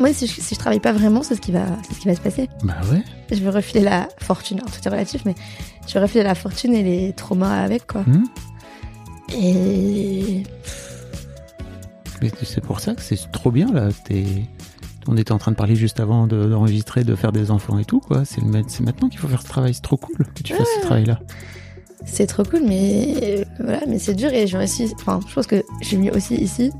[0.00, 2.08] Moi, si je, si je travaille pas vraiment, c'est ce qui va, c'est ce qui
[2.08, 2.48] va se passer.
[2.62, 3.02] Bah ouais.
[3.30, 4.58] Je vais refiler la fortune.
[4.58, 5.34] Alors, tout est relatif, mais
[5.86, 8.02] je vais refiler la fortune et les traumas avec, quoi.
[8.02, 8.24] Hmm.
[9.34, 10.42] Et
[12.22, 13.88] Mais c'est pour ça que c'est trop bien là.
[14.04, 14.44] T'es-
[15.10, 17.84] On était en train de parler juste avant de- d'enregistrer, de, faire des enfants et
[17.86, 18.24] tout quoi.
[18.26, 19.72] C'est le ma- c'est maintenant qu'il faut faire ce travail.
[19.74, 21.18] C'est trop cool que tu fasses ce travail-là.
[22.04, 24.92] c'est trop cool, mais euh, voilà, mais c'est dur et je réussis.
[25.00, 26.70] Enfin, je pense que j'ai mis aussi ici.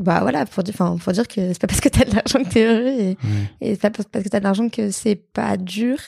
[0.00, 2.42] Bah voilà, pour dire, enfin, faut dire que c'est pas parce que t'as de l'argent
[2.42, 3.16] que t'es heureux et,
[3.60, 5.98] et c'est pas parce que t'as de l'argent que c'est pas dur.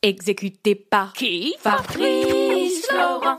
[0.00, 3.38] Exécuté par qui Fabrice Florent.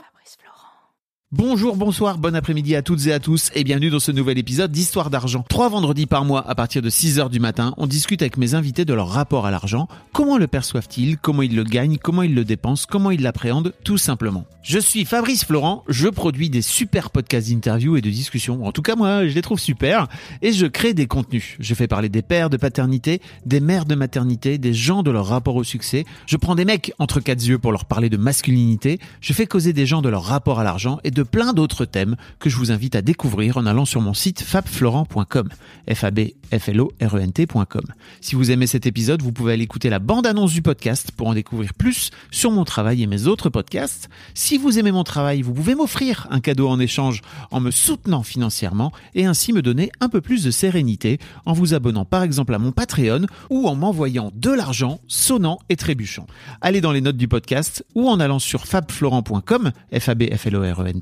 [1.30, 4.72] Bonjour, bonsoir, bon après-midi à toutes et à tous et bienvenue dans ce nouvel épisode
[4.72, 5.44] d'Histoire d'argent.
[5.46, 8.86] Trois vendredis par mois à partir de 6h du matin, on discute avec mes invités
[8.86, 12.46] de leur rapport à l'argent, comment le perçoivent-ils, comment ils le gagnent, comment ils le
[12.46, 14.46] dépensent, comment ils l'appréhendent, tout simplement.
[14.62, 18.80] Je suis Fabrice Florent, je produis des super podcasts d'interviews et de discussions, en tout
[18.80, 20.08] cas moi je les trouve super,
[20.40, 21.56] et je crée des contenus.
[21.60, 25.26] Je fais parler des pères de paternité, des mères de maternité, des gens de leur
[25.26, 28.98] rapport au succès, je prends des mecs entre quatre yeux pour leur parler de masculinité,
[29.20, 32.16] je fais causer des gens de leur rapport à l'argent et de plein d'autres thèmes
[32.38, 35.48] que je vous invite à découvrir en allant sur mon site fabflorent.com.
[35.92, 36.04] f
[36.50, 37.84] f l o r e n t.com.
[38.20, 41.34] Si vous aimez cet épisode, vous pouvez aller écouter la bande-annonce du podcast pour en
[41.34, 44.08] découvrir plus sur mon travail et mes autres podcasts.
[44.34, 48.22] Si vous aimez mon travail, vous pouvez m'offrir un cadeau en échange en me soutenant
[48.22, 52.54] financièrement et ainsi me donner un peu plus de sérénité en vous abonnant par exemple
[52.54, 56.26] à mon Patreon ou en m'envoyant de l'argent sonnant et trébuchant.
[56.60, 60.46] Allez dans les notes du podcast ou en allant sur fabflorent.com, f a b f
[60.46, 61.00] l o r e n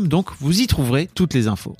[0.00, 1.76] donc vous y trouverez toutes les infos.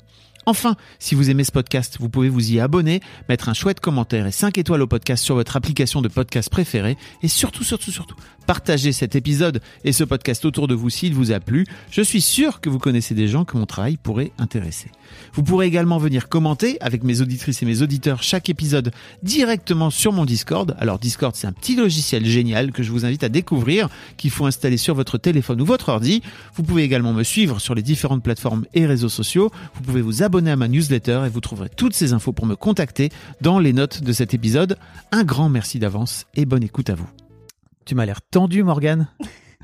[0.47, 4.27] Enfin, si vous aimez ce podcast, vous pouvez vous y abonner, mettre un chouette commentaire
[4.27, 8.15] et 5 étoiles au podcast sur votre application de podcast préférée et surtout, surtout, surtout,
[8.45, 11.65] partagez cet épisode et ce podcast autour de vous s'il vous a plu.
[11.91, 14.89] Je suis sûr que vous connaissez des gens que mon travail pourrait intéresser.
[15.33, 18.91] Vous pourrez également venir commenter avec mes auditrices et mes auditeurs chaque épisode
[19.23, 20.75] directement sur mon Discord.
[20.79, 24.45] Alors Discord, c'est un petit logiciel génial que je vous invite à découvrir, qu'il faut
[24.45, 26.21] installer sur votre téléphone ou votre ordi.
[26.55, 29.51] Vous pouvez également me suivre sur les différentes plateformes et réseaux sociaux.
[29.75, 32.55] Vous pouvez vous abonner à ma newsletter et vous trouverez toutes ces infos pour me
[32.55, 33.09] contacter
[33.41, 34.77] dans les notes de cet épisode.
[35.11, 37.24] Un grand merci d'avance et bonne écoute à vous.
[37.85, 39.07] Tu m'as l'air tendu, Morgane,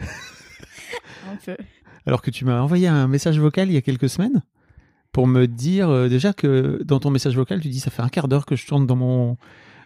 [1.32, 1.56] Un peu.
[2.06, 4.44] alors que tu m'as envoyé un message vocal il y a quelques semaines
[5.12, 8.10] pour me dire euh, déjà que dans ton message vocal, tu dis ça fait un
[8.10, 9.38] quart d'heure que je tourne dans mon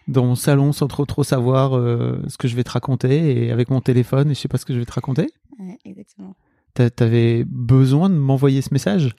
[0.07, 3.51] dans mon salon sans trop trop savoir euh, ce que je vais te raconter et
[3.51, 5.29] avec mon téléphone et je sais pas ce que je vais te raconter.
[5.59, 6.35] Ouais, exactement.
[6.73, 9.15] T'a- T'avais besoin de m'envoyer ce message?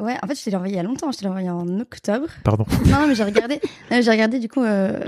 [0.00, 1.10] Ouais, en fait, je te l'ai envoyé il y a longtemps.
[1.12, 2.26] Je te l'ai envoyé en octobre.
[2.42, 2.66] Pardon.
[2.86, 3.60] non, mais j'ai regardé.
[3.90, 4.98] j'ai regardé du coup euh,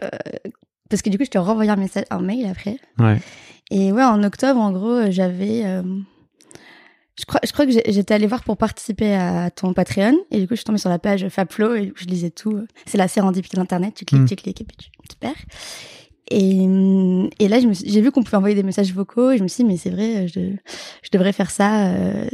[0.91, 2.78] parce que du coup, je t'ai renvoyé un message, un mail après.
[2.98, 3.19] Ouais.
[3.70, 5.62] Et ouais, en octobre, en gros, j'avais.
[5.64, 5.82] euh,
[7.19, 10.16] je crois, je crois que j'étais allée voir pour participer à ton Patreon.
[10.30, 12.66] Et du coup, je suis tombée sur la page Fabflo et je lisais tout.
[12.86, 13.94] C'est la sérendipité d'Internet.
[13.94, 14.26] Tu cliques, Mm.
[14.26, 15.32] tu cliques et puis tu, tu perds.
[16.30, 19.48] Et, hum, et là, j'ai vu qu'on pouvait envoyer des messages vocaux et je me
[19.48, 20.41] suis dit, mais c'est vrai, je,
[21.02, 21.86] je devrais faire ça.
[21.94, 22.26] euh,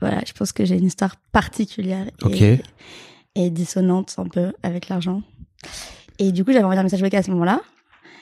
[0.00, 2.06] voilà, je pense que j'ai une histoire particulière
[3.36, 5.22] et dissonante un peu avec l'argent.
[6.18, 7.60] Et du coup, j'avais envoyé un message vocal à ce moment-là.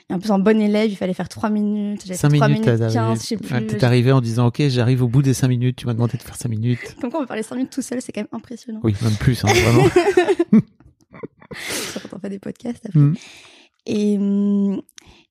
[0.09, 2.01] Et en plus, en bon élève, il fallait faire 3 minutes.
[2.05, 3.53] J'avais 5 fait 3 minutes, minutes t'as- 15, je sais plus.
[3.53, 6.17] ouais, t'es arrivé en disant ok j'arrive au bout des 5 minutes, tu m'as demandé
[6.17, 6.95] de faire 5 minutes.
[7.01, 8.81] Comme quoi, on peut parler 5 minutes tout seul, c'est quand même impressionnant.
[8.83, 9.87] Oui, même plus, hein, vraiment.
[11.55, 12.85] Ça, quand on fait des podcasts.
[12.85, 12.99] après.
[12.99, 13.15] Mm.
[13.85, 14.81] Et, hum,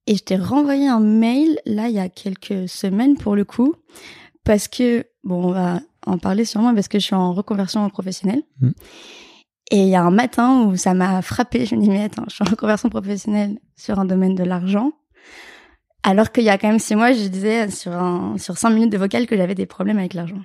[0.06, 3.74] et je t'ai renvoyé un mail, là, il y a quelques semaines, pour le coup,
[4.44, 8.42] parce que, bon, on va en parler sûrement, parce que je suis en reconversion professionnelle.
[8.60, 8.70] Mm.
[9.70, 12.25] Et il y a un matin où ça m'a frappé, je me dis, mais attends,
[12.29, 14.93] je suis en reconversion professionnelle sur un domaine de l'argent.
[16.03, 18.93] Alors qu'il y a quand même six mois, je disais sur, un, sur cinq minutes
[18.93, 20.41] de vocal que j'avais des problèmes avec l'argent.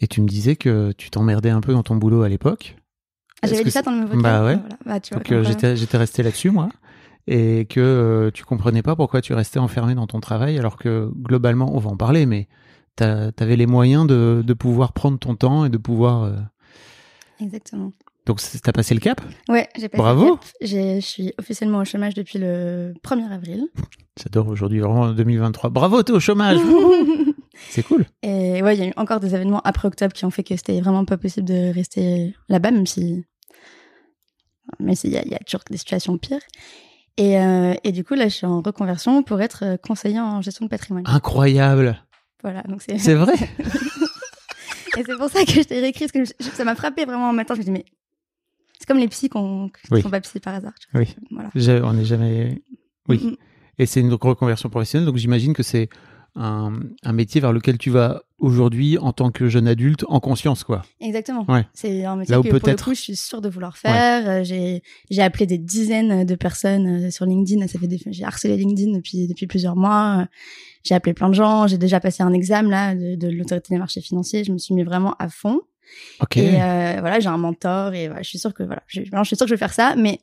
[0.00, 2.76] Et tu me disais que tu t'emmerdais un peu dans ton boulot à l'époque.
[3.42, 4.20] Ah, J'avais dit ça dans le vocal.
[4.20, 4.56] Bah ouais.
[4.56, 4.76] Voilà.
[4.84, 5.50] Bah, tu vois, Donc euh, quoi.
[5.50, 6.68] j'étais j'étais resté là-dessus moi
[7.26, 11.10] et que euh, tu comprenais pas pourquoi tu restais enfermé dans ton travail alors que
[11.22, 12.48] globalement on va en parler mais
[12.96, 16.36] t'as- t'avais les moyens de, de pouvoir prendre ton temps et de pouvoir euh,
[17.40, 17.92] Exactement.
[18.26, 19.20] donc t'as passé le cap?
[19.48, 20.24] Ouais, j'ai passé Bravo.
[20.24, 20.44] le cap.
[20.62, 23.66] Je suis officiellement au chômage depuis le 1er avril.
[24.22, 26.58] j'adore aujourd'hui vraiment 2023 bravo t'es au chômage
[27.70, 28.04] C'est cool.
[28.22, 30.56] Et ouais, il y a eu encore des événements après octobre qui ont fait que
[30.56, 33.24] c'était vraiment pas possible de rester là-bas, même si,
[34.80, 36.40] même s'il y, a- il y a toujours des situations pires.
[37.16, 40.42] Et, euh, et du coup, là, je suis en reconversion pour être euh, conseiller en
[40.42, 41.04] gestion de patrimoine.
[41.06, 42.02] Incroyable.
[42.42, 42.98] Voilà, donc c'est.
[42.98, 43.34] C'est vrai?
[44.96, 47.30] Et c'est pour ça que je t'ai réécrit, parce que je- ça m'a frappé vraiment
[47.30, 47.54] en matin.
[47.54, 47.84] Je me dis, mais
[48.78, 49.38] c'est comme les psys qui
[49.90, 50.02] Oui.
[50.02, 50.72] sont pas psys par hasard.
[50.80, 51.00] tu vois.
[51.00, 51.14] Oui.
[51.30, 51.50] Voilà.
[51.54, 52.62] Je- On n'est jamais.
[53.08, 53.18] Oui.
[53.22, 53.36] Mm.
[53.78, 55.88] Et c'est une reconversion professionnelle, donc j'imagine que c'est
[56.36, 56.72] un,
[57.02, 60.82] un métier vers lequel tu vas aujourd'hui en tant que jeune adulte en conscience, quoi.
[61.00, 61.46] Exactement.
[61.48, 61.64] Ouais.
[61.72, 64.28] C'est un métier Là où que pour le coup, je suis sûre de vouloir faire.
[64.28, 67.66] Euh, J'ai j'ai appelé des dizaines de personnes euh, sur LinkedIn.
[67.68, 68.00] Ça fait des...
[68.06, 70.22] j'ai harcelé LinkedIn depuis depuis plusieurs mois.
[70.22, 70.24] Euh,
[70.82, 71.66] J'ai appelé plein de gens.
[71.66, 74.44] J'ai déjà passé un examen là de, de l'autorité des marchés financiers.
[74.44, 75.60] Je me suis mis vraiment à fond.
[76.20, 76.36] Ok.
[76.36, 79.36] Et euh, voilà, j'ai un mentor et voilà, je suis sûre que voilà, je suis
[79.36, 79.94] sûre que je vais faire ça.
[79.96, 80.20] Mais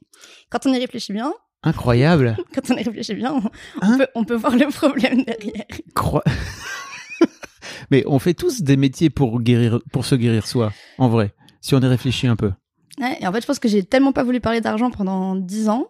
[0.49, 2.37] quand on y réfléchit bien, Incroyable.
[2.55, 3.41] quand on y réfléchit bien, on,
[3.81, 5.65] Hein on peut on peut voir le problème derrière.
[5.95, 6.21] Cro-
[7.91, 11.33] Mais on fait tous des métiers pour guérir, pour se guérir soi, en vrai.
[11.61, 12.51] Si on y réfléchit un peu.
[12.99, 15.69] Ouais, et en fait, je pense que j'ai tellement pas voulu parler d'argent pendant dix
[15.69, 15.87] ans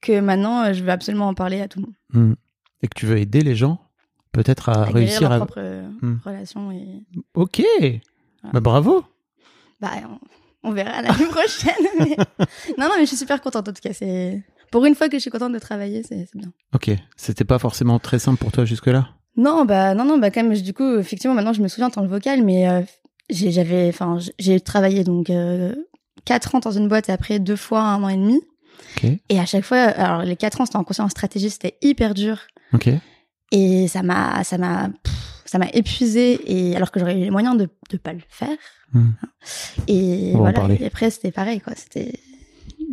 [0.00, 1.94] que maintenant, euh, je veux absolument en parler à tout le monde.
[2.30, 2.34] Hmm.
[2.82, 3.80] Et que tu veux aider les gens,
[4.32, 5.36] peut-être à, à guérir réussir leur à.
[5.38, 6.16] propre euh, Hmm.
[6.24, 7.02] relation et
[7.34, 7.62] Ok.
[8.52, 9.04] Bah bravo.
[9.80, 9.90] bah
[10.62, 12.16] on, on verra l'année prochaine mais-
[12.78, 15.16] non non mais je suis super contente en tout cas c'est pour une fois que
[15.16, 16.90] je suis contente de travailler c'est bien Ok.
[17.16, 19.08] C'était pas forcément très simple pour toi jusque-là?
[19.36, 22.02] non bah non non bah quand même du coup effectivement maintenant je me souviens dans
[22.02, 22.80] le vocal mais euh,
[23.28, 25.74] j'avais enfin j'ai travaillé donc euh,
[26.24, 28.40] quatre ans dans une boîte et après deux fois un an et demi
[28.96, 29.10] Ok.
[29.28, 32.14] et à chaque fois alors les quatre ans c'était en conseil en stratégie c'était hyper
[32.14, 32.38] dur
[32.72, 32.88] Ok.
[33.52, 34.90] Et ça m'a, ça m'a,
[35.44, 36.40] ça m'a épuisé.
[36.52, 38.56] Et alors que j'aurais eu les moyens de ne pas le faire.
[38.92, 39.10] Hmm.
[39.86, 40.66] Et On en voilà.
[40.74, 41.72] Et après, c'était pareil, quoi.
[41.76, 42.18] C'était,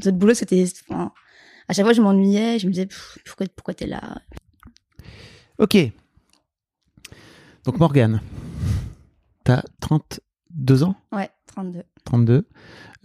[0.05, 1.11] le boulot, c'était, enfin,
[1.67, 2.59] à chaque fois, je m'ennuyais.
[2.59, 2.87] Je me disais,
[3.25, 4.21] pourquoi, pourquoi t'es là?
[5.59, 5.77] Ok.
[7.65, 8.21] Donc Morgane,
[9.43, 10.95] t'as 32 ans?
[11.11, 11.83] Ouais, 32.
[12.03, 12.45] 32.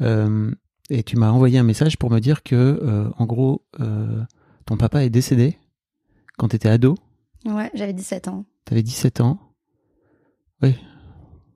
[0.00, 0.50] Euh,
[0.90, 4.22] et tu m'as envoyé un message pour me dire que, euh, en gros, euh,
[4.66, 5.58] ton papa est décédé
[6.38, 6.96] quand t'étais ado.
[7.44, 8.44] Ouais, j'avais 17 ans.
[8.64, 9.38] T'avais 17 ans.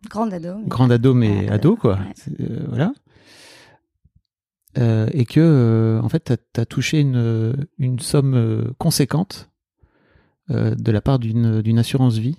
[0.08, 0.56] Grande ado.
[0.58, 1.98] mais- Grand ado, mais ado, quoi.
[1.98, 2.46] ouais.
[2.68, 2.92] Voilà.
[4.78, 9.50] Euh, et que, euh, en fait, t'as as touché une, une somme euh, conséquente
[10.50, 12.38] euh, de la part d'une assurance vie.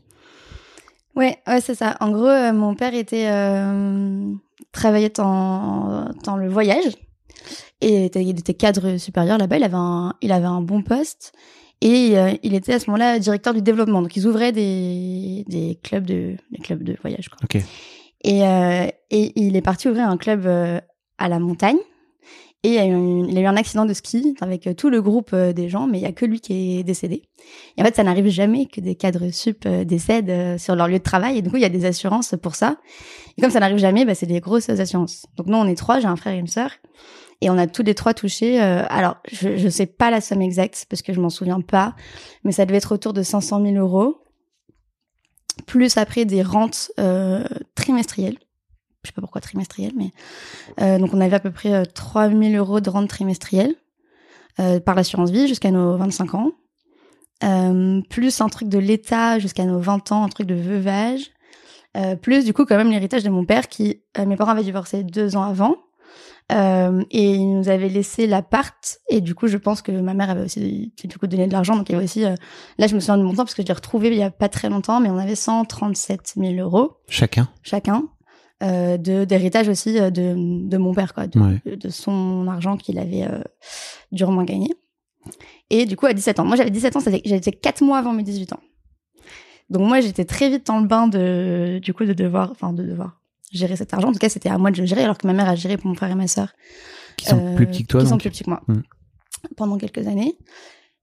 [1.16, 1.96] Ouais, ouais, c'est ça.
[2.00, 4.34] En gros, euh, mon père était euh,
[4.72, 6.98] travaillait dans, dans le voyage
[7.82, 9.58] et était, il était cadre supérieur là-bas.
[9.58, 11.34] Il avait un, il avait un bon poste
[11.82, 14.02] et euh, il était à ce moment-là directeur du développement.
[14.02, 17.30] Donc ils ouvraient des, des clubs de des clubs de voyage.
[17.30, 17.38] Quoi.
[17.44, 17.64] Ok.
[18.24, 20.82] Et, euh, et il est parti ouvrir un club euh,
[21.20, 21.78] à la montagne.
[22.66, 24.74] Et il y, a eu un, il a eu un accident de ski avec euh,
[24.74, 27.24] tout le groupe euh, des gens, mais il y a que lui qui est décédé.
[27.76, 31.00] Et en fait, ça n'arrive jamais que des cadres sup euh, décèdent sur leur lieu
[31.00, 31.38] de travail.
[31.38, 32.78] Et du coup, il y a des assurances pour ça.
[33.38, 35.26] Et comme ça n'arrive jamais, bah, c'est des grosses assurances.
[35.36, 36.72] Donc nous, on est trois, j'ai un frère et une sœur.
[37.44, 38.64] Et on a tous les trois touché.
[38.64, 41.94] euh, alors, je je sais pas la somme exacte parce que je m'en souviens pas,
[42.46, 44.22] mais ça devait être autour de 500 000 euros,
[45.66, 47.44] plus après des rentes euh,
[47.76, 48.38] trimestrielles.
[49.04, 50.12] Je sais pas pourquoi trimestrielles, mais
[50.82, 53.76] euh, donc on avait à peu près euh, 3 000 euros de rente trimestrielle
[54.60, 56.52] euh, par l'assurance vie jusqu'à nos 25 ans,
[57.44, 61.32] Euh, plus un truc de l'État jusqu'à nos 20 ans, un truc de veuvage,
[61.98, 64.64] euh, plus du coup quand même l'héritage de mon père qui euh, mes parents avaient
[64.64, 65.76] divorcé deux ans avant.
[66.52, 69.00] Euh, et il nous avait laissé l'appart.
[69.10, 71.76] Et du coup je pense que ma mère avait aussi du coup donné de l'argent.
[71.76, 72.36] Donc il y avait aussi euh,
[72.78, 74.32] là je me souviens de mon temps parce que je l'ai retrouvé il y a
[74.32, 76.98] pas très longtemps mais on avait 137 000 euros.
[77.10, 77.50] Chacun?
[77.62, 78.04] chacun
[78.64, 80.34] euh, de d'héritage aussi euh, de,
[80.68, 81.76] de mon père quoi de, Ouais.
[81.76, 83.42] de son argent qu'il avait euh,
[84.12, 84.74] durement gagné.
[85.70, 86.46] Et du coup à 17 ans.
[86.46, 88.60] Moi j'avais 17 ans j'étais 4 mois avant mes 18 ans.
[89.70, 92.84] Donc moi j'étais très vite dans le bain de du coup de devoir enfin de
[92.84, 93.20] devoir
[93.52, 94.10] gérer cet argent.
[94.10, 95.78] En tout cas c'était à moi de le gérer alors que ma mère a géré
[95.78, 96.54] pour mon frère et ma sœur.
[97.18, 98.62] Qui sont euh, plus petits que toi, qui sont plus petits que moi.
[98.68, 98.82] Hmm.
[99.56, 100.38] pendant quelques années.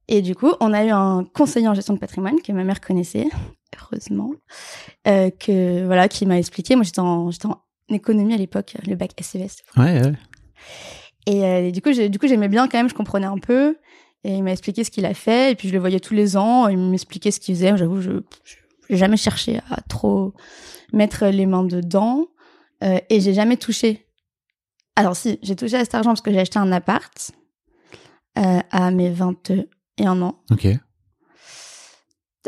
[0.09, 2.81] Et du coup on a eu un conseiller en gestion de patrimoine que ma mère
[2.81, 3.27] connaissait
[3.83, 4.31] heureusement
[5.07, 6.75] euh, que voilà qui m'a expliqué.
[6.77, 10.13] Moi j'étais en j'étais en économie à l'époque le bac SES Ouais, ouais.
[11.27, 13.77] et euh, du coup du coup j'aimais bien quand même je comprenais un peu.
[14.23, 15.53] Et il m'a expliqué ce qu'il a fait.
[15.53, 16.69] Et puis je le voyais tous les ans.
[16.69, 17.75] Il m'expliquait ce qu'il faisait.
[17.77, 18.21] J'avoue je
[18.91, 20.35] j'ai jamais cherché à trop
[20.93, 22.27] mettre les mains dedans.
[22.85, 24.07] Euh, et j'ai jamais touché.
[24.97, 27.31] Alors si j'ai touché à cet argent parce que j'ai acheté un appart
[28.39, 30.43] euh, à mes 21 ans.
[30.51, 30.67] Ok.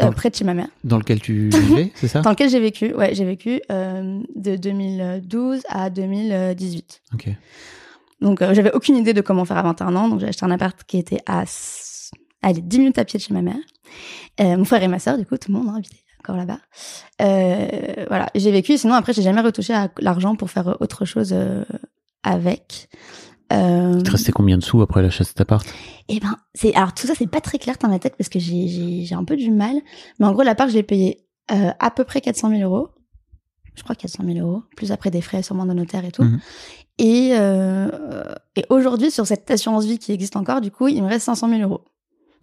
[0.00, 2.20] Euh, près de chez ma mère Dans lequel tu vivais, c'est ça?
[2.22, 7.28] Dans lequel j'ai vécu ouais j'ai vécu euh, de 2012 à 2018 Ok.
[8.20, 10.08] Donc, euh, j'avais aucune idée de comment faire à 21 ans.
[10.08, 11.42] Donc, j'ai acheté un appart qui était à,
[12.42, 13.56] allez, 10 minutes à pied de chez ma mère.
[14.40, 15.98] Euh, mon frère et ma sœur, du coup, tout le monde, hein, évidemment.
[16.20, 18.06] encore là-bas.
[18.08, 18.78] Voilà, j'ai vécu.
[18.78, 21.34] Sinon, après, j'ai jamais retouché à l'argent pour faire autre chose
[22.22, 22.88] avec.
[23.52, 25.66] Euh, Il te restait combien de sous après l'achat de cet appart?
[26.08, 28.38] Eh ben, c'est alors tout ça, c'est pas très clair dans ma tête parce que
[28.38, 29.76] j'ai un peu du mal.
[30.18, 32.88] Mais en gros, l'appart, je l'ai payé euh, à peu près 400 000 euros.
[33.74, 36.24] Je crois 400 000 euros, plus après des frais sûrement de notaire et tout.
[36.24, 36.40] Mhm.
[36.98, 37.88] Et, euh,
[38.54, 41.48] et aujourd'hui, sur cette assurance vie qui existe encore, du coup, il me reste 500
[41.48, 41.82] 000 euros.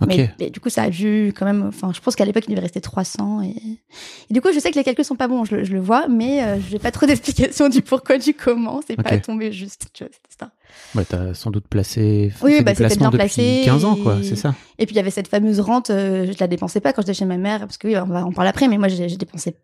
[0.02, 0.08] Ok.
[0.16, 1.64] Mais, mais du coup, ça a dû quand même.
[1.68, 3.42] Enfin, je pense qu'à l'époque, il devait rester 300.
[3.42, 3.48] Et...
[3.50, 5.82] et du coup, je sais que les calculs sont pas bons, je, le- je le
[5.82, 8.80] vois, mais euh, j'ai pas trop d'explications du pourquoi, du comment.
[8.88, 10.52] C'est pas tombé juste, tu vois, histoire.
[10.96, 12.32] Ouais, t'as sans doute placé.
[12.42, 15.02] Oui, bah, c'était bien placé 15 ans, quoi, et- c'est ça Et puis il y
[15.02, 17.78] avait cette fameuse rente, euh, je la dépensais pas quand j'étais chez ma mère, parce
[17.78, 19.58] que oui, on va en parler après, mais moi j'ai dépensé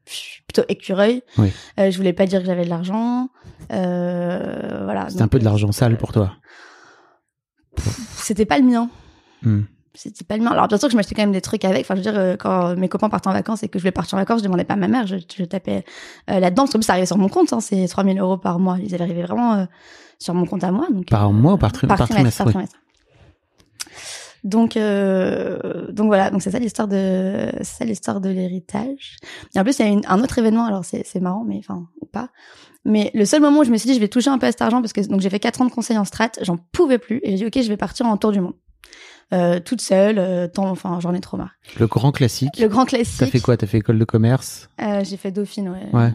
[0.47, 1.21] plutôt écureuil.
[1.37, 1.51] Oui.
[1.79, 3.29] Euh, je voulais pas dire que j'avais de l'argent.
[3.71, 5.07] Euh, voilà.
[5.09, 6.33] C'était un peu de l'argent sale pour toi.
[8.17, 8.89] C'était pas le mien.
[9.43, 9.61] Hmm.
[9.95, 10.51] C'était pas le mien.
[10.51, 11.81] Alors bien sûr que je m'achetais quand même des trucs avec.
[11.81, 13.91] Enfin, je veux dire, euh, quand mes copains partaient en vacances et que je voulais
[13.91, 15.83] partir en vacances, je demandais pas à ma mère, je, je tapais
[16.29, 18.77] euh, là-dedans, parce que ça arrivait sur mon compte, hein, c'est 3000 euros par mois.
[18.83, 19.65] Ils avaient arrivé vraiment euh,
[20.19, 20.87] sur mon compte à moi.
[20.91, 22.79] Donc, Par mois ou par, tri- par, par trimestre, trimestre, par trimestre.
[24.43, 29.17] Donc, euh, donc voilà, donc c'est ça l'histoire de, ça l'histoire de l'héritage.
[29.55, 30.65] Et en plus, il y a une- un autre événement.
[30.65, 32.29] Alors c'est, c'est marrant, mais enfin ou pas.
[32.87, 34.51] Mais le seul moment où je me suis dit, je vais toucher un peu à
[34.51, 36.99] cet argent parce que donc j'ai fait quatre ans de conseil en strat, j'en pouvais
[36.99, 38.53] plus et j'ai dit ok, je vais partir en tour du monde,
[39.33, 40.17] euh, toute seule.
[40.19, 41.51] euh, tant, enfin, j'en ai trop marre.
[41.79, 42.59] Le grand classique.
[42.59, 43.19] Le grand classique.
[43.19, 43.57] T'as fait quoi?
[43.57, 44.69] T'as fait école de commerce?
[44.81, 45.87] Euh, J'ai fait Dauphine, ouais.
[45.93, 46.11] Ouais.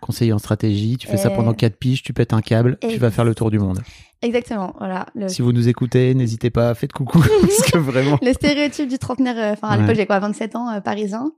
[0.00, 2.96] Conseiller en stratégie, tu fais ça pendant 4 piges, tu pètes un câble, Et- tu
[2.98, 3.80] vas faire le tour du monde.
[4.22, 5.06] Exactement, voilà.
[5.14, 8.18] Le, Si vous nous écoutez, n'hésitez pas, faites coucou, parce que vraiment...
[8.22, 9.82] le stéréotype du trentenaire, euh, enfin à Ouais.
[9.82, 11.32] l'époque j'ai quoi, 27 ans, euh, parisien.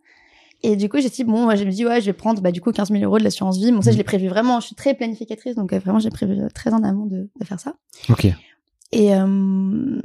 [0.65, 2.53] Et du coup, j'ai dit, bon, moi, je me dis, ouais, je vais prendre, bah,
[2.53, 3.73] du coup, 15 000 euros de l'assurance vie.
[3.73, 6.37] Bon, ça, je l'ai prévu vraiment, je suis très planificatrice, donc euh, vraiment, j'ai prévu
[6.55, 7.75] très en amont de, de faire ça.
[8.11, 8.29] Ok.
[8.93, 9.99] Et, euh,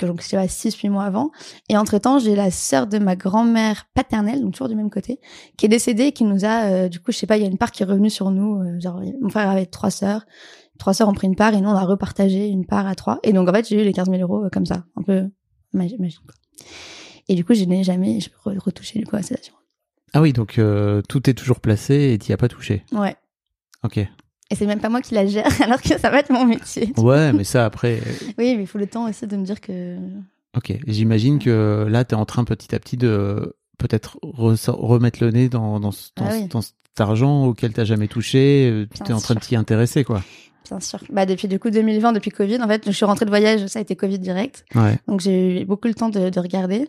[0.00, 1.30] donc, c'était 6-8 mois avant.
[1.68, 5.18] Et entre-temps, j'ai la sœur de ma grand-mère paternelle, donc toujours du même côté,
[5.56, 7.46] qui est décédée et qui nous a, euh, du coup, je sais pas, il y
[7.46, 8.60] a une part qui est revenue sur nous.
[8.60, 10.26] euh, genre, mon frère avait trois sœurs.
[10.78, 13.18] Trois sœurs ont pris une part et nous, on a repartagé une part à trois.
[13.22, 15.24] Et donc, en fait, j'ai eu les 15 000 euros euh, comme ça, un peu
[15.72, 16.20] magi- magique.
[16.24, 16.34] quoi.
[17.28, 19.62] Et du coup, je n'ai jamais re- retouché, du coup, à cette assurance.
[20.14, 20.60] Ah oui, donc
[21.08, 22.84] tout est toujours placé et t'y as pas touché.
[22.92, 23.16] Ouais.
[23.84, 24.00] Ok.
[24.50, 26.92] Et c'est même pas moi qui la gère, alors que ça va être mon métier.
[26.96, 27.98] Ouais, mais ça après...
[27.98, 29.96] euh, Oui, mais il faut le temps aussi de me dire que.
[30.56, 35.30] Ok, j'imagine que là, tu es en train petit à petit de peut-être remettre le
[35.30, 36.46] nez dans, dans, Ah ce- oui.
[36.48, 38.68] dans cet argent auquel tu jamais touché.
[38.72, 40.22] euh, Tu es en train de t'y intéresser, quoi.
[40.68, 40.98] Bien sûr.
[41.10, 43.78] Bah, depuis, du coup, 2020, depuis Covid, en fait, je suis rentrée de voyage, ça
[43.78, 44.64] a été Covid direct.
[44.74, 44.98] Ouais.
[45.06, 46.88] Donc, j'ai eu beaucoup le temps de, de regarder.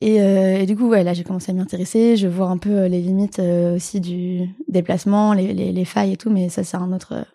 [0.00, 2.16] Et, euh, du coup, ouais, là, j'ai commencé à m'y intéresser.
[2.16, 6.14] Je vois un peu euh, les limites euh, aussi du déplacement, les, les, les failles
[6.14, 7.26] et tout, mais ça, c'est un autre,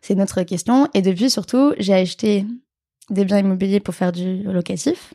[0.00, 0.88] c'est une autre question.
[0.94, 2.46] Et depuis, surtout, j'ai acheté
[3.10, 5.14] des biens immobiliers pour faire du locatif.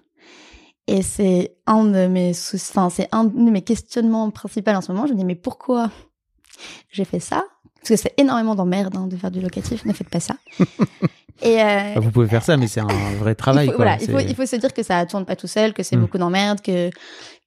[0.88, 4.92] Et c'est un de mes soucis, enfin, c'est un de mes questionnements principaux en ce
[4.92, 5.08] moment.
[5.08, 5.90] Je me dis, mais pourquoi
[6.92, 7.46] j'ai fait ça?
[7.82, 9.84] Parce que c'est énormément d'emmerde hein, de faire du locatif.
[9.86, 10.36] Ne faites pas ça.
[11.42, 12.88] et, euh, Bah, vous pouvez faire ça, mais c'est un
[13.20, 13.66] vrai travail.
[13.68, 13.86] il faut, quoi.
[13.86, 15.82] voilà, il faut, C'est- il faut se dire que ça tourne pas tout seul, que
[15.84, 16.02] c'est Mm.
[16.02, 16.90] beaucoup d'emmerdes, que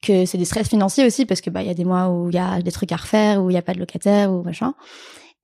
[0.03, 2.29] que c'est des stress financiers aussi parce que bah il y a des mois où
[2.29, 4.43] il y a des trucs à refaire, où il y a pas de locataire ou
[4.43, 4.75] machin.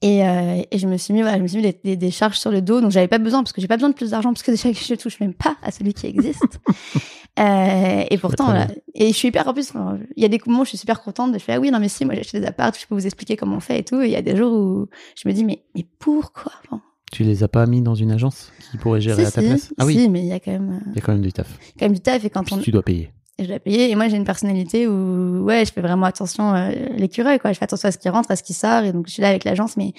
[0.02, 2.10] Et, euh, et je me suis mis voilà, je me suis mis des, des, des
[2.10, 4.10] charges sur le dos, donc j'avais pas besoin parce que j'ai pas besoin de plus
[4.12, 6.58] d'argent parce que déjà je touche même pas à celui qui existe.
[7.38, 8.68] euh, et pourtant voilà.
[8.94, 9.72] et je suis hyper en plus
[10.16, 11.78] il y a des moments où je suis super contente de faire ah oui non
[11.80, 13.84] mais si moi j'ai acheté des apparts, je peux vous expliquer comment on fait et
[13.84, 14.00] tout.
[14.00, 14.86] Et il y a des jours où
[15.22, 16.80] je me dis mais mais pourquoi Enfin,
[17.12, 19.48] Tu les as pas mis dans une agence qui pourrait gérer si, à ta si,
[19.48, 19.74] place?
[19.78, 21.20] Ah oui, si, mais il y a quand même euh, il y a quand même
[21.22, 21.58] du taf.
[21.78, 23.10] quand même du taf et quand Puis on tu dois payer.
[23.40, 23.90] Et je dois payer.
[23.90, 27.52] Et moi, j'ai une personnalité où, ouais, je fais vraiment attention, euh, l'écureuil, quoi.
[27.52, 28.84] Je fais attention à ce qui rentre, à ce qui sort.
[28.84, 29.92] Et donc, je suis là avec l'agence, mais,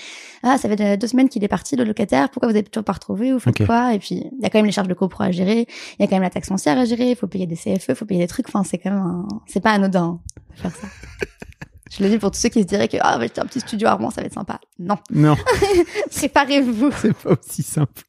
[0.44, 2.30] ah, ça fait deux semaines qu'il est parti, le locataire.
[2.30, 3.34] Pourquoi vous avez toujours pas retrouvé?
[3.34, 3.94] Ou faites quoi?
[3.94, 5.68] Et puis, il y a quand même les charges de copro à gérer.
[5.98, 7.10] Il y a quand même la taxe foncière à gérer.
[7.10, 8.48] Il faut payer des CFE, il faut payer des trucs.
[8.48, 9.28] Enfin, c'est quand même un...
[9.48, 10.20] c'est pas anodin, hein,
[10.56, 10.88] de faire ça.
[11.92, 13.60] je le dis pour tous ceux qui se diraient que, ah, va acheter un petit
[13.60, 14.60] studio à Rouen, ça va être sympa.
[14.80, 14.98] Non.
[15.12, 15.36] Non,
[16.16, 16.92] Préparez-vous.
[17.02, 18.04] c'est pas aussi simple.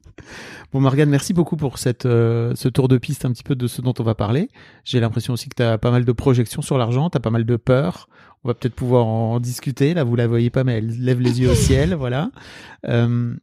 [0.72, 3.66] Bon, Morgane, merci beaucoup pour cette, euh, ce tour de piste un petit peu de
[3.66, 4.48] ce dont on va parler.
[4.84, 7.30] J'ai l'impression aussi que tu as pas mal de projections sur l'argent, tu as pas
[7.30, 8.08] mal de peur.
[8.44, 9.92] On va peut-être pouvoir en discuter.
[9.94, 12.30] Là, vous la voyez pas, mais elle lève les yeux au ciel, voilà.
[12.86, 13.34] Euh,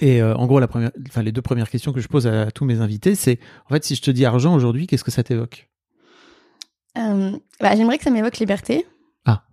[0.00, 2.50] et euh, en gros, la première, enfin, les deux premières questions que je pose à,
[2.50, 5.22] tous mes invités, c'est en fait, si je te dis argent aujourd'hui, qu'est-ce que ça
[5.22, 5.68] t'évoque?
[6.96, 8.86] Bah, j'aimerais que ça m'évoque liberté.
[9.24, 9.44] Ah.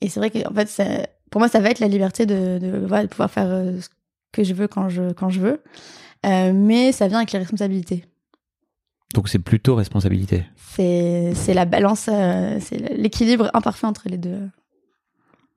[0.00, 2.58] Et c'est vrai que en fait, ça- pour moi, ça va être la liberté de,
[2.58, 3.46] de, pouvoir faire
[3.80, 3.88] ce
[4.32, 5.62] que je veux quand je quand je veux.
[6.26, 8.04] Euh, mais ça vient avec les responsabilités.
[9.14, 10.44] Donc, c'est plutôt responsabilité.
[10.56, 14.48] C'est c'est la balance, euh, c'est l'équilibre imparfait entre les deux.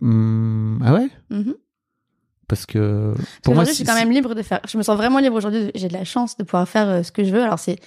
[0.02, 1.10] Hum, ah ouais?
[1.30, 1.56] Mhm.
[2.48, 4.60] Parce que Parce pour moi, je suis quand même libre de faire.
[4.68, 5.72] Je me sens vraiment libre aujourd'hui.
[5.76, 7.42] J'ai de la chance de pouvoir faire euh, ce que je veux.
[7.42, 7.80] Alors c'est,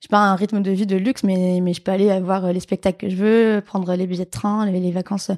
[0.00, 2.52] j'ai pas un rythme de vie de luxe, mais mais je peux aller voir euh,
[2.52, 5.30] les spectacles que je veux, prendre les billets de train, les, les vacances,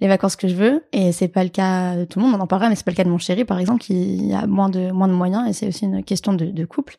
[0.00, 0.84] les vacances que je veux.
[0.92, 2.34] Et c'est pas le cas de tout le monde.
[2.34, 4.46] On en parlera, mais c'est pas le cas de mon chéri, par exemple, qui a
[4.46, 5.48] moins de moins de moyens.
[5.48, 6.96] Et c'est aussi une question de, de couple.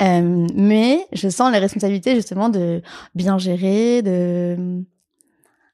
[0.00, 2.80] Euh, mais je sens les responsabilités justement de
[3.14, 4.82] bien gérer, de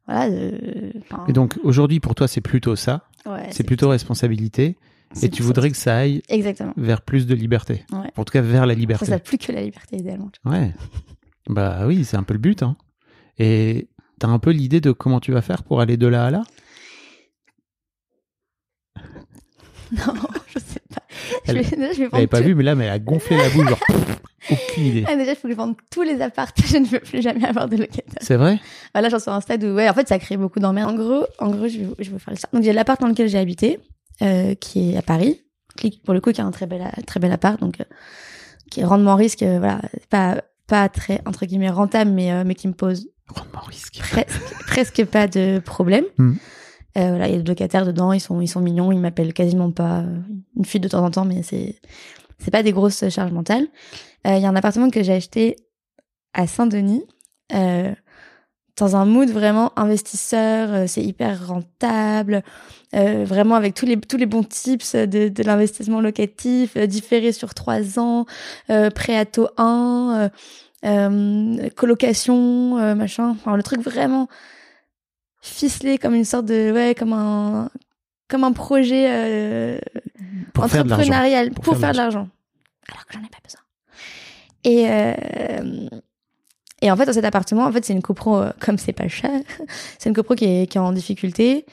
[0.06, 0.30] voilà.
[0.30, 3.04] De, enfin, Et donc aujourd'hui, pour toi, c'est plutôt ça.
[3.24, 4.76] ouais, c'est plutôt responsabilité.
[5.22, 6.72] Et tu voudrais que ça aille exactement.
[6.76, 7.84] vers plus de liberté.
[7.92, 8.10] Ouais.
[8.16, 9.06] En tout cas, vers la liberté.
[9.06, 10.30] ça plus que la liberté idéalement.
[10.44, 10.74] Ouais.
[11.48, 12.62] Bah oui, c'est un peu le but.
[12.62, 12.76] Hein.
[13.38, 16.30] Et t'as un peu l'idée de comment tu vas faire pour aller de là à
[16.30, 16.42] là?
[19.92, 20.14] Non,
[20.48, 21.02] je sais pas.
[21.44, 22.44] Je Elle- vais, je vais Vous pas tout.
[22.46, 23.68] vu, mais là, mais elle a gonflé la boule.
[23.68, 24.20] Genre, pff,
[24.50, 25.04] aucune idée.
[25.06, 26.50] Ah, déjà, il faut que je vende tous les apparts.
[26.66, 28.18] Je ne veux plus jamais avoir de locataire.
[28.20, 28.58] C'est vrai?
[28.94, 30.90] Voilà, j'en suis à un stade où, ouais, en fait, ça crée beaucoup d'emmerdes.
[30.90, 32.48] En gros, en gros, je vais, je vais faire ça.
[32.52, 33.78] Donc, il y a l'appart dans lequel j'ai habité,
[34.22, 35.42] euh, qui est à Paris,
[35.76, 37.84] qui, pour le coup, qui a un très bel, très bel appart, donc, euh,
[38.70, 39.80] qui est rendement risque, euh, voilà,
[40.10, 43.98] pas, pas très, entre guillemets, rentable, mais, euh, mais qui me pose Rendement risque.
[43.98, 46.04] presque, presque pas de problème.
[46.16, 46.34] Hmm.
[46.96, 49.34] Euh, voilà, il y a des locataires dedans, ils sont, ils sont mignons, ils m'appellent
[49.34, 50.04] quasiment pas.
[50.56, 51.80] Une fuite de temps en temps, mais c'est,
[52.38, 53.66] c'est pas des grosses charges mentales.
[54.26, 55.56] Euh, Il y a un appartement que j'ai acheté
[56.32, 57.04] à Saint-Denis,
[57.54, 57.92] euh,
[58.76, 62.42] dans un mood vraiment investisseur, euh, c'est hyper rentable,
[62.94, 67.32] euh, vraiment avec tous les, tous les bons tips de, de l'investissement locatif, euh, différé
[67.32, 68.26] sur trois ans,
[68.70, 70.30] euh, prêt à taux 1,
[70.84, 74.28] euh, euh, colocation, euh, machin, enfin le truc vraiment
[75.40, 77.70] ficelé comme une sorte de, ouais, comme un,
[78.28, 79.78] comme un projet euh,
[80.58, 82.28] entrepreneurial Pour pour, faire de faire de l'argent.
[82.90, 83.60] Alors que j'en ai pas besoin.
[84.64, 85.88] Et, euh,
[86.82, 89.08] et en fait, dans cet appartement, en fait, c'est une copro, euh, comme c'est pas
[89.08, 89.30] cher,
[89.98, 91.64] c'est une copro qui est, qui est en difficulté.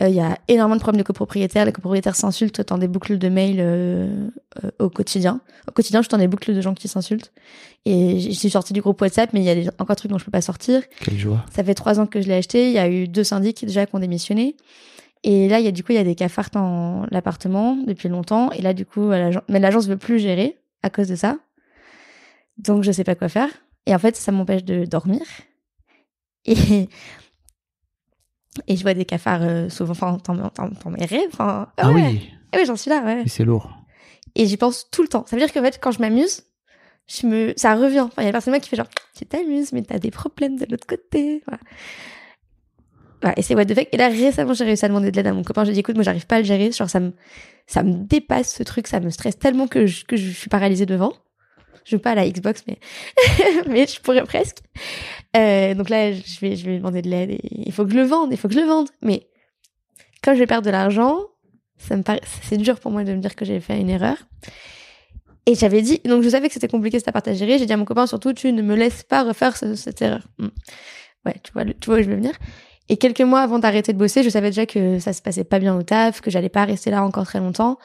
[0.00, 1.66] Euh, Il y a énormément de problèmes de copropriétaires.
[1.66, 4.28] Les copropriétaires s'insultent dans des boucles de mails euh,
[4.64, 5.40] euh, au quotidien.
[5.68, 7.30] Au quotidien, je suis dans des boucles de gens qui s'insultent.
[7.84, 10.10] Et je suis sortie du groupe WhatsApp, mais il y a des, encore des trucs
[10.10, 10.80] dont je peux pas sortir.
[11.04, 11.44] Quelle joie.
[11.54, 12.68] Ça fait trois ans que je l'ai acheté.
[12.68, 14.56] Il y a eu deux syndics déjà qui ont démissionné.
[15.24, 18.08] Et là, il y a du coup, il y a des cafards dans l'appartement depuis
[18.08, 18.50] longtemps.
[18.52, 21.36] Et là, du coup, l'agence- mais l'agence veut plus gérer à cause de ça.
[22.58, 23.48] Donc, je sais pas quoi faire.
[23.86, 25.22] Et en fait, ça m'empêche de dormir.
[26.44, 26.88] Et,
[28.66, 31.28] et je vois des cafards euh, souvent enfin, dans, mes rêves.
[31.32, 32.02] Enfin, Ah ouais.
[32.02, 33.22] oui, Ah oui, j'en suis là, ouais.
[33.22, 33.70] mais c'est lourd.
[34.34, 35.24] Et j'y pense tout le temps.
[35.26, 36.42] Ça veut dire qu'en fait, quand je m'amuse,
[37.06, 38.00] je me, ça revient.
[38.00, 40.66] Enfin, il y a personne qui fait genre, tu t'amuses, mais t'as des problèmes de
[40.70, 41.42] l'autre côté.
[41.46, 41.60] Voilà.
[43.20, 43.88] Voilà, et c'est what the fuck.
[43.92, 45.64] Et là, récemment, j'ai réussi à demander de l'aide à mon copain.
[45.64, 46.72] J'ai dit, écoute, moi, j'arrive pas à le gérer.
[46.72, 47.12] Genre, ça me,
[47.66, 48.88] ça me dépasse ce truc.
[48.88, 51.12] Ça me stresse tellement que je, que je suis paralysée devant.
[51.84, 52.78] Je veux pas à la Xbox, mais,
[53.68, 54.58] mais je pourrais presque.
[55.36, 58.04] Euh, donc là, je vais, je vais demander de l'aide il faut que je le
[58.04, 58.88] vende, il faut que je le vende.
[59.02, 59.26] Mais
[60.22, 61.20] quand je vais perdre de l'argent,
[61.78, 62.02] ça me
[62.42, 64.16] c'est dur pour moi de me dire que j'ai fait une erreur.
[65.46, 67.58] Et j'avais dit, donc je savais que c'était compliqué cet appart à gérer.
[67.58, 70.28] J'ai dit à mon copain, surtout, tu ne me laisses pas refaire ce- cette erreur.
[70.38, 70.48] Hmm.
[71.26, 72.32] Ouais, tu vois, tu vois où je veux venir.
[72.88, 75.58] Et quelques mois avant d'arrêter de bosser, je savais déjà que ça se passait pas
[75.58, 77.78] bien au taf, que j'allais pas rester là encore très longtemps.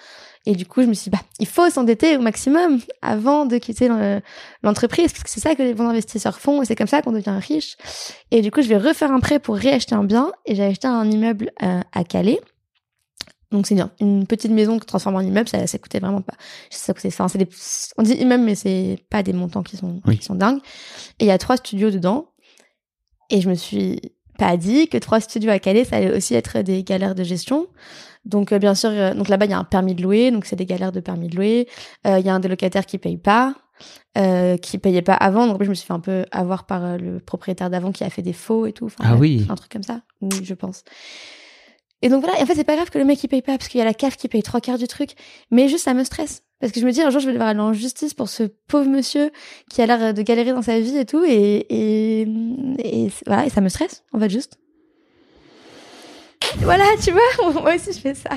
[0.50, 3.58] Et du coup, je me suis dit, bah, il faut s'endetter au maximum avant de
[3.58, 4.22] quitter le-
[4.64, 7.12] l'entreprise, parce que c'est ça que les bons investisseurs font, et c'est comme ça qu'on
[7.12, 7.76] devient riche.
[8.32, 10.88] Et du coup, je vais refaire un prêt pour réacheter un bien, et j'ai acheté
[10.88, 12.40] un immeuble euh, à Calais.
[13.52, 16.36] Donc c'est bien, une petite maison transformée en immeuble, ça, ça coûtait vraiment pas.
[16.70, 17.50] Ça coûtait, enfin, c'est des,
[17.98, 20.18] on dit immeuble, mais c'est pas des montants qui sont, Oui.
[20.18, 20.60] qui sont dingues.
[21.20, 22.30] Et il y a trois studios dedans.
[23.30, 24.00] Et je me suis
[24.38, 27.68] pas dit que trois studios à Calais, ça allait aussi être des galères de gestion.
[28.28, 30.46] Donc euh, bien sûr, euh, donc là-bas il y a un permis de louer, donc
[30.46, 31.68] c'est des galères de permis de louer.
[32.06, 33.56] Euh, Il y a un des locataires qui paye pas.
[34.18, 35.46] euh, qui payait pas avant.
[35.46, 38.24] Donc, je me suis fait un peu avoir par le propriétaire d'avant qui a fait
[38.24, 38.86] des faux et tout.
[38.86, 39.46] Enfin, Ah oui.
[39.50, 40.02] Un truc comme ça.
[40.22, 40.84] Oui, je pense.
[42.02, 43.56] Et donc voilà, et en fait, c'est pas grave que le mec il paye pas,
[43.58, 45.12] parce qu'il y a la CAF qui paye trois quarts du truc.
[45.52, 46.42] Mais juste, ça me stresse.
[46.60, 48.44] Parce que je me dis, un jour, je vais devoir aller en justice pour ce
[48.68, 49.30] pauvre monsieur
[49.70, 51.24] qui a l'air de galérer dans sa vie et tout.
[51.24, 51.68] Et,
[52.24, 54.58] et, voilà, et ça me stresse, en fait, juste.
[56.60, 58.30] Voilà, tu vois, moi aussi, je fais ça.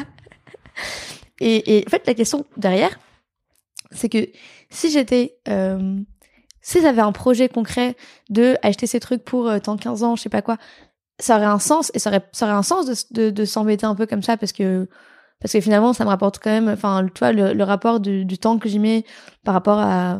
[1.40, 2.98] Et, et en fait, la question derrière,
[3.90, 4.28] c'est que
[4.70, 5.36] si j'étais.
[5.48, 6.00] Euh,
[6.62, 7.96] si j'avais un projet concret
[8.28, 10.58] de acheter ces trucs pour euh, tant 15 ans, je sais pas quoi,
[11.18, 13.94] ça aurait un sens et ça aurait, ça aurait un sens de, de, s'embêter un
[13.94, 14.88] peu comme ça parce que
[15.40, 18.58] parce que finalement ça me rapporte quand même enfin tu vois le, rapport du, temps
[18.58, 19.04] que j'y mets
[19.44, 20.18] par rapport à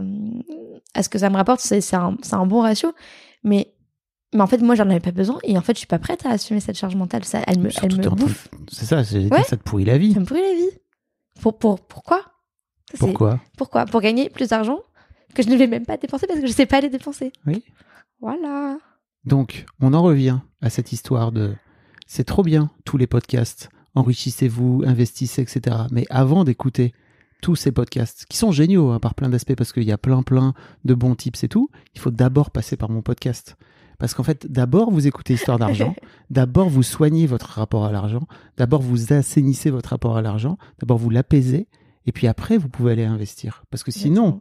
[0.95, 2.95] à ce que ça me rapporte c'est un, un bon ratio
[3.43, 3.70] mais
[4.35, 6.25] mais en fait moi j'en avais pas besoin et en fait je suis pas prête
[6.27, 9.43] à assumer cette charge mentale ça elle me elle me bouffe C'est ça, Ouais.
[9.45, 10.13] ça te pourrit la vie.
[10.15, 10.71] ça me pourrit la vie
[11.41, 12.23] pour pour pourquoi?
[12.99, 13.41] Pourquoi?
[13.57, 13.87] Pourquoi?
[13.87, 14.81] Pour gagner plus d'argent
[15.35, 17.63] que je ne vais même pas dépenser parce que je sais pas les dépenser Oui.
[18.21, 18.79] voilà
[19.25, 21.55] Donc, on en revient à cette histoire de
[22.09, 25.77] c'est trop bien, tous les podcasts, enrichissez-vous, investissez, etc.
[25.93, 26.93] Mais avant d'écouter
[27.43, 30.23] tous ces podcasts, qui sont géniaux hein, par plein d'aspects, parce qu'il y a plein,
[30.25, 30.53] plein
[30.85, 33.57] de bons tips et tout, il faut d'abord passer par mon podcast.
[34.01, 35.95] Parce qu'en fait, d'abord, vous écoutez Histoire d'argent,
[36.31, 40.99] d'abord, vous soignez votre rapport à l'argent, d'abord, vous assainissez votre rapport à l'argent, d'abord,
[40.99, 41.69] vous l'apaisez,
[42.07, 43.63] et puis après, vous pouvez aller investir.
[43.71, 44.41] Parce que sinon,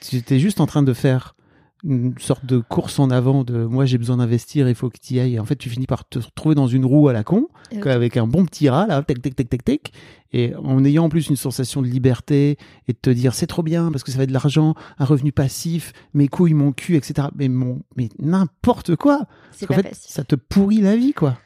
[0.00, 1.34] tu étais juste en train de faire
[1.82, 5.14] une sorte de course en avant de moi j'ai besoin d'investir, il faut que tu
[5.14, 5.34] y ailles.
[5.34, 7.80] Et en fait, tu finis par te retrouver dans une roue à la con, Et-
[7.88, 9.92] avec un bon petit rat, là, tac, tac, tac, tac, tac,
[10.32, 13.62] et en ayant en plus une sensation de liberté et de te dire c'est trop
[13.62, 16.96] bien parce que ça va être de l'argent, un revenu passif, mes couilles, mon cul,
[16.96, 17.28] etc.
[17.34, 19.26] Mais, mon, mais n'importe quoi.
[19.52, 21.38] c'est qu'en fait, ça te pourrit la vie, quoi.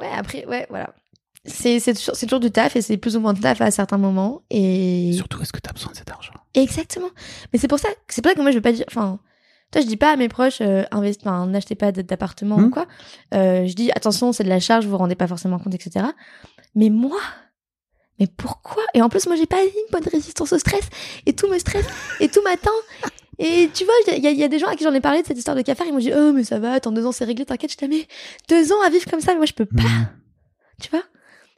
[0.00, 0.94] Ouais, après, ouais, voilà.
[1.46, 3.96] C'est c'est toujours, toujours du taf et c'est plus ou moins de taf à certains
[3.98, 4.42] moments.
[4.50, 6.34] Et Surtout, est-ce que tu as besoin de cet argent?
[6.54, 7.08] Exactement.
[7.52, 8.84] Mais c'est pour ça, c'est pour ça que moi je veux pas dire.
[8.88, 9.18] Enfin,
[9.72, 12.64] toi je dis pas à mes proches, euh, enfin, n'achetez pas d'appartement Hmm.
[12.64, 12.86] ou quoi.
[13.34, 16.06] Euh, je dis attention, c'est de la charge, vous vous rendez pas forcément compte, etc.
[16.74, 17.18] Mais moi,
[18.18, 18.82] mais pourquoi?
[18.94, 20.84] Et en plus, moi j'ai pas une bonne résistance au stress
[21.26, 21.86] et tout me stresse
[22.20, 22.70] et tout m'atteint.
[23.38, 25.00] Et tu vois, il y, a- il y a des gens à qui j'en ai
[25.00, 27.06] parlé de cette histoire de cafard, ils m'ont dit oh mais ça va, attends deux
[27.06, 28.06] ans c'est réglé, t'inquiète, je t'ai mis
[28.50, 30.06] deux ans à vivre comme ça, mais moi je peux pas Hmm.
[30.82, 31.02] tu vois?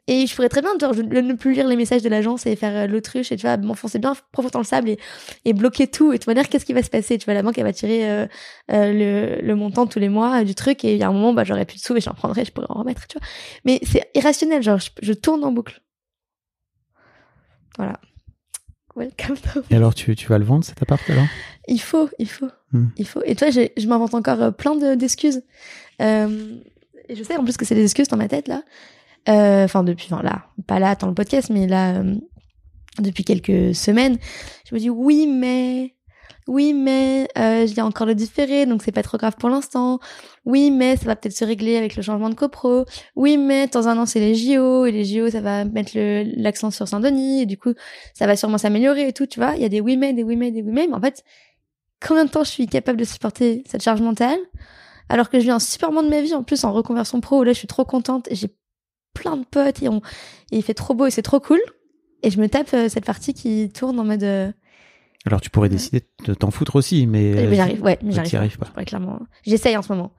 [0.07, 2.55] Et je pourrais très bien genre, je- ne plus lire les messages de l'agence et
[2.55, 4.99] faire euh, l'autruche et tu vois m'enfoncer bien profond dans le sable et,
[5.45, 7.17] et bloquer tout et de toute manière qu'est-ce qui va se passer?
[7.17, 8.27] Tu vois la banque elle va tirer euh,
[8.71, 8.91] euh,
[9.39, 11.43] le, le montant tous les mois du truc et il y a un moment bah
[11.45, 13.27] j'aurais plus de sous et j'en prendrais je pourrais en remettre tu vois.
[13.65, 15.81] Mais c'est irrationnel genre je, je tourne en boucle.
[17.77, 17.99] Voilà.
[18.95, 21.25] Welcome to- Et alors, tu, tu vas le vendre cet appart alors?
[21.67, 22.49] Il faut il faut.
[22.73, 22.87] Hmm.
[22.97, 23.21] il faut.
[23.25, 25.41] Et toi j'ai- je m'invente encore plein de- d'excuses.
[26.01, 26.57] Euh,
[27.09, 28.61] et je sais en plus que c'est des excuses dans ma tête là
[29.27, 32.15] enfin depuis enfin là pas là dans le podcast mais là euh,
[32.99, 34.17] depuis quelques semaines
[34.65, 35.95] je me dis oui mais
[36.47, 39.99] oui mais euh, il encore le différé donc c'est pas trop grave pour l'instant.
[40.45, 42.85] Oui mais ça va peut-être se régler avec le changement de copro.
[43.15, 46.71] Oui mais dans un an c'est les JO et les JO ça va mettre l'accent
[46.71, 47.73] sur Saint-Denis et du coup
[48.13, 49.55] ça va sûrement s'améliorer et tout tu vois.
[49.55, 51.23] Il y a des oui mais des oui mais des oui mais mais en fait
[52.05, 54.39] combien de temps je suis capable de supporter cette charge mentale
[55.09, 57.43] alors que je vis un super moment de ma vie en plus en reconversion pro
[57.43, 58.49] là je suis trop contente et j'ai
[59.13, 59.97] plein de potes et, on,
[60.51, 61.59] et il fait trop beau et c'est trop cool
[62.23, 64.51] et je me tape euh, cette partie qui tourne en mode euh,
[65.25, 67.31] Alors, tu pourrais décider de t'en foutre aussi, mais.
[67.31, 68.67] Eh, mais j'arrive ouais mais j'arrive arrives pas.
[68.77, 70.11] Je clairement j'essaye en ce moment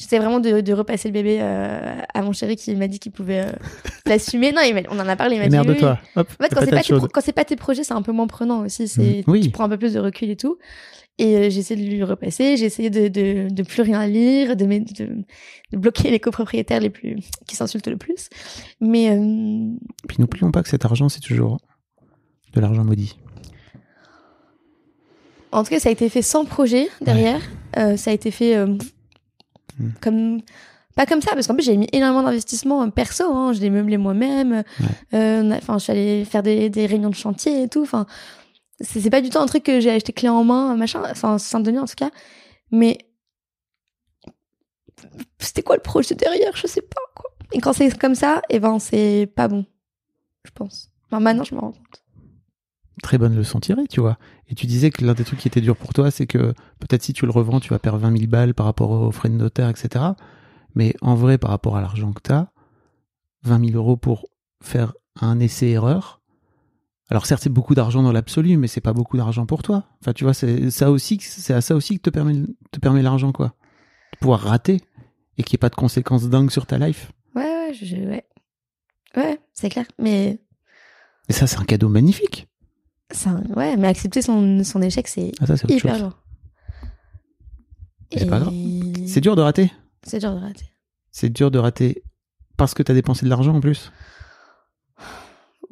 [0.00, 3.12] j'essaie vraiment de, de repasser le bébé euh, à mon chéri qui m'a dit qu'il
[3.12, 3.52] pouvait euh,
[4.06, 5.76] l'assumer non il on en a parlé il m'a dit oui, oui.
[5.78, 5.98] Émerde-toi.
[6.16, 6.60] Hop, En fait, quand
[7.20, 8.88] c'est pas, tes pas projets, c'est un peu moins prenant aussi.
[8.88, 9.24] C'est, Mhm.
[9.26, 9.40] Oui.
[9.42, 10.58] tu prends un peu plus de recul et tout.
[11.22, 14.56] Et euh, j'ai essayé de lui repasser, j'ai essayé de, de, de plus rien lire,
[14.56, 15.24] de, de,
[15.72, 18.30] de bloquer les copropriétaires les plus, qui s'insultent le plus.
[18.80, 19.66] Mais, euh,
[20.08, 21.58] Puis n'oublions pas que cet argent, c'est toujours
[22.54, 23.18] de l'argent maudit.
[25.52, 27.40] en tout cas, ça a été fait sans projet derrière.
[27.76, 28.76] Euh, ça a été fait euh,
[29.78, 29.92] Mhm.
[30.00, 30.40] comme,
[30.96, 33.52] pas comme ça, parce qu'en plus, j'ai mis énormément d'investissements perso, hein.
[33.52, 34.62] Je l'ai meublé moi-même.
[35.12, 37.82] Enfin, je suis allée faire des, des réunions de chantier et tout.
[37.82, 38.06] Enfin,
[38.80, 41.02] c'est pas du tout un truc que j'ai acheté clé en main, machin.
[41.10, 42.10] Enfin, Saint-Denis en tout cas.
[42.70, 42.98] Mais
[45.38, 46.56] c'était quoi le projet derrière?
[46.56, 47.30] Je sais pas quoi.
[47.52, 49.66] Et quand c'est comme ça, et ben c'est pas bon,
[50.44, 50.90] je pense.
[51.06, 52.04] Enfin, maintenant, je me rends compte.
[53.02, 54.18] Très bonne leçon tirée, tu vois.
[54.48, 57.02] Et tu disais que l'un des trucs qui était dur pour toi, c'est que peut-être
[57.02, 59.34] si tu le revends, tu vas perdre 20 000 balles par rapport aux frais de
[59.34, 60.04] notaire, etc.
[60.74, 62.52] Mais en vrai, par rapport à l'argent que tu as,
[63.42, 64.26] 20 000 euros pour
[64.62, 66.19] faire un essai-erreur,
[67.10, 69.84] alors certes, c'est beaucoup d'argent dans l'absolu, mais c'est pas beaucoup d'argent pour toi.
[70.00, 72.34] Enfin, tu vois, c'est ça aussi, c'est à ça aussi que te permet,
[72.70, 73.54] te permet l'argent, quoi.
[74.12, 74.80] De pouvoir rater
[75.38, 77.10] et qu'il n'y ait pas de conséquences dingues sur ta life.
[77.34, 78.24] Ouais, ouais, je, ouais.
[79.16, 79.86] Ouais, c'est clair.
[79.98, 80.38] Mais
[81.28, 82.48] Et ça, c'est un cadeau magnifique.
[83.10, 86.10] Ça, ouais, mais accepter son, son échec, c'est Ah, ça, c'est autre hyper.
[88.12, 88.54] Mais c'est pas grave.
[89.06, 89.72] C'est dur de rater.
[90.04, 90.64] C'est dur de rater.
[91.10, 92.04] C'est dur de rater
[92.56, 93.90] parce que t'as dépensé de l'argent en plus.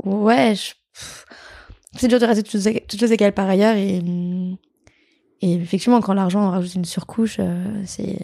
[0.05, 1.25] Ouais, je- pff,
[1.97, 2.61] c'est dur de rater toutes
[3.01, 4.03] choses, égales par ailleurs et,
[5.41, 8.19] et effectivement, quand l'argent rajoute une surcouche, euh, c'est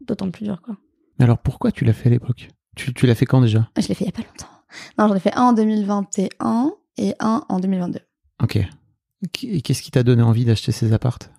[0.00, 0.76] d'autant plus dur, quoi.
[1.18, 2.48] Mais alors pourquoi tu l'as fait à l'époque?
[2.76, 3.68] Tu, tu l'as fait quand déjà?
[3.78, 4.46] Je l'ai fait il y a pas longtemps.
[4.98, 8.00] Non, j'en ai fait un en 2021 et un en 2022.
[8.42, 8.58] Ok.
[9.44, 11.30] Et qu'est-ce qui t'a donné envie d'acheter ces appartes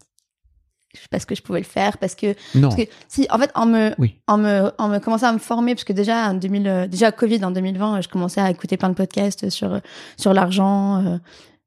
[1.12, 2.70] Parce que je pouvais le faire, parce que Non.
[2.70, 4.16] Parce que si, en fait, en me, Oui.
[4.28, 7.12] en me, en me commençant à me former, parce que déjà, en 2000, euh, déjà
[7.12, 9.80] Covid en 2020, euh, je commençais à écouter plein de podcasts sur,
[10.18, 11.18] sur l'argent, euh,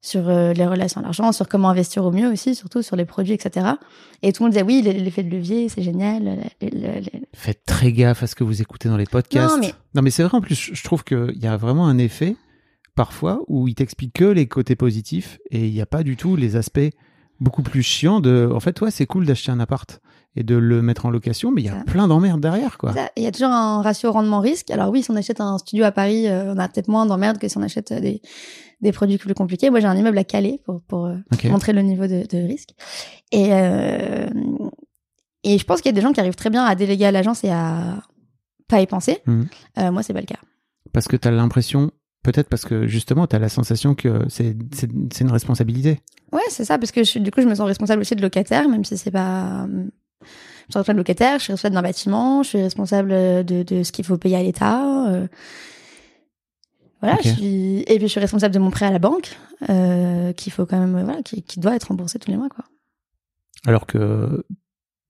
[0.01, 3.05] sur euh, les relations à l'argent, sur comment investir au mieux aussi, surtout sur les
[3.05, 3.67] produits, etc.
[4.23, 6.39] Et tout le monde disait oui, l'effet de levier, c'est génial.
[7.33, 9.55] Faites très gaffe à ce que vous écoutez dans les podcasts.
[9.55, 11.87] Non, mais- Non, mais c'est vrai en plus, je je trouve qu'il y a vraiment
[11.87, 12.35] un effet
[12.95, 16.35] parfois où il t'explique que les côtés positifs et il n'y a pas du tout
[16.35, 16.79] les aspects
[17.39, 18.49] beaucoup plus chiants de.
[18.53, 20.01] En fait, ouais, c'est cool d'acheter un appart
[20.35, 21.83] et de le mettre en location, mais il y a Ça.
[21.83, 22.93] plein d'emmerdes derrière, quoi.
[23.17, 24.71] Il y a toujours un ratio rendement-risque.
[24.71, 27.37] Alors oui, si on achète un studio à Paris, euh, on a peut-être moins d'emmerdes
[27.37, 28.21] que si on achète euh, des,
[28.81, 29.69] des produits plus compliqués.
[29.69, 31.15] Moi, j'ai un immeuble à Calais pour, pour euh,
[31.49, 32.69] montrer le niveau de, de risque.
[33.33, 34.27] Et, euh,
[35.43, 37.11] et je pense qu'il y a des gens qui arrivent très bien à déléguer à
[37.11, 38.01] l'agence et à
[38.69, 39.17] pas y penser.
[39.27, 40.39] Euh, moi, c'est pas le cas.
[40.93, 41.91] Parce que tu as l'impression,
[42.23, 44.55] peut-être parce que justement, tu as la sensation que c'est
[45.19, 45.99] une responsabilité.
[46.31, 48.69] Ouais, c'est ça, parce que je, du coup, je me sens responsable aussi de locataire,
[48.69, 49.67] même si c'est pas.
[50.21, 50.25] Euh,
[50.67, 53.83] Je suis responsable de locataire, je suis responsable d'un bâtiment, je suis responsable de, de
[53.83, 55.07] ce qu'il faut payer à l'État.
[55.11, 55.27] euh.
[57.01, 57.23] Voilà, Ok.
[57.23, 57.79] je suis...
[57.87, 59.35] et puis je suis responsable de mon prêt à la banque,
[59.69, 62.49] euh, qu'il faut quand même, euh, voilà, qui, qui doit être remboursé tous les mois,
[62.49, 62.63] quoi.
[63.65, 64.45] Alors que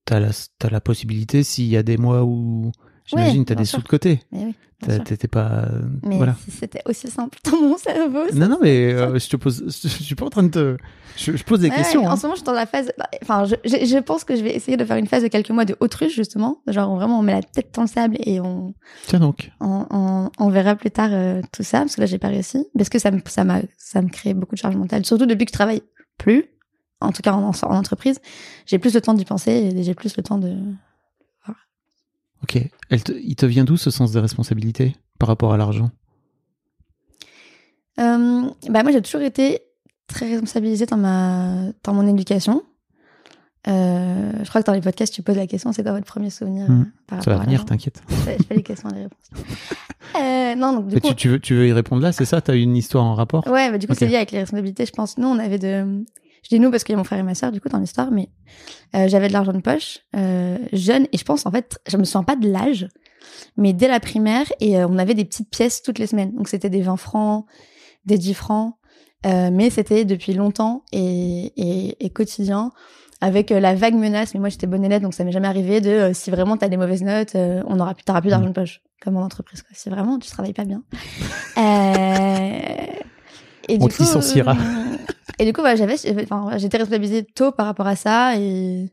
[0.05, 2.71] tu as, la- la possibilité, s'il y a des mois où,
[3.05, 3.79] j'imagine, tu as des sûr.
[3.79, 4.21] sous de côté.
[4.31, 4.55] Mais oui.
[5.05, 5.65] T'étais pas.
[5.65, 6.35] euh, Mais voilà.
[6.43, 8.23] si c'était aussi simple dans mon cerveau.
[8.33, 9.63] Non, non, mais euh, je te pose.
[9.67, 10.77] Je suis pas en train de te.
[11.17, 12.03] Je, je pose des Ouais, questions.
[12.03, 12.17] En hein.
[12.17, 12.91] ce moment, je suis dans la phase.
[13.21, 15.65] Enfin, je, je, pense que je vais essayer de faire une phase de quelques mois
[15.65, 16.63] de autruche, justement.
[16.65, 18.73] Genre, vraiment, on met la tête dans le sable et on,
[19.05, 19.51] Tiens donc.
[19.59, 22.65] on, on, on verra plus tard euh, tout ça, parce que là, j'ai pas réussi.
[22.75, 25.05] Parce que ça me, ça m'a, ça me crée beaucoup de charge mentale.
[25.05, 25.83] Surtout depuis que je travaille
[26.17, 26.45] plus,
[27.01, 28.19] en tout cas en, en entreprise,
[28.65, 30.55] j'ai plus le temps d'y penser et j'ai plus le temps de.
[32.43, 32.57] Ok.
[32.89, 35.91] Elle te- il te vient d'où ce sens de responsabilité par rapport à l'argent?
[37.99, 39.59] Euh, bah moi, j'ai toujours été
[40.07, 42.63] très responsabilisée dans ma, dans mon éducation.
[43.67, 46.31] Euh, je crois que dans les podcasts, tu poses la question, c'est quoi votre premier
[46.31, 48.01] souvenir euh, par Ça va à venir, t'inquiète.
[48.09, 49.29] Je fais, je fais les questions et les réponses.
[50.19, 52.41] Euh, non, donc du coup, tu, tu veux, tu veux y répondre là, c'est ça?
[52.41, 53.47] T'as une histoire en rapport?
[53.47, 55.17] Ouais, bah, du coup, c'est lié avec les responsabilités, je pense.
[55.17, 56.03] Nous, on avait de.
[56.51, 58.11] Dis nous parce qu'il y a mon frère et ma sœur, du coup, dans l'histoire,
[58.11, 58.27] mais
[58.93, 62.03] euh, j'avais de l'argent de poche, euh, jeune, et je pense, en fait, je me
[62.03, 62.89] souviens pas de l'âge,
[63.55, 66.35] mais dès la primaire, et euh, on avait des petites pièces toutes les semaines.
[66.35, 67.45] Donc, c'était des 20 francs,
[68.03, 68.75] des 10 francs,
[69.23, 72.73] mais c'était depuis longtemps et, et, et quotidien,
[73.21, 76.11] avec la vague menace, mais moi, j'étais bonne élève, donc ça m'est jamais arrivé de
[76.13, 79.15] si vraiment t'as des mauvaises notes, on aura plus, t'auras plus d'argent de poche, comme
[79.15, 79.71] en entreprise, quoi.
[79.73, 80.83] Si vraiment tu travailles pas bien.
[83.69, 84.57] Et On du te coup, licenciera.
[85.39, 88.35] Et du coup, bah, j'avais, j'avais- enfin, voilà, j'étais responsabilisée tôt par rapport à ça
[88.37, 88.89] et,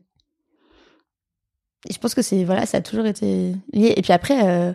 [1.89, 3.93] et je pense que c'est voilà, ça a toujours été lié.
[3.95, 4.73] Et puis après, euh,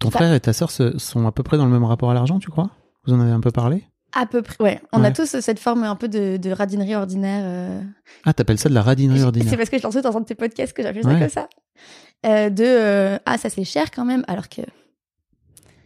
[0.00, 2.14] Ton ça- frère et ta sœur sont à peu près dans le même rapport à
[2.14, 2.70] l'argent, tu crois?
[3.06, 3.84] Vous en avez un peu parlé?
[4.16, 7.42] À peu près, ouais, on a tous cette forme un peu de, de radinerie ordinaire.
[7.44, 7.80] euh.
[8.24, 9.56] Ah, t'appelles ça de la radinerie C'est ordinaire.
[9.56, 11.18] parce que je l'ai entendu dans un de tes podcasts que j'appelle ça Ouais.
[11.18, 11.48] comme ça.
[12.24, 14.62] Euh, de euh, ah ça c'est cher quand même, alors que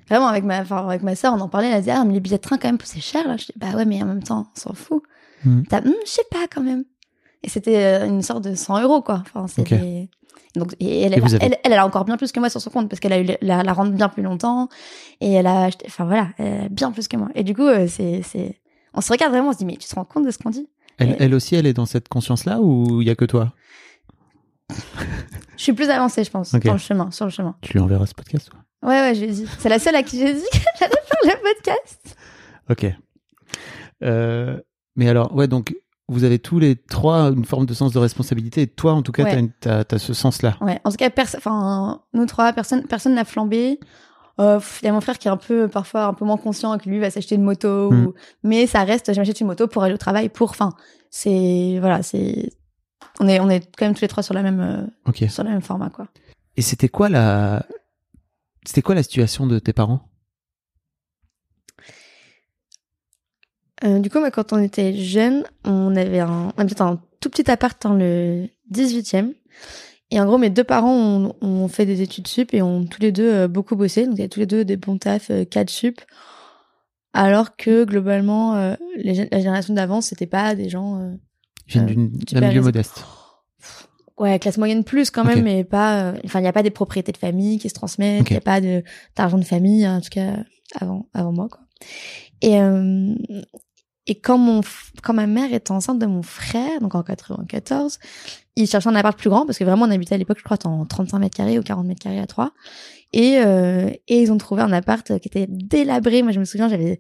[0.09, 2.15] vraiment avec ma, enfin, avec ma sœur on en parlait, elle a dit ah mais
[2.15, 3.37] les billets de train quand même c'est cher là.
[3.37, 5.03] Je dis bah ouais mais en même temps on s'en fout.
[5.45, 5.65] Mhm.
[5.69, 6.85] T'as, Hum, je sais pas quand même.
[7.43, 9.23] Et c'était euh, une sorte de 100 euros quoi.
[9.23, 10.09] Enfin c'est des-
[10.57, 12.71] donc et elle, Et elle, avez- elle, a encore bien plus que moi sur son
[12.71, 14.69] compte parce qu'elle a eu la, la rente bien plus longtemps
[15.21, 17.29] et elle a acheté, enfin voilà, elle a bien plus que moi.
[17.35, 18.61] Et du coup euh, c'est c'est
[18.95, 20.51] on se regarde vraiment, on se dit mais tu te rends compte de ce qu'on
[20.51, 20.69] dit?
[20.97, 23.53] Elle, Et- elle aussi, elle est dans cette conscience-là ou il y a que toi?
[25.57, 26.65] Je suis plus avancée je pense Ok.
[26.65, 27.55] dans le chemin, sur le chemin.
[27.61, 29.47] Tu lui enverras ce podcast toi Ouais, ouais, je lui ai dit.
[29.59, 32.17] C'est la seule à qui j'ai dit que j'allais faire le podcast.
[32.71, 32.87] Ok.
[34.05, 34.61] Euh,
[34.97, 35.75] mais alors, ouais, donc
[36.09, 38.63] vous avez tous les trois une forme de sens de responsabilité.
[38.63, 39.49] Et toi, en tout cas, Ouais.
[39.61, 40.57] t'as t'as ce sens-là.
[40.61, 43.79] Ouais, en tout cas, enfin, nous trois, personne, personne n'a flambé.
[44.41, 46.79] Euh, Il y a mon frère qui est un peu, parfois, un peu moins conscient
[46.79, 47.91] que lui va s'acheter une moto.
[47.91, 48.07] Mm.
[48.07, 48.15] Ou...
[48.45, 50.71] Mais ça reste, je m'achète une moto pour aller au travail, pour, enfin,
[51.11, 52.51] c'est, voilà, c'est,
[53.19, 55.51] on est, on est quand même tous les trois sur la même, euh, sur le
[55.51, 56.07] même format, quoi.
[56.57, 57.67] Et c'était quoi la,
[58.65, 60.09] c'était quoi la situation de tes parents?
[63.85, 67.31] Euh, du coup, moi, quand on était jeunes, on avait un, on habitait un tout
[67.31, 69.35] petit appart dans le 18e.
[70.11, 73.01] Et en gros, mes deux parents ont, ont fait des études sup et ont tous
[73.01, 74.07] les deux euh, beaucoup bossé.
[74.07, 76.01] Donc, il y a tous les deux des bons tafs, euh, 4 sup.
[77.13, 81.01] Alors que globalement, euh, les la génération d'avant, c'était pas des gens.
[81.01, 81.15] euh,
[81.69, 83.05] Ils viennent Euh, d'un milieu modeste.
[84.19, 86.07] Ouais, classe moyenne plus quand même, mais pas.
[86.13, 88.39] euh, Enfin, il n'y a pas des propriétés de famille qui se transmettent, il n'y
[88.39, 88.83] a pas de
[89.17, 90.39] d'argent de famille, en tout cas
[90.75, 91.61] avant avant moi quoi.
[92.43, 93.15] Et euh,
[94.07, 94.61] et quand mon
[95.03, 97.99] quand ma mère était enceinte de mon frère, donc en 94,
[98.57, 100.57] ils cherchaient un appart plus grand parce que vraiment on habitait à l'époque, je crois,
[100.65, 102.53] en 35 mètres carrés ou 40 mètres carrés à trois.
[103.13, 106.23] Et euh, et ils ont trouvé un appart qui était délabré.
[106.23, 106.99] Moi, je me souviens, j'avais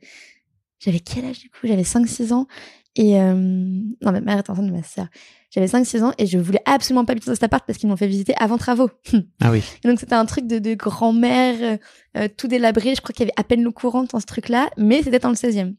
[0.78, 1.66] j'avais quel âge du coup?
[1.66, 2.46] J'avais 5-6 ans.
[2.94, 5.06] Et euh, non, ma mère était enceinte de ma sœur.
[5.50, 7.96] J'avais 5-6 ans et je voulais absolument pas habiter dans cet appart parce qu'ils m'ont
[7.96, 8.90] fait visiter avant travaux.
[9.40, 9.62] Ah oui.
[9.82, 11.78] Et donc c'était un truc de, de grand-mère,
[12.16, 12.94] euh, tout délabré.
[12.94, 15.30] Je crois qu'il y avait à peine l'eau courante dans ce truc-là, mais c'était dans
[15.30, 15.74] le 16e.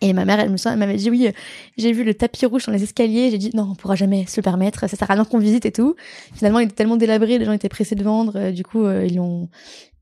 [0.00, 1.32] Et ma mère, elle me elle m'avait dit oui, euh,
[1.76, 3.30] j'ai vu le tapis rouge dans les escaliers.
[3.30, 4.88] J'ai dit non, on pourra jamais se le permettre.
[4.88, 5.94] Ça sert à rien qu'on visite et tout.
[6.34, 8.32] Finalement, il était tellement délabré, les gens étaient pressés de vendre.
[8.36, 9.48] euh, du coup, euh, ils l'ont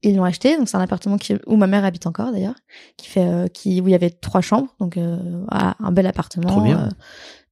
[0.03, 0.57] ils l'ont acheté.
[0.57, 2.55] Donc c'est un appartement qui, où ma mère habite encore d'ailleurs,
[2.97, 5.19] qui fait euh, qui où il y avait trois chambres, donc euh,
[5.51, 6.49] un bel appartement.
[6.49, 6.89] Trop bien.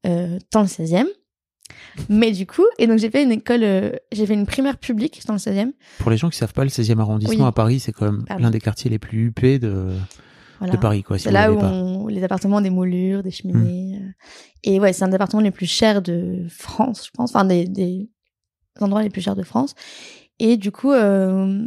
[0.07, 1.07] Euh, dans le 16e.
[2.09, 5.23] Mais du coup, et donc j'ai fait une école, euh, j'ai fait une primaire publique
[5.27, 5.73] dans le 16e.
[5.99, 7.49] Pour les gens qui savent pas, le 16e arrondissement Oui.
[7.49, 8.45] à Paris, c'est quand même Pardon.
[8.45, 9.93] l'un des quartiers les plus huppés de,
[10.61, 10.73] Voilà.
[10.75, 11.19] de Paris, quoi.
[11.19, 11.69] Si C'est là où pas.
[11.71, 13.99] on, les appartements ont des moulures, des cheminées.
[14.03, 14.09] euh.
[14.65, 17.35] Et ouais, c'est un des appartements les plus chers de France, je pense.
[17.35, 18.09] Enfin, des, des
[18.81, 19.75] endroits les plus chers de France.
[20.39, 21.67] Et du coup, euh,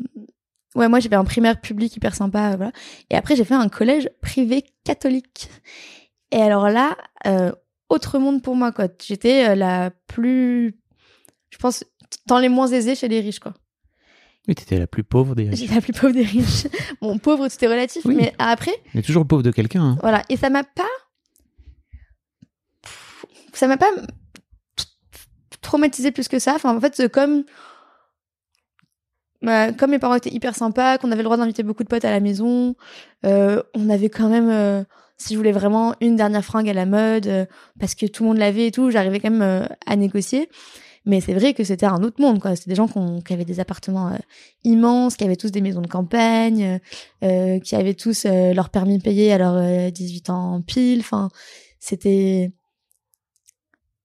[0.75, 2.71] ouais, moi j'ai fait un primaire public hyper sympa, voilà.
[3.09, 5.49] Et après j'ai fait un collège privé catholique.
[6.31, 6.95] Et alors là,
[7.27, 7.51] euh,
[7.91, 8.87] autre monde pour moi, quoi.
[9.03, 10.75] J'étais euh, la plus,
[11.49, 11.83] je pense,
[12.25, 13.53] dans les moins aisés chez les riches, quoi.
[14.47, 15.59] Oui, t'étais la plus pauvre des riches.
[15.59, 16.65] J'étais la plus pauvre des riches.
[17.01, 18.15] Bon, pauvre, c'était relatif, Oui.
[18.15, 19.83] mais après, est toujours pauvre de quelqu'un.
[19.83, 19.97] hein.
[20.01, 20.23] voilà.
[20.29, 20.83] Et ça m'a pas.
[23.53, 23.89] Ça m'a pas
[25.61, 26.55] traumatisé plus que ça.
[26.55, 27.43] Enfin, en fait, comme.
[29.43, 32.05] Bah, comme mes parents étaient hyper sympas, qu'on avait le droit d'inviter beaucoup de potes
[32.05, 32.75] à la maison,
[33.25, 34.83] euh, on avait quand même, euh,
[35.21, 37.45] si je voulais vraiment une dernière fringue à la mode, euh,
[37.79, 40.49] parce que tout le monde l'avait et tout, j'arrivais quand même euh, à négocier.
[41.05, 42.55] Mais c'est vrai que c'était un autre monde, quoi.
[42.55, 44.17] C'était des gens qui avaient des appartements euh,
[44.63, 46.79] immenses, qui avaient tous des maisons de campagne,
[47.21, 50.99] qui avaient tous leur permis payé à leurs euh, 18 ans pile.
[50.99, 51.29] Enfin,
[51.79, 52.51] c'était.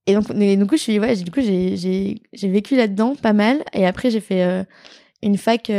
[0.07, 3.63] Et donc, et coup, je suis, du coup, j'ai, vécu là-dedans pas mal.
[3.75, 4.65] Et après, j'ai fait
[5.23, 5.71] une fac,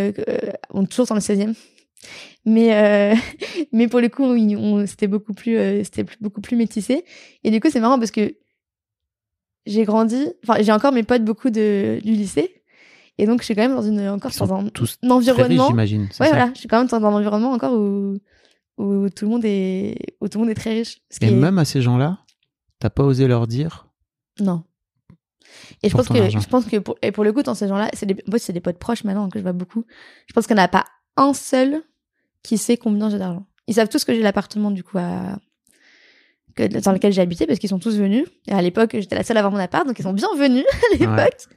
[0.71, 1.55] on toujours dans le 16e.
[2.45, 3.15] Mais, euh,
[3.71, 4.25] mais pour le coup,
[4.87, 7.03] c'était beaucoup plus, euh, c'était beaucoup plus métissé.
[7.43, 8.35] Et du coup, c'est marrant parce que
[9.65, 12.63] j'ai grandi, enfin, j'ai encore mes potes beaucoup de, du lycée.
[13.17, 14.69] Et donc, je suis quand même dans une, encore dans un,
[15.09, 15.67] environnement.
[15.67, 16.07] j'imagine.
[16.11, 16.51] c'est Ouais, ça voilà.
[16.53, 18.17] Je suis quand même dans un environnement encore où,
[18.77, 20.99] où tout le monde est, où tout le monde est très riche.
[21.09, 22.19] Ce Et est- même à ces gens-là,
[22.79, 23.87] t'as pas osé leur dire.
[24.39, 24.63] Non.
[25.81, 27.89] Et je pense que, je pense que pour, et pour le coup, dans ces gens-là,
[27.93, 29.85] c'est des, c'est des potes proches maintenant que je vois beaucoup.
[30.27, 30.85] Je pense qu'il n'y en a pas
[31.17, 31.81] un seul
[32.43, 33.45] qui sait combien j'ai d'argent.
[33.67, 35.37] Ils savent tous que j'ai l'appartement, du coup, à,
[36.57, 38.25] que, dans lequel j'ai habité parce qu'ils sont tous venus.
[38.47, 40.65] Et à l'époque, j'étais la seule à avoir mon appart, donc ils sont bien venus
[40.91, 41.47] à l'époque.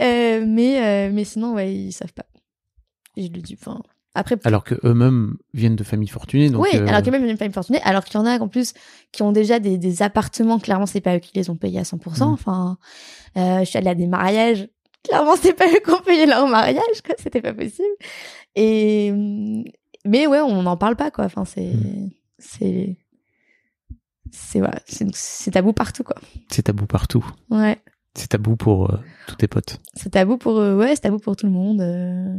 [0.00, 2.26] Euh, mais, euh, mais sinon, ouais, ils savent pas.
[3.16, 3.82] Et je le dis, enfin,
[4.14, 6.50] après, Alors que eux-mêmes viennent de familles fortunées.
[6.50, 8.48] Donc, oui, euh, alors que même une famille fortunée, alors qu'il y en a en
[8.48, 8.72] plus
[9.12, 11.82] qui ont déjà des, des appartements, clairement c'est pas eux qui les ont payés à
[11.82, 12.18] 100%.
[12.18, 12.22] Mm.
[12.22, 12.78] Enfin,
[13.36, 14.68] je suis allée à des mariages,
[15.04, 17.86] clairement c'est pas eux qui ont payé leur mariage, quoi, c'était pas possible.
[18.60, 19.12] Et
[20.04, 21.24] mais ouais, on n'en parle pas quoi.
[21.26, 22.10] Enfin c'est Mm.
[22.38, 22.96] c'est
[24.32, 26.16] c'est voilà, c'est c'est tabou partout quoi.
[26.50, 27.24] c'est tabou partout.
[27.50, 27.78] Ouais,
[28.14, 29.80] C'est tabou pour euh, tous tes potes.
[29.94, 31.80] c'est tabou pour euh, ouais, c'est tabou pour tout le monde.
[31.80, 32.34] euh.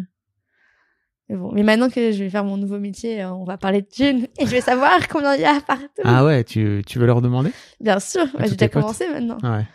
[1.29, 3.81] Mais bon, mais maintenant que je vais faire mon nouveau métier, euh, on va parler
[3.83, 5.85] de thunes et je vais savoir combien il y a partout.
[6.03, 7.51] Ah ouais, tu, tu veux leur demander?
[7.79, 8.81] Bien sûr, bah, j'ai déjà potes.
[8.81, 9.37] commencé maintenant.
[9.43, 9.65] Ah ouais.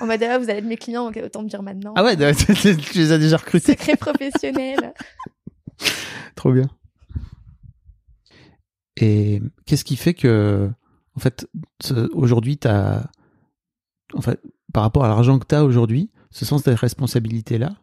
[0.00, 1.92] On m'a dit, ah, vous allez être mes clients, autant me dire maintenant.
[1.96, 3.72] Ah ouais, tu les as déjà recrutés.
[3.72, 4.92] Secret professionnel.
[6.36, 6.68] Trop bien.
[8.96, 10.70] Et qu'est-ce qui fait que,
[11.16, 11.48] en fait,
[12.12, 12.58] aujourd'hui,
[14.14, 14.40] en fait,
[14.72, 17.74] par rapport à l'argent que tu as aujourd'hui, ce sens de responsabilité-là,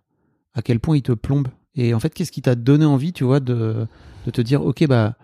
[0.54, 3.24] à quel point il te plombe Et en fait, qu'est-ce qui t'a donné envie, tu
[3.24, 3.88] vois, de,
[4.26, 5.16] de te dire, ok, bah,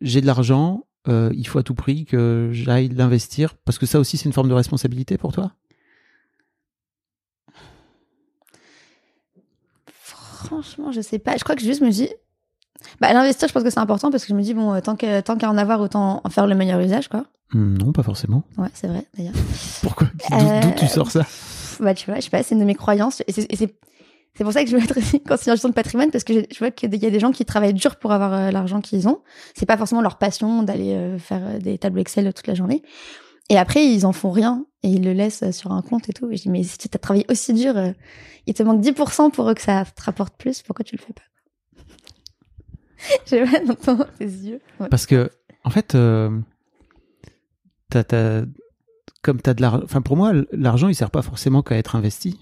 [0.00, 3.98] j'ai de l'argent, euh, il faut à tout prix que j'aille l'investir, parce que ça
[3.98, 5.52] aussi, c'est une forme de responsabilité pour toi?
[10.44, 11.36] Franchement, je sais pas.
[11.36, 12.08] Je crois que juste me dis.
[13.00, 14.94] Bah, l'investir, je pense que c'est important parce que je me dis, bon, euh, tant
[14.94, 17.24] qu'à tant en avoir, autant en faire le meilleur usage, quoi.
[17.52, 18.44] Hmm, Non, pas forcément.
[18.56, 19.34] Ouais, c'est vrai, d'ailleurs.
[19.82, 20.06] Pourquoi?
[20.30, 21.26] D'où Euh, tu sors ça?
[21.80, 23.22] Bah, tu vois, je sais pas, c'est une de mes croyances.
[23.26, 24.96] Et c'est pour ça que je veux être
[25.32, 27.44] en gestion de patrimoine parce que je, je vois qu'il y a des gens qui
[27.44, 29.18] travaillent dur pour avoir euh, l'argent qu'ils ont.
[29.56, 32.82] C'est pas forcément leur passion d'aller euh, faire des tableaux Excel toute la journée.
[33.48, 36.12] Et après, ils en font rien et ils le laissent euh, sur un compte et
[36.12, 36.30] tout.
[36.30, 37.92] Et je dis, mais si tu as travaillé aussi dur, euh,
[38.46, 41.22] il te manque 10% pour que ça te rapporte plus, pourquoi tu le fais pas?
[43.26, 43.60] J'ai pas
[43.94, 44.60] dans tes yeux.
[44.80, 44.88] Ouais.
[44.88, 45.30] Parce que,
[45.64, 46.38] en fait, euh,
[47.90, 48.44] t'as, t'as-
[49.22, 49.80] comme t'as de l'argent.
[49.84, 52.38] Enfin, pour moi, l'argent, il sert pas forcément qu'à être investi.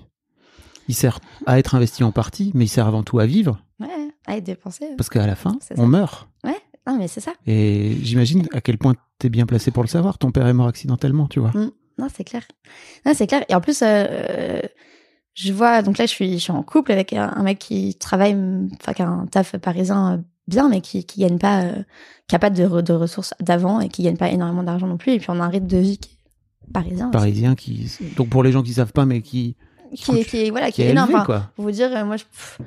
[0.89, 3.59] Il sert à être investi en partie, mais il sert avant tout à vivre.
[3.81, 3.89] Ouais,
[4.27, 4.87] à être dépensé.
[4.97, 6.29] Parce qu'à la fin, on meurt.
[6.45, 7.33] Ouais, non, mais c'est ça.
[7.47, 10.19] Et j'imagine à quel point t'es bien placé pour le savoir.
[10.19, 11.53] Ton père est mort accidentellement, tu vois.
[11.55, 12.43] Non, c'est clair.
[13.05, 13.45] Non, c'est clair.
[13.49, 14.61] Et en plus, euh,
[15.35, 17.95] je vois, donc là, je suis, je suis en couple avec un, un mec qui
[17.95, 18.37] travaille,
[18.81, 21.83] enfin, qui a un taf parisien euh, bien, mais qui, qui gagne pas, euh,
[22.29, 24.97] qui a pas de, re- de ressources d'avant et qui gagne pas énormément d'argent non
[24.99, 25.13] plus.
[25.13, 26.11] Et puis, on a un rythme de vie qui
[26.69, 27.07] est parisien.
[27.07, 27.13] aussi.
[27.13, 27.91] Parisien qui.
[28.17, 29.57] Donc pour les gens qui savent pas, mais qui,
[29.95, 31.11] Qui voilà, qui est énorme.
[31.11, 31.51] élevé, quoi.
[31.57, 32.59] Pour vous dire, moi, je, pff,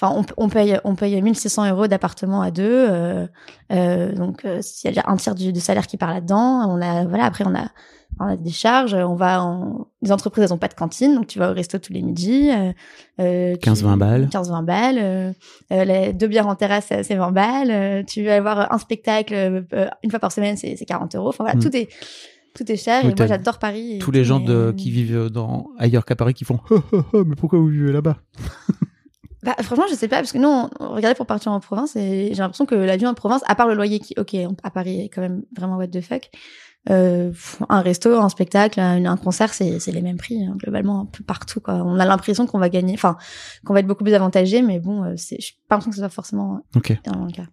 [0.00, 2.64] enfin, on, on paye, on paye 1600 euros d'appartement à deux.
[2.90, 3.26] Euh,
[3.72, 6.66] euh, donc, euh, s'il y a déjà un tiers du, du salaire qui part là-dedans,
[6.68, 7.66] on a, voilà, après, on a,
[8.20, 8.94] on a des charges.
[8.94, 11.78] On va en, les entreprises, elles ont pas de cantine, donc tu vas au resto
[11.78, 12.50] tous les midis.
[12.50, 12.72] Euh,
[13.20, 14.28] euh, tu- 15-20 balles.
[14.30, 14.98] 15-20 balles.
[14.98, 15.32] Euh,
[15.72, 17.70] euh, les deux bières en terrasse, c'est c'est 20 balles.
[17.70, 21.28] Euh, tu vas avoir un spectacle euh, une fois par semaine, c'est c'est 40 euros.
[21.30, 21.62] Enfin, voilà, Mm.
[21.62, 21.88] tout est,
[22.54, 23.02] tout est cher.
[23.04, 23.98] Oui, et moi, j'adore Paris.
[24.00, 27.02] tous les gens de, euh, qui vivent dans, ailleurs qu'à Paris qui font Oh, oh,
[27.12, 28.16] oh, mais pourquoi vous vivez là-bas?
[29.46, 31.94] Bah, franchement, je sais pas, parce que nous, on, on regardait pour partir en province
[31.94, 34.34] et j'ai l'impression que la vie en province, à part le loyer qui, ok,
[34.64, 36.30] à Paris est quand même vraiment what the fuck,
[36.90, 37.32] euh,
[37.68, 41.06] un resto, un spectacle, un, un concert, c'est c'est les mêmes prix, hein, globalement, un
[41.06, 41.74] peu partout, quoi.
[41.74, 43.16] On a l'impression qu'on va gagner, enfin,
[43.64, 46.02] qu'on va être beaucoup plus avantagé, mais bon, euh, c'est, je pas l'impression que ce
[46.02, 46.60] soit forcément
[47.06, 47.46] énormément le cas.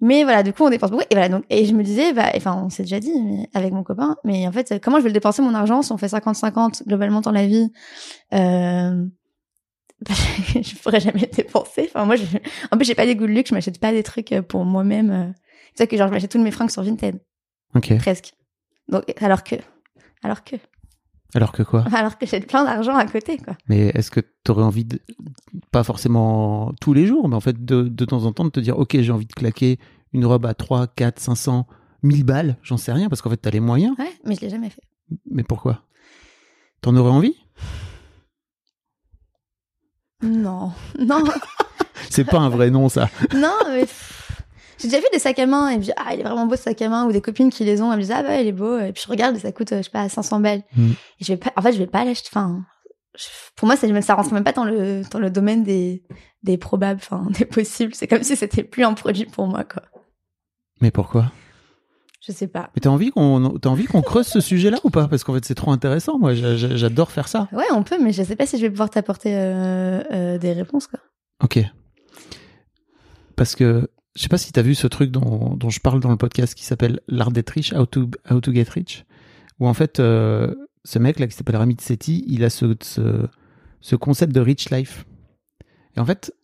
[0.00, 1.04] Mais voilà, du coup, on dépense beaucoup.
[1.10, 3.72] Et voilà, donc, et je me disais, bah, enfin, on s'est déjà dit, mais avec
[3.72, 6.08] mon copain, mais en fait, comment je vais le dépenser mon argent si on fait
[6.08, 7.70] 50-50 globalement dans la vie,
[8.34, 9.06] euh,
[10.62, 11.88] je pourrais jamais dépenser.
[11.94, 12.24] Enfin, moi, je,
[12.70, 14.64] en plus, j'ai pas des goûts de luxe, je m'achète pas des trucs euh, pour
[14.64, 15.10] moi-même.
[15.10, 15.32] euh.
[15.74, 17.20] C'est ça que genre, je m'achète toutes mes fringues sur Vinted,
[17.74, 17.96] Ok.
[17.98, 18.34] presque.
[18.88, 19.54] Donc, alors que,
[20.22, 20.56] alors que,
[21.34, 21.84] Alors que quoi?
[21.94, 23.56] Alors que j'ai plein d'argent à côté, quoi.
[23.68, 25.00] Mais est-ce que tu aurais envie de,
[25.70, 28.60] pas forcément tous les jours, mais en fait de, de temps en temps de te
[28.60, 29.78] dire, ok, j'ai envie de claquer
[30.12, 31.66] une robe à 3, 4, 500,
[32.02, 33.96] 1000 balles, j'en sais rien, parce qu'en fait t'as les moyens.
[33.98, 34.82] Ouais, mais je l'ai jamais fait.
[35.30, 35.84] Mais pourquoi?
[36.82, 37.36] T'en aurais envie?
[40.22, 41.24] Non, non.
[42.10, 43.08] C'est pas un vrai nom ça.
[43.34, 43.86] Non, mais
[44.78, 46.62] j'ai déjà vu des sacs à main et puis ah il est vraiment beau ce
[46.64, 48.46] sac à main ou des copines qui les ont elles me disent ah bah il
[48.48, 50.62] est beau et puis je regarde et ça coûte euh, je sais pas 500 balles
[50.76, 50.90] Mm.
[51.20, 52.64] et je vais pas en fait je vais pas l'acheter enfin
[53.16, 56.02] je- pour moi c'est ça rentre même pas dans le dans le domaine des
[56.42, 59.82] des probables enfin des possibles c'est comme si c'était plus un produit pour moi quoi
[60.80, 61.30] Mais pourquoi?
[62.24, 65.08] Je sais pas Mais t'as envie qu'on t'as envie qu'on creuse ce sujet-là ou pas?
[65.08, 66.18] Parce qu'en fait c'est trop intéressant.
[66.18, 67.48] Moi j'a- j'a- j'adore faire ça.
[67.52, 70.52] ouais on peut mais je sais pas si je vais pouvoir t'apporter euh, euh, des
[70.52, 71.00] réponses quoi
[71.42, 71.58] Ok.
[73.36, 76.10] Parce que je sais pas si t'as vu ce truc dont, dont je parle dans
[76.10, 79.04] le podcast qui s'appelle l'art d'être riche, how to, how to get rich,
[79.58, 80.54] où en fait euh,
[80.84, 83.26] ce mec là qui s'appelle Ramit Sethi, il a ce, ce,
[83.80, 85.06] ce concept de rich life.
[85.96, 86.34] Et en fait,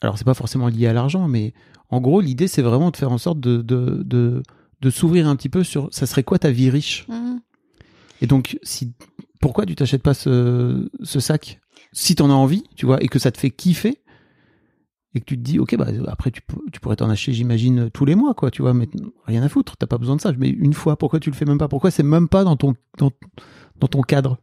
[0.00, 1.52] alors c'est pas forcément lié à l'argent, mais
[1.90, 4.42] en gros l'idée c'est vraiment de faire en sorte de, de, de,
[4.80, 7.06] de s'ouvrir un petit peu sur ça serait quoi ta vie riche?
[7.08, 7.40] Mhm.
[8.20, 8.94] Et donc, si,
[9.40, 11.60] pourquoi tu t'achètes pas ce, ce sac?
[11.92, 14.02] Si t'en as envie, tu vois, et que ça te fait kiffer,
[15.14, 18.04] et que tu te dis, ok, bah, après, tu, tu pourrais t'en acheter, j'imagine, tous
[18.04, 18.88] les mois, quoi, tu vois, mais
[19.26, 20.32] rien à foutre, t'as pas besoin de ça.
[20.36, 21.68] Mais une fois, pourquoi tu le fais même pas?
[21.68, 23.10] Pourquoi c'est même pas dans ton, dans,
[23.78, 24.38] dans ton cadre?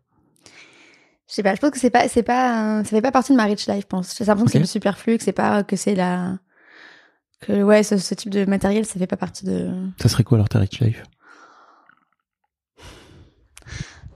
[1.28, 3.32] Je sais pas je pense que c'est pas c'est pas euh, ça fait pas partie
[3.32, 5.64] de ma rich life je pense j'ai l'impression que c'est le superflu que c'est pas
[5.64, 6.38] que c'est la
[7.46, 9.70] que ouais ce, ce type de matériel ça fait pas partie de
[10.02, 11.04] Ça serait quoi alors ta rich life?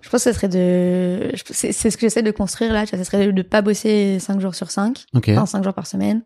[0.02, 1.32] Je pense que ce serait de.
[1.52, 2.86] C'est ce que j'essaie de construire là.
[2.86, 5.28] Ce serait de ne pas bosser 5 jours sur 5, Ok.
[5.30, 6.22] enfin 5 jours par semaine.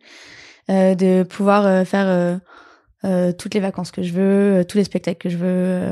[0.70, 2.38] Euh, de pouvoir euh, faire euh,
[3.06, 5.90] euh, toutes les vacances que je veux, tous les spectacles que je veux.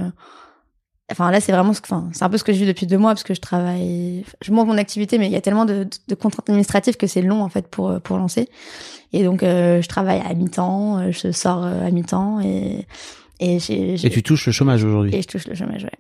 [1.12, 1.88] Enfin là, c'est vraiment ce que.
[1.88, 4.24] Enfin, c'est un peu ce que je vis depuis deux mois parce que je travaille.
[4.42, 7.22] Je monte mon activité, mais il y a tellement de, de contraintes administratives que c'est
[7.22, 8.48] long en fait pour pour lancer.
[9.14, 12.86] Et donc, euh, je travaille à mi-temps, euh, je sors euh, à mi-temps et
[13.40, 13.98] et j'ai.
[13.98, 15.16] j'ai- Et tu touches le chômage aujourd'hui?
[15.16, 15.98] et je touche le chômage, ouais.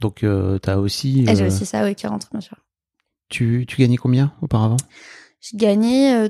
[0.00, 1.24] Donc, euh, t'as aussi.
[1.28, 2.56] Et j'ai aussi ça, oui, qui rentre, bien sûr.
[3.28, 4.76] tu, tu gagnais combien auparavant?
[5.40, 6.28] J'ai gagné euh,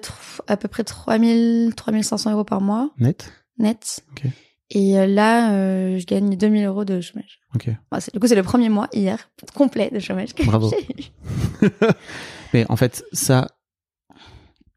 [0.49, 3.33] à peu près 3000, 3500 euros par mois, Net?
[3.59, 4.01] Net.
[4.13, 4.25] Ok.
[4.71, 7.41] Et euh, là, euh, je gagne 2000 euros de chômage.
[7.55, 7.69] Ok.
[7.91, 10.71] Bon, du coup, c'est le premier mois, hier, complet de chômage que Bravo.
[10.71, 11.69] j'ai eu.
[12.53, 13.49] Mais en fait, ça,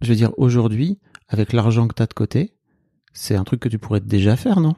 [0.02, 2.54] je veux dire, aujourd'hui, avec l'argent que tu as de côté,
[3.14, 4.76] c'est un truc que tu pourrais déjà faire, non?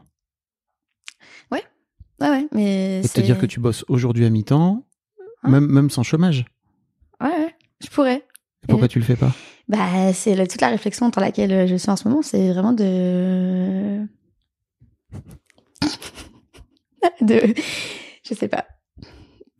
[1.52, 1.64] Ouais,
[2.22, 4.84] ouais, mais Et te dire que tu bosses aujourd'hui à mi-temps,
[5.44, 5.50] Hein?
[5.50, 6.46] même, même sans chômage.
[7.22, 8.26] Ouais, ouais, je pourrais.
[8.64, 9.32] Et pourquoi tu le fais pas?
[9.68, 14.06] Bah, c'est toute la réflexion dans laquelle je suis en ce moment, c'est vraiment de...
[17.22, 17.54] de...
[18.24, 18.66] Je sais pas.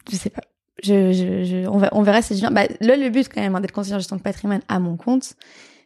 [0.10, 0.42] Je sais pas.
[0.82, 2.52] Je, je, je, on, va, on verra si je viens.
[2.52, 4.98] Bah, là, le but, quand même, hein, d'être conseiller en gestion de patrimoine à mon
[4.98, 5.34] compte,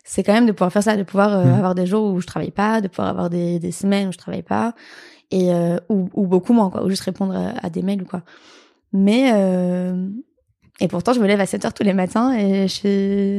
[0.03, 1.53] c'est quand même de pouvoir faire ça, de pouvoir euh, Mhm.
[1.53, 4.17] avoir des jours où je travaille pas, de pouvoir avoir des, des semaines où je
[4.17, 4.73] travaille pas,
[5.31, 8.05] et euh, ou, ou beaucoup moins, quoi, ou juste répondre à, à des mails ou
[8.05, 8.23] quoi.
[8.93, 10.07] Mais euh,
[10.79, 12.73] et pourtant, je me lève à 7 heures tous les matins et je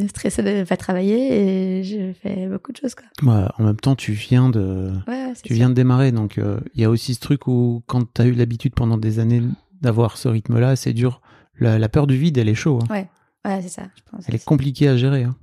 [0.00, 3.04] suis stressée de pas travailler et je fais beaucoup de choses, quoi.
[3.22, 6.58] Ouais, en même temps, tu viens de, Ouais, ouais, tu viens de démarrer, donc euh,
[6.74, 9.42] il y a aussi ce truc où quand tu as eu l'habitude pendant des années
[9.80, 11.20] d'avoir ce rythme-là, c'est dur.
[11.60, 12.80] La, la peur du vide, elle est chaud.
[12.90, 12.92] hein.
[13.44, 14.24] Ouais, c'est ça, je pense.
[14.28, 15.22] Elle est compliquée à gérer.
[15.24, 15.36] hein.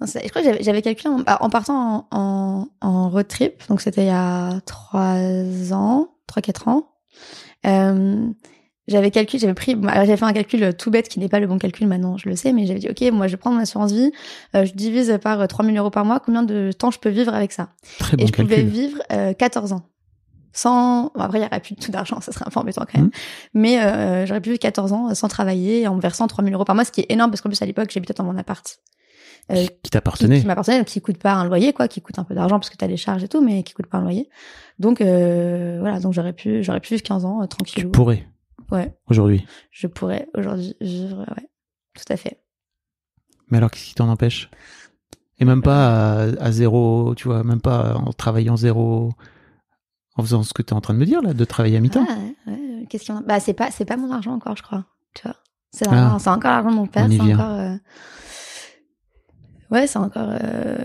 [0.00, 3.62] Non, je crois que j'avais- j'avais calculé en, en partant en, en, en road trip,
[3.68, 6.88] donc c'était il y a 3 ans, 3-4 ans.
[7.66, 8.26] Euh,
[8.88, 11.58] j'avais calculé, j'avais pris, j'avais fait un calcul tout bête qui n'est pas le bon
[11.58, 13.92] calcul maintenant, je le sais, mais j'avais dit, ok, moi je vais prendre mon assurance
[13.92, 14.12] vie,
[14.54, 17.52] euh, je divise par 3000 euros par mois, combien de temps je peux vivre avec
[17.52, 17.70] ça?
[17.98, 18.70] Très Et bon je pouvais calcul.
[18.72, 19.82] vivre euh, 14 ans.
[20.56, 22.82] Sans, bon, après il y aurait plus de tout d'argent, ça serait un peu embêtant
[22.84, 23.06] quand même.
[23.06, 23.10] Mhm.
[23.54, 26.64] Mais euh, j'aurais pu vivre 14 ans euh, sans travailler en me versant 3000 euros
[26.64, 28.78] par mois, ce qui est énorme parce qu'en plus à l'époque j'habitais dans mon appart.
[29.50, 30.40] Euh, Qui qui, t'appartenait.
[30.40, 32.70] qui m'appartenait, donc qui coûte pas un loyer, quoi, qui coûte un peu d'argent parce
[32.70, 34.30] que t'as les charges et tout, mais qui coûte pas un loyer.
[34.78, 37.90] Donc euh, voilà, donc j'aurais pu, j'aurais pu vivre 15 ans euh, Tu tranquille.
[37.90, 38.26] pourrais,
[38.74, 39.46] Ouais, aujourd'hui.
[39.70, 41.48] je pourrais aujourd'hui vivre, ouais,
[41.94, 42.40] tout à fait.
[43.50, 44.50] Mais alors, qu'est-ce qui t'en empêche?
[45.38, 49.12] Et même pas à, à zéro, tu vois, même pas en travaillant zéro,
[50.16, 51.80] en faisant ce que tu es en train de me dire, là, de travailler à
[51.80, 52.06] mi-temps.
[52.08, 52.16] Ah,
[52.46, 53.24] ouais, ouais, qu'est-ce qu'il y en a?
[53.24, 54.84] Bah c'est pas, c'est pas mon argent encore, je crois.
[55.14, 55.36] Tu vois,
[55.72, 56.16] c'est Ah.
[56.20, 57.08] c'est encore l'argent de mon père.
[57.10, 57.50] C'est encore.
[57.52, 57.76] euh,
[59.70, 60.28] Ouais, c'est encore.
[60.30, 60.78] euh,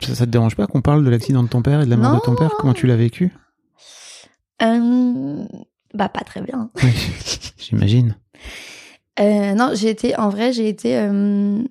[0.00, 1.96] Ça, ça te dérange pas qu'on parle de l'accident de ton père et de la
[1.96, 2.50] mort de ton père?
[2.58, 3.32] Comment tu l'as vécu?
[4.62, 5.46] Euh,
[5.94, 6.70] Bah pas très bien.
[6.82, 6.90] Oui,
[7.58, 8.16] J'imagine.
[9.20, 11.62] Euh, non, j'ai été, en vrai, j'ai été, euh,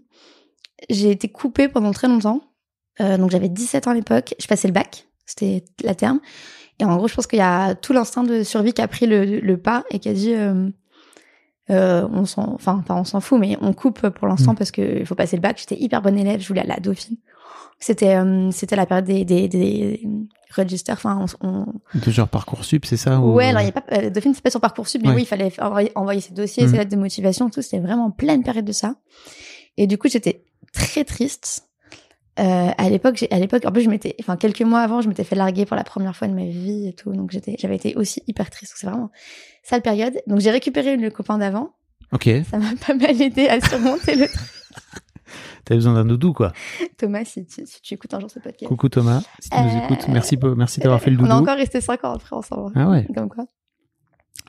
[0.89, 2.41] j'ai été coupée pendant très longtemps.
[3.01, 4.33] Euh, donc j'avais 17 ans à l'époque.
[4.39, 6.19] Je passais le bac, c'était la terme.
[6.79, 9.05] Et en gros, je pense qu'il y a tout l'instinct de survie qui a pris
[9.05, 10.33] le, le pas et qui a dit,
[11.69, 14.57] on s'en, enfin, pas on s'en fout, mais on coupe pour l'instant Mm.
[14.57, 15.57] parce que il faut passer le bac.
[15.59, 17.17] J'étais hyper bonne élève, je voulais aller à la Dauphine.
[17.79, 20.01] C'était, euh, c'était la période des, des, des
[20.55, 20.95] registers.
[20.95, 21.65] Enfin, on, on,
[21.99, 24.41] De genre Parcoursup, c'est ça ou- Ouais, alors il y a pas euh, Dauphine, c'est
[24.43, 25.15] pas sur parcoursup, mais Ouais.
[25.15, 27.61] oui, il fallait envoyer, envoyer ses dossiers, ses lettres de motivation, tout.
[27.61, 28.95] C'était vraiment pleine période de ça.
[29.77, 31.67] Et du coup, j'étais très triste.
[32.39, 35.23] Euh, à l'époque, à l'époque, en plus, je m'étais, enfin, quelques mois avant, je m'étais
[35.23, 37.11] fait larguer pour la première fois de ma vie et tout.
[37.13, 38.73] Donc, j'étais, j'avais été aussi hyper triste.
[38.75, 39.09] C'est vraiment
[39.63, 40.13] sale période.
[40.27, 41.71] Donc, j'ai récupéré le copain d'avant.
[42.11, 44.39] Ok, Ça m'a pas mal aidé à surmonter le truc.
[45.65, 46.51] T'as besoin d'un doudou, quoi.
[46.97, 48.67] Thomas, si tu, si tu écoutes un jour ce podcast.
[48.67, 51.33] Coucou Thomas, si tu nous Euh, écoutes, merci, peu- merci d'avoir fait le On doudou.
[51.33, 52.71] a encore resté cinq ans après ensemble.
[52.75, 53.07] Ah ouais.
[53.15, 53.45] Comme quoi.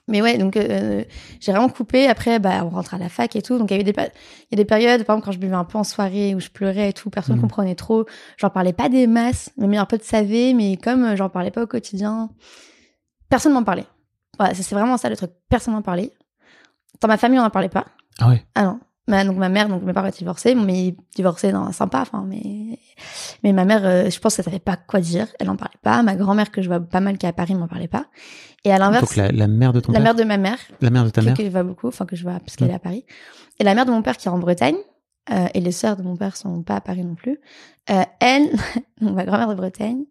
[0.09, 1.03] Mais ouais, donc euh,
[1.41, 2.07] j'ai vraiment coupé.
[2.07, 3.59] Après, bah, on rentre à la fac et tout.
[3.59, 5.39] Donc il y avait des, pa- il y a des périodes, par exemple, quand je
[5.41, 7.43] buvais un peu en soirée, où je pleurais et tout, personne Mhm.
[7.43, 8.05] comprenait trop.
[8.37, 9.51] J'en parlais pas des masses.
[9.57, 12.31] Mes meilleurs potes savaient, mais comme euh, j'en parlais pas au quotidien,
[13.29, 13.87] personne m'en parlait.
[14.39, 15.31] Voilà, c'est c'est vraiment ça le truc.
[15.49, 16.13] Personne m'en parlait.
[17.01, 17.87] Dans ma famille, on n'en parlait pas.
[18.21, 18.45] Ah ouais.
[18.55, 18.79] Ah non.
[19.09, 22.79] Ma, donc ma mère, donc mes parents étaient divorcés, mais divorcés dans sympa, enfin, mais
[23.45, 26.03] mais ma mère, euh, je pense qu'elle savait pas quoi dire, elle en parlait pas.
[26.03, 28.07] Ma grand-mère que je vois pas mal qui est à Paris m'en parlait pas.
[28.65, 30.59] Et à l'inverse, Donc la, la mère de ton la père mère de ma mère,
[30.81, 32.57] La mère de ta que, mère que je vois beaucoup, enfin que je vois parce
[32.57, 32.73] qu'elle Mm.
[32.73, 33.05] est à Paris,
[33.61, 34.77] et la mère de mon père qui est en Bretagne,
[35.31, 37.39] euh, et les sœurs de mon père sont pas à Paris non plus.
[37.91, 38.51] Euh, elle,
[39.01, 40.05] donc ma grand-mère de Bretagne,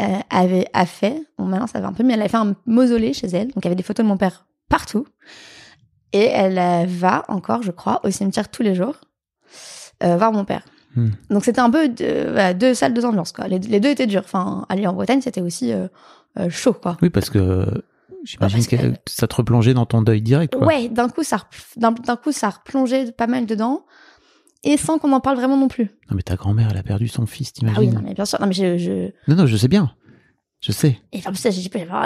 [0.00, 2.56] euh, avait a fait, bon maintenant ça va un peu, mais elle avait fait un
[2.66, 5.06] mausolée chez elle, donc il y avait des photos de mon père partout,
[6.14, 8.94] et elle euh, va encore, je crois, au cimetière tous les jours
[10.02, 10.62] euh, voir mon père.
[10.96, 11.10] Hmm.
[11.28, 13.48] Donc c'était un peu de, voilà, deux salles, deux ambiances quoi.
[13.48, 14.22] Les, les deux étaient durs.
[14.24, 15.88] Enfin, aller en Bretagne c'était aussi euh,
[16.38, 16.96] euh, chaud quoi.
[17.02, 17.66] Oui, parce que
[18.24, 20.66] j'imagine que- que ça te replongeait dans ton deuil direct, quoi.
[20.66, 21.38] Ouais, d'un coup ça,
[21.76, 23.84] d'un d'un coup ça replongeait pas mal dedans,
[24.62, 25.90] et sans qu'on en parle vraiment non plus.
[26.10, 28.24] Non, mais ta grand-mère, elle a perdu son fils, Ah oui, t'imagines non mais bien
[28.24, 28.40] sûr.
[28.40, 29.10] Non mais je, je...
[29.28, 29.92] non, non, je sais bien.
[30.60, 30.98] Je sais.
[31.12, 31.46] et en plus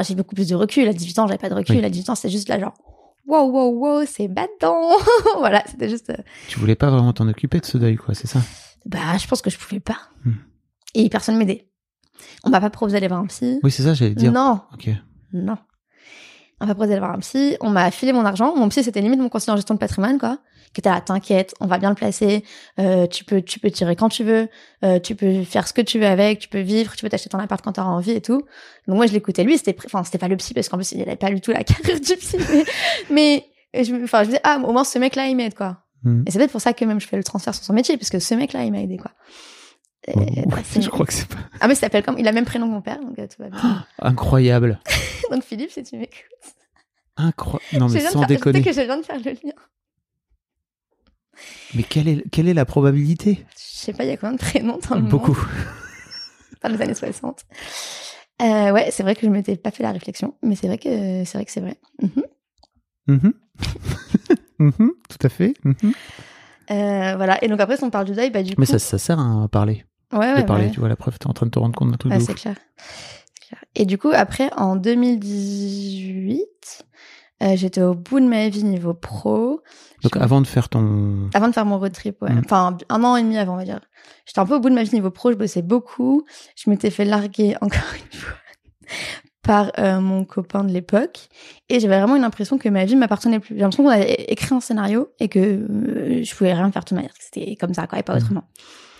[0.03, 0.89] j'ai beaucoup plus de recul.
[0.89, 1.77] À 18 ans j'avais pas de recul.
[1.77, 1.85] Oui.
[1.85, 2.75] À 18 ans c'était juste là genre,
[3.29, 4.91] wow wow wow c'est battant.
[5.39, 6.11] voilà, c'était juste.
[6.11, 6.17] euh,
[6.49, 8.41] Tu voulais pas vraiment t'en occuper de ce deuil, quoi, c'est ça?
[8.87, 9.99] Bah je pense que je pouvais pas.
[10.25, 10.33] Hmm.
[10.95, 11.69] Et personne m'aidait.
[12.45, 13.61] On m'a pas proposé d'aller voir un psy.
[13.63, 14.33] Oui, c'est ça, j'allais dire.
[14.33, 14.89] Non, Ok.
[15.33, 15.57] Non.
[16.61, 18.57] On m'a proposé d'aller voir un psy, on m'a filé mon argent.
[18.57, 20.39] Mon psy, c'était limite mon conseiller en gestion de patrimoine, quoi.
[20.75, 22.45] Qui était là, t'inquiète, on va bien le placer.
[22.79, 24.49] Euh, tu peux, tu peux tirer quand tu veux.
[24.85, 26.39] Euh, tu peux faire ce que tu veux avec.
[26.41, 26.95] Tu peux vivre.
[26.95, 28.43] Tu peux t'acheter ton appart quand t'auras envie et tout.
[28.87, 29.45] Donc moi, je l'écoutais.
[29.45, 31.51] Lui, c'était, enfin, c'était pas le psy parce qu'en plus, il avait pas du tout
[31.53, 32.37] la carrière du psy.
[33.11, 33.45] Mais,
[33.75, 35.79] mais je, me- enfin, je me disais, ah, au moins ce mec-là, il m'aide, quoi.
[36.05, 36.23] Hmm.
[36.27, 38.11] Et c'est peut-être pour ça que même je fais le transfert sur son métier, parce
[38.11, 39.11] que ce mec-là, il m'a aidé, quoi.
[40.15, 40.45] Oh, ouais,
[40.81, 42.67] je crois que c'est pas Ah, mais il s'appelle comme, il a le même prénom
[42.67, 43.85] que mon père, donc euh, tout va bien.
[44.01, 44.79] incroyable.
[45.33, 46.15] donc Philippe, si tu m'écoutes.
[47.17, 47.79] Incroyable.
[47.79, 48.63] Non, mais sans faire- déconner.
[48.63, 49.53] que je viens de faire le lien.
[51.75, 53.45] Mais quelle est, quelle est la probabilité?
[53.57, 55.33] Je sais pas, il y a combien de prénoms dans le Beaucoup.
[55.37, 55.47] monde
[56.63, 57.45] Dans les années 60.
[58.41, 61.25] Euh, ouais, c'est vrai que je m'étais pas fait la réflexion, mais c'est vrai que
[61.25, 61.77] c'est vrai que c'est vrai.
[63.09, 63.33] Mhm.
[64.59, 65.55] Mhm, Tout à fait.
[65.65, 65.75] Mhm.
[66.71, 67.43] Euh, voilà.
[67.43, 68.73] Et donc après, si on parle du deuil, bah du Mais coup.
[68.73, 69.85] ça, ça sert hein, à parler.
[70.13, 70.71] ouais, ouais, de parler, ouais.
[70.71, 72.55] tu vois, la preuve, t'es en train de te rendre compte d'un truc Ouais, clair.
[73.35, 73.65] C'est clair.
[73.75, 76.45] Et du coup, après, en 2018,
[77.43, 79.61] euh, j'étais au bout de ma vie niveau pro.
[80.03, 81.29] Donc Je- avant de faire ton...
[81.35, 82.33] Avant de faire mon road trip, ouais.
[82.33, 82.43] Mm.
[82.45, 83.81] Enfin, un an et demi avant, on va dire.
[84.27, 86.25] J'étais un peu au bout de ma vie niveau pro, je bossais beaucoup.
[86.57, 88.35] Je m'étais fait larguer, encore une fois,
[89.43, 91.29] par euh, mon copain de l'époque.
[91.69, 93.55] Et j'avais vraiment une impression que ma vie m'appartenait plus.
[93.55, 96.89] J'ai l'impression qu'on avait écrit un scénario et que euh, je pouvais rien faire de
[96.89, 97.15] toute manière.
[97.19, 98.19] C'était comme ça, quoi, et pas Mm.
[98.19, 98.45] autrement.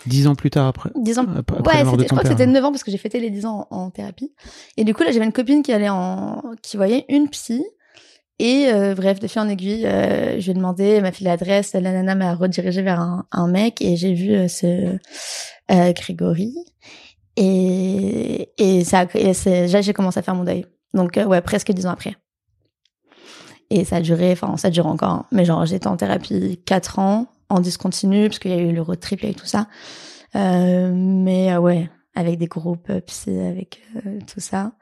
[0.07, 0.91] Dix ans plus tard après.
[0.95, 1.27] Dix ans.
[1.37, 3.31] Après la ouais, de je crois que c'était 9 ans parce que j'ai fêté les
[3.31, 4.33] 10 ans en, en thérapie.
[4.77, 7.63] Et du coup, là, j'avais une copine qui allait en, qui voyait une psy.
[8.39, 11.73] Et euh, bref, de fil en aiguille, euh, je lui ai demandé, m'a fait l'adresse,
[11.73, 14.97] la nana m'a redirigé vers un, mec et j'ai vu euh, ce
[15.69, 16.55] Grégory.
[17.37, 20.67] Et, et ça, et déjà, j'ai commencé à faire mon deuil.
[20.95, 22.17] Donc, ouais, presque 10 ans après.
[23.71, 25.11] Et ça a duré, enfin, ça dure encore.
[25.11, 25.27] hein.
[25.31, 28.83] Mais genre, j'étais en thérapie 4 ans, en discontinu, parce qu'il y a eu le
[28.83, 29.67] road trip et tout ça.
[30.35, 33.83] Mais ouais, avec des groupes psy, avec
[34.27, 34.73] tout ça.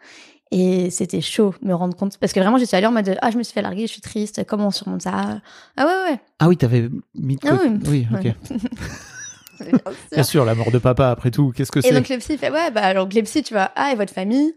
[0.53, 2.19] Et c'était chaud, me rendre compte.
[2.19, 4.01] Parce que vraiment, j'étais allée en mode, ah, je me suis fait larguer, je suis
[4.01, 5.41] triste, comment on surmonte ça?
[5.77, 6.21] Ah ouais, ouais.
[6.39, 7.69] Ah oui, t'avais mis de Ah côté.
[7.69, 8.25] oui, Oui, ok.
[8.25, 8.35] ouais.
[9.59, 9.95] Bien sûr.
[10.13, 11.95] Bien sûr, la mort de papa, après tout, qu'est-ce que Et c'est?
[11.95, 14.55] donc le psy fait ouais bah alors le psy tu vois ah et votre famille?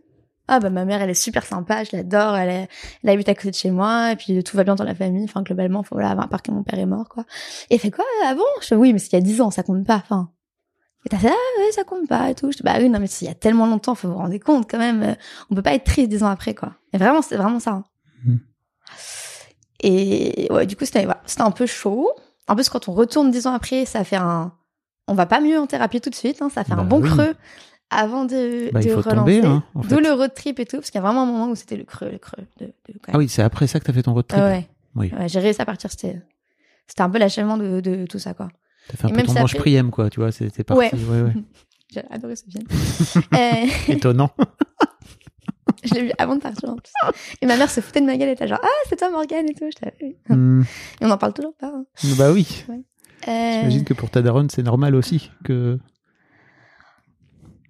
[0.50, 2.68] Ah bah ma mère elle est super sympa je l'adore elle est,
[3.04, 5.24] elle habite à côté de chez moi et puis tout va bien dans la famille
[5.24, 7.24] enfin globalement faut voilà à part que mon père est mort quoi
[7.70, 8.04] et il fait quoi?
[8.26, 8.42] Ah bon?
[8.62, 10.32] Je fais oui mais c'est il y a 10 ans ça compte pas enfin
[11.10, 13.00] et t'as fait ah ouais ça compte pas et tout je dis bah oui non
[13.00, 15.14] mais il y a tellement longtemps faut vous rendre compte quand même euh,
[15.50, 17.84] on peut pas être triste 10 ans après quoi et vraiment c'est vraiment ça hein.
[18.26, 18.40] Mhm.
[19.82, 22.10] et ouais du coup c'était voilà, un peu chaud
[22.48, 24.54] en plus quand on retourne 10 ans après ça fait un
[25.08, 27.02] on va pas mieux en thérapie tout de suite hein, ça fait un Bah bon
[27.02, 27.10] oui.
[27.10, 27.36] creux
[27.92, 29.42] avant de, Bah, il de faut relancer.
[29.44, 31.48] hein, en D'où le road trip et tout, parce qu'il y a vraiment un moment
[31.48, 32.44] où c'était le creux, le creux.
[32.60, 32.72] De,
[33.12, 34.40] Ah oui, c'est après ça que t'as fait ton road trip.
[34.40, 34.70] Ouais.
[34.96, 35.12] Oui.
[35.18, 36.22] Ouais, j'ai réussi à partir, c'était,
[36.86, 38.50] c'était un peu l'achèvement de, de tout ça, quoi.
[38.90, 40.80] T'as fait un Et peu ton ça manche fait- priem, quoi, tu vois, c'était parti.
[40.82, 40.92] Ouais.
[40.94, 41.34] Ouais, ouais.
[41.94, 42.66] J'ai adoré ce film.
[43.34, 44.30] Euh, Étonnant.
[45.84, 46.92] je l'ai vu avant de partir, en plus.
[47.42, 49.48] Et ma mère se foutait de ma gueule, elle était genre, ah, c'est toi, Morgane,
[49.50, 49.66] et tout.
[49.72, 50.16] Je l'avais vu.
[50.36, 50.62] Hmm.
[51.02, 51.68] Et on en parle toujours pas.
[51.74, 51.86] hein.
[52.18, 52.66] Bah oui.
[52.70, 55.80] Euh, J'imagine que pour ta daronne, c'est normal aussi que.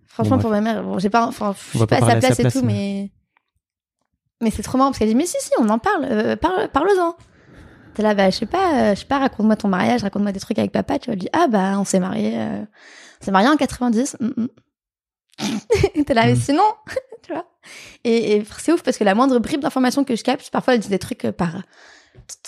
[0.05, 2.15] Franchement, Bon, pour ma mère, bon, j'ai pas, enfin, je suis pas à sa parler
[2.17, 3.11] à sa place et tout, mais,
[4.41, 6.67] mais c'est trop marrant parce qu'elle dit, mais si, si, on en parle, euh, parle,
[6.69, 7.15] parle-en.
[7.95, 10.39] T'es là, bah, je sais pas, euh, je sais pas, raconte-moi ton mariage, raconte-moi des
[10.39, 11.13] trucs avec papa, tu vois.
[11.13, 12.61] Elle dit, ah, bah, on s'est mariés, euh,
[13.21, 14.17] on s'est mariés en 90.
[14.19, 14.47] mm, mm.
[16.05, 16.39] T'es là, mais Mm.
[16.39, 16.63] sinon,
[17.23, 17.45] tu vois.
[18.03, 20.79] Et, et c'est ouf parce que la moindre bribe d'information que je capte, parfois elle
[20.81, 21.63] dit des trucs euh, par,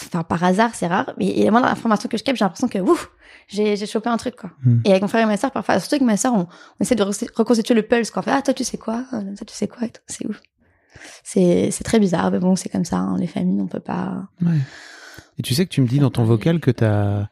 [0.05, 2.67] enfin, par hasard, c'est rare, mais et la moindre information que je capte, j'ai l'impression
[2.67, 3.09] que, ouf,
[3.47, 4.51] j'ai, chopé un truc, quoi.
[4.63, 4.79] Mm.
[4.85, 6.47] Et avec mon frère et ma sœur, parfois, surtout avec ma sœur, on, on
[6.81, 8.21] essaie de re- reconstituer le pulse, quoi.
[8.21, 9.03] On fait, ah, toi, tu sais quoi?
[9.09, 9.87] Toi, tu sais quoi?
[9.87, 10.01] Et tout.
[10.07, 10.39] C'est ouf.
[11.23, 14.27] C'est, c'est très bizarre, mais bon, c'est comme ça, hein, les familles, on peut pas.
[14.41, 14.57] Ouais.
[15.37, 17.27] Et tu sais que tu me dis dans ton vocal que t'as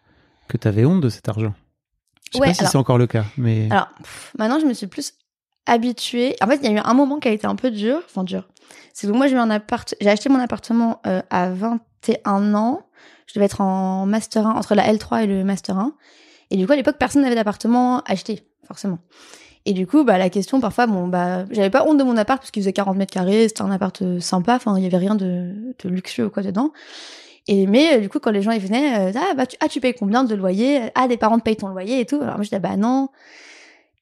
[0.47, 1.53] que t'avais honte de cet argent.
[2.31, 3.67] Je sais Ouais, pas si alors- c'est encore le cas, mais.
[3.71, 5.13] Alors, pff, maintenant, je me suis plus
[5.65, 6.35] habituée.
[6.41, 8.01] En fait, il y a eu un moment qui a été un peu dur.
[8.05, 8.47] Enfin, dur.
[8.93, 9.93] C'est que moi, j'ai eu un appart...
[10.01, 12.81] j'ai acheté mon appartement euh, à 21 ans.
[13.27, 15.93] Je devais être en Master 1, entre la L3 et le Master 1.
[16.51, 18.97] Et du coup, à l'époque, personne n'avait d'appartement acheté, forcément.
[19.65, 22.39] Et du coup, bah, la question, parfois, bon, bah, j'avais pas honte de mon appart
[22.41, 25.13] parce qu'il faisait 40 mètres carrés, c'était un appart sympa, enfin, il y avait rien
[25.13, 26.71] de, de luxueux ou quoi dedans.
[27.47, 29.67] Et mais euh, du coup, quand les gens ils venaient, euh, ah bah tu, ah
[29.67, 32.17] tu payes combien de loyer Ah des parents te payent ton loyer et tout.
[32.17, 33.09] Alors moi je disais bah non.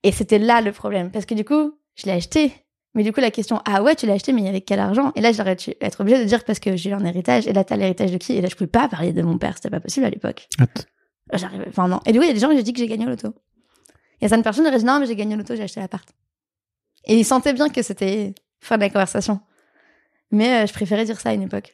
[0.03, 2.53] Et c'était là le problème parce que du coup je l'ai acheté.
[2.93, 5.11] Mais du coup la question ah ouais tu l'as acheté mais avec quel argent?
[5.15, 7.53] Et là j'aurais dû être obligée de dire parce que j'ai eu un héritage et
[7.53, 8.33] là t'as l'héritage de qui?
[8.33, 10.47] Et là je pouvais pas parler de mon père, c'était pas possible à l'époque.
[11.33, 11.99] J'arrivais, enfin non.
[12.05, 13.09] Et du coup il y a des gens qui j'ai dit que j'ai gagné au
[13.09, 13.33] loto.
[14.19, 15.63] Il y a certaines personnes qui auraient dit non mais j'ai gagné au loto, j'ai
[15.63, 16.09] acheté l'appart.
[17.05, 19.39] Et ils sentaient bien que c'était fin de la conversation.
[20.31, 21.73] Mais euh, je préférais dire ça à une époque.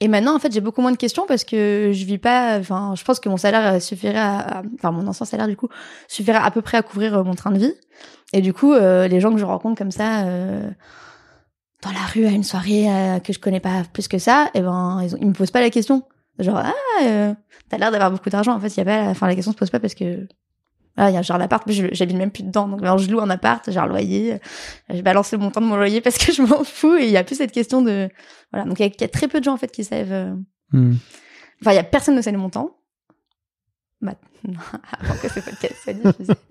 [0.00, 2.58] Et maintenant, en fait, j'ai beaucoup moins de questions parce que je vis pas.
[2.58, 5.68] Enfin, je pense que mon salaire euh, suffirait à, enfin, mon ancien salaire du coup
[6.08, 7.74] suffirait à peu près à couvrir euh, mon train de vie.
[8.32, 10.68] Et du coup, euh, les gens que je rencontre comme ça euh,
[11.82, 14.60] dans la rue à une soirée euh, que je connais pas plus que ça, et
[14.60, 16.02] ben, ils, ont, me posent pas la question.
[16.40, 17.34] Genre, ah,
[17.68, 18.52] t'as l'air d'avoir beaucoup d'argent.
[18.52, 19.04] En fait, il y a pas.
[19.10, 20.26] Enfin, la question se pose pas parce que.
[20.96, 22.68] Ah, il y a genre l'appart, mais j'habite même plus dedans.
[22.68, 24.38] Donc, alors, je loue un appart, j'ai un loyer, euh,
[24.90, 27.16] je balance le montant de mon loyer parce que je m'en fous et il y
[27.16, 28.08] a plus cette question de,
[28.52, 28.64] voilà.
[28.68, 30.12] Donc, il y, a- il y a très peu de gens, en fait, qui savent,
[30.12, 30.34] euh,
[30.72, 30.94] Hmm.
[31.60, 32.76] Enfin, il y a personne ne sait le montant.
[34.00, 34.18] Maintenant,
[35.00, 36.32] avant que ce podcast soit diffusé.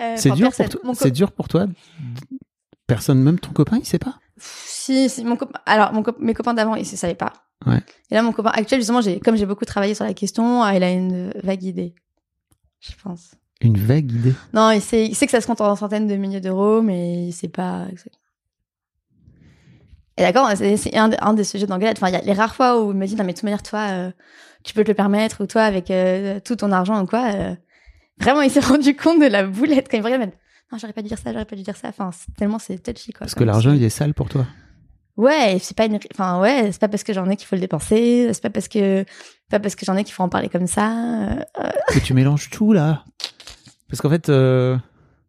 [0.00, 1.66] Euh, C'est dur co- C'est dur pour toi.
[2.86, 4.18] Personne, même ton copain, il sait pas?
[4.36, 5.58] Si, si, mon copain.
[5.66, 7.32] Alors, mon cop- mes copains d'avant, ils ne savaient pas.
[7.66, 7.80] Ouais.
[8.10, 10.84] Et là, mon copain actuel, justement, comme j'ai beaucoup travaillé sur la question, ah, il
[10.84, 11.94] a une vague idée.
[12.80, 13.32] Je pense.
[13.60, 14.34] Une vague idée.
[14.54, 17.26] Non, il sait, il sait que ça se compte en centaines de milliers d'euros, mais
[17.28, 18.22] il sait pas exactement.
[20.16, 21.96] Et d'accord, c'est un, un des sujets d'engueulade.
[21.96, 23.44] Enfin, il y a les rares fois où il me dit, non, mais de toute
[23.44, 24.10] manière, toi, euh,
[24.64, 27.32] tu peux te le permettre, ou toi, avec euh, tout ton argent ou quoi.
[27.34, 27.54] euh,
[28.20, 30.32] vraiment, il s'est rendu compte de la boulette quand il me regarde.
[30.72, 31.88] Non, j'aurais pas dû dire ça, j'aurais pas dû dire ça.
[31.88, 33.20] Enfin, tellement c'est touchy, quoi.
[33.20, 34.46] Parce que l'argent, il est sale pour toi.
[35.18, 37.60] Ouais, c'est pas une, enfin, ouais, c'est pas parce que j'en ai qu'il faut le
[37.60, 38.30] dépenser.
[38.32, 39.04] C'est pas parce que,
[39.50, 40.92] pas parce que j'en ai qu'il faut en parler comme ça.
[41.32, 43.04] euh, euh, que tu mélanges tout là.
[43.88, 44.76] Parce qu'en fait, euh,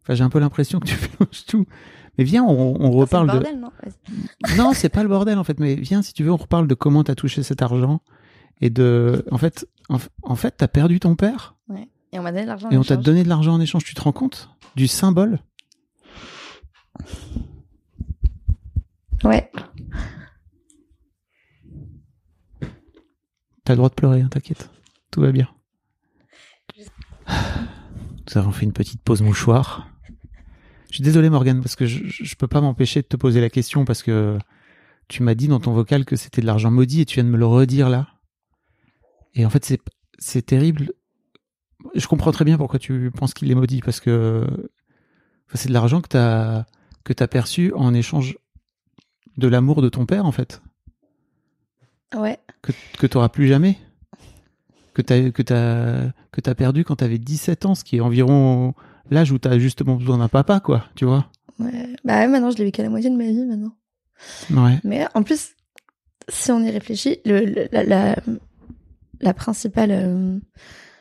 [0.03, 1.65] enfin, j'ai un peu l'impression que tu mélanges tout.
[2.17, 3.31] Mais viens, on, on c'est le reparle de.
[3.33, 4.57] bordel, non Vas-y.
[4.57, 5.59] Non, c'est pas le bordel en fait.
[5.59, 8.01] Mais viens, si tu veux, on reparle de comment t'as touché cet argent
[8.61, 9.25] et de.
[9.31, 11.55] En fait, en, en fait, t'as perdu ton père
[12.13, 12.69] Et on m'a donné de l'argent.
[12.69, 13.85] et on t'a donné de l'argent en échange.
[13.85, 15.39] Tu te rends compte du symbole?
[19.23, 19.51] Ouais.
[23.69, 24.67] T'as le droit de pleurer, hein, t'inquiète.
[25.11, 25.47] Tout va bien.
[27.27, 29.87] Nous avons fait une petite pause mouchoir.
[30.89, 33.51] Je suis désolé Morgane parce que je, je peux pas m'empêcher de te poser la
[33.51, 34.39] question parce que
[35.07, 37.29] tu m'as dit dans ton vocal que c'était de l'argent maudit et tu viens de
[37.29, 38.07] me le redire là.
[39.35, 39.81] Et en fait c'est
[40.17, 40.91] c'est terrible.
[41.93, 44.47] Je comprends très bien pourquoi tu penses qu'il est maudit parce que
[45.47, 46.65] enfin, c'est de l'argent que t'as
[47.03, 48.35] que t'as perçu en échange
[49.37, 50.59] de l'amour de ton père en fait
[52.15, 52.39] Ouais.
[52.61, 53.77] que, que tu n'auras plus jamais?
[54.93, 58.01] Que tu que t'as que t'as perdu quand tu avais 17 ans ce qui est
[58.01, 58.73] environ
[59.11, 61.27] l'âge où tu as justement besoin d'un papa quoi tu vois?
[61.59, 61.87] Ouais.
[62.03, 63.73] Bah ouais, maintenant, je l'ai vécu à la moitié de ma vie, maintenant.
[64.51, 65.49] ouais Mais en plus,
[66.29, 68.15] si on y réfléchit, le, le- la, la,
[69.19, 70.37] la principale, euh,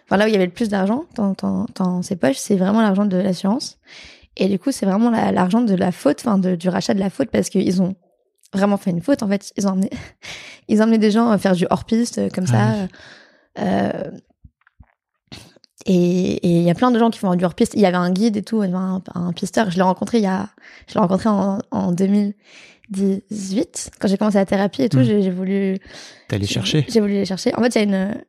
[0.07, 2.57] enfin là où il y avait le plus d'argent dans, dans, dans ses poches, c'est
[2.57, 3.79] vraiment l'argent de l'assurance.
[4.37, 7.11] Et du coup, c'est vraiment la- l'argent de la faute, enfin du rachat de la
[7.11, 7.95] faute, parce qu'ils ont
[8.55, 9.23] vraiment fait une faute.
[9.23, 9.91] En fait, ils ont emmené,
[10.69, 12.59] ils ont emmené des gens faire du hors-piste euh, comme ça.
[12.61, 12.87] Ah
[13.61, 14.11] Euh,
[15.87, 17.73] et il y a plein de gens qui font du hors-piste.
[17.75, 19.71] Il y avait un guide et tout, un, un pisteur.
[19.71, 20.49] Je l'ai rencontré il y a,
[20.87, 24.99] je l'ai rencontré en, en 2018 quand j'ai commencé la thérapie et tout.
[24.99, 25.05] Mm.
[25.05, 25.79] J'ai voulu
[26.29, 26.85] t'es allé chercher?
[26.89, 27.55] J'ai voulu les chercher.
[27.55, 28.23] En fait, il y a une.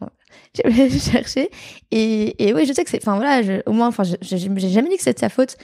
[0.00, 0.08] Bon,
[0.54, 1.50] J'ai voulu les chercher.
[1.90, 2.98] Et, et oui, je sais que c'est.
[3.02, 5.56] Enfin, voilà, je- au moins, enfin, j'ai jamais dit que c'était de sa faute.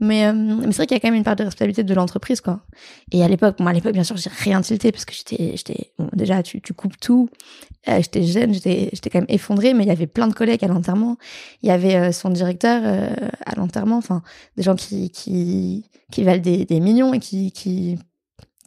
[0.00, 1.94] Mais, euh, mais c'est vrai qu'il y a quand même une part de responsabilité de
[1.94, 2.60] l'entreprise, quoi.
[3.12, 5.56] Et à l'époque, bon, à l'époque, bien sûr, j'ai rien tilté parce que j'étais.
[5.56, 7.28] j'étais bon, déjà, tu, tu coupes tout.
[7.88, 10.64] Euh, j'étais jeune, j'étais j'étais quand même effondrée, mais il y avait plein de collègues
[10.64, 11.16] à l'enterrement.
[11.62, 12.82] Il y avait euh, son directeur
[13.46, 13.98] à l'enterrement.
[13.98, 14.22] Enfin,
[14.56, 17.52] des gens qui, qui, qui valent des, des millions et qui.
[17.52, 17.98] qui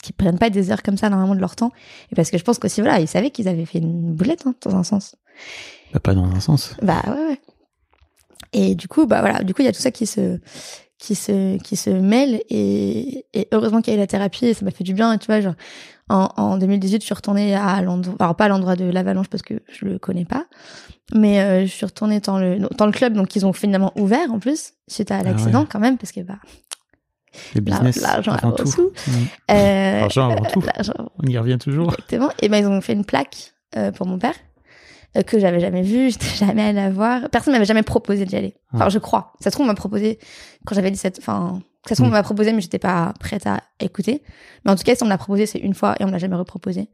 [0.04, 1.72] qui prennent pas des heures comme ça normalement de leur temps
[2.12, 4.54] et parce que je pense qu'aussi, voilà, ils savaient qu'ils avaient fait une boulette, hein,
[4.62, 5.16] dans un sens.
[5.92, 7.40] Bah, pas dans un sens Bah ouais, ouais.
[8.54, 10.40] Et du coup, bah voilà, du coup, il y a tout ça qui se,
[11.00, 14.54] qui se, qui se mêle et, et heureusement qu'il y a eu la thérapie et
[14.54, 15.14] ça m'a fait du bien.
[15.14, 15.54] Et tu vois, genre,
[16.10, 19.44] en, en 2018, je suis retournée à l'endroit, alors pas à l'endroit de l'avalanche parce
[19.44, 20.46] que je le connais pas,
[21.14, 24.32] mais euh, je suis retournée dans le, dans le club, donc ils ont finalement ouvert
[24.32, 25.68] en plus, suite à l'accident ouais.
[25.70, 26.38] quand même, parce que bah,
[27.56, 28.92] le business l'argent avant avant tout
[29.52, 30.64] euh, L'argent avant tout.
[31.24, 32.30] on y revient toujours Exactement.
[32.42, 34.47] Et ben ils ont fait une plaque euh, pour mon père euh,
[35.24, 37.30] que j'avais jamais vue, j'étais jamais allée la voir.
[37.32, 38.56] Personne m'avait jamais proposé d'y aller.
[38.74, 38.90] Enfin, Ah.
[38.90, 39.34] je crois.
[39.40, 40.20] Ça se trouve on m'a proposé
[40.66, 42.14] quand j'avais 17 enfin ça se trouve on Mm.
[42.14, 44.22] m'a proposé mais j'étais pas prête à écouter.
[44.66, 46.12] Mais en tout cas, si on me l'a proposé, c'est une fois et on me
[46.12, 46.90] l'a jamais reproposé.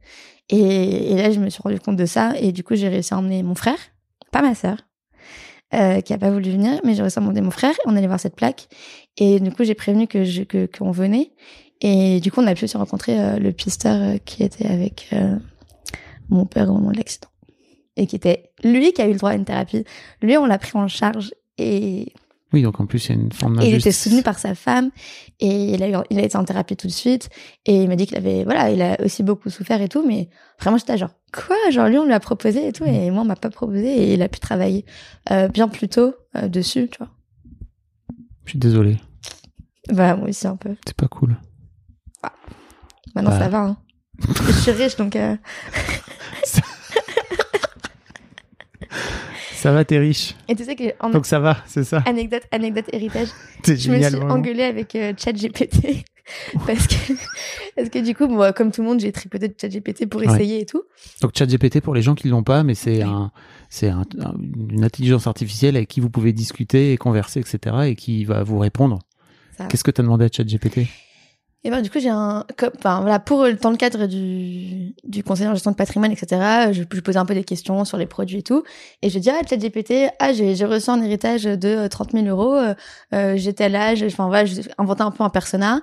[0.50, 3.12] Et, et là, je me suis rendu compte de ça et du coup, j'ai réussi
[3.14, 3.78] à emmener mon frère,
[4.30, 4.76] pas ma sœur.
[5.72, 7.72] Euh, qui a pas voulu venir, mais j'ai réussi à emmener mon frère.
[7.86, 8.68] On allait voir cette plaque
[9.16, 11.32] et du coup j'ai prévenu que je que qu'on venait
[11.80, 15.08] et du coup on a pu se rencontrer euh, le pisteur euh, qui était avec
[15.12, 15.36] euh,
[16.28, 17.26] mon père au moment de l'accident
[17.96, 19.84] et qui était lui qui a eu le droit à une thérapie.
[20.22, 22.12] Lui on l'a pris en charge et,
[22.52, 24.38] oui donc en plus il y a une forme et il était d'injustice soutenu par
[24.38, 24.90] sa femme
[25.40, 27.28] et il a eu, il a été en thérapie tout de suite
[27.66, 30.28] et il m'a dit qu'il avait voilà il a aussi beaucoup souffert et tout mais
[30.60, 31.56] vraiment j'étais genre quoi?
[31.70, 34.14] Genre lui on lui a proposé et tout et moi on m'a pas proposé et
[34.14, 34.84] il a pu travailler
[35.30, 37.10] euh, bien plus tôt euh, dessus tu vois.
[38.44, 38.96] je suis désolé
[39.92, 40.74] Bah moi aussi un peu.
[40.86, 41.36] c'est pas cool
[43.14, 43.38] Maintenant, Bah.
[43.38, 43.58] ça va.
[43.60, 43.76] Hein.
[44.48, 45.14] je suis riche, donc...
[45.14, 45.36] euh,
[49.64, 52.42] ça va t'es riche Et tu sais que, en donc ça va c'est ça anecdote,
[52.52, 53.28] anecdote héritage,
[53.66, 54.34] je me génial suis vraiment.
[54.34, 56.04] engueulée avec euh, ChatGPT.
[56.66, 57.12] parce que,
[57.76, 60.26] parce que du coup, moi, comme tout le monde, j'ai tripoté de ChatGPT pour Ouais.
[60.26, 60.82] essayer et tout.
[61.22, 63.02] Donc ChatGPT pour les gens qui l'ont pas, mais c'est Oui.
[63.02, 63.30] un,
[63.70, 64.34] c'est un- un-
[64.70, 67.76] une intelligence artificielle avec qui vous pouvez discuter et converser, etc.
[67.86, 68.98] et qui va vous répondre.
[69.70, 70.88] Qu'est-ce que tu as demandé à ChatGPT?
[71.66, 72.44] Et ben, du coup, j'ai un,
[72.76, 76.72] enfin, voilà, pour, euh, dans le cadre du, du conseiller en gestion de patrimoine, etc.,
[76.72, 78.64] je, je posais un peu des questions sur les produits et tout.
[79.00, 82.26] Et je dis, ah, ChatGPT, ah, j'ai, j'ai reçu un héritage de euh, 30 000
[82.26, 82.74] euros, euh,
[83.14, 85.80] euh, tel âge, enfin, voilà, j'ai inventé un peu un persona.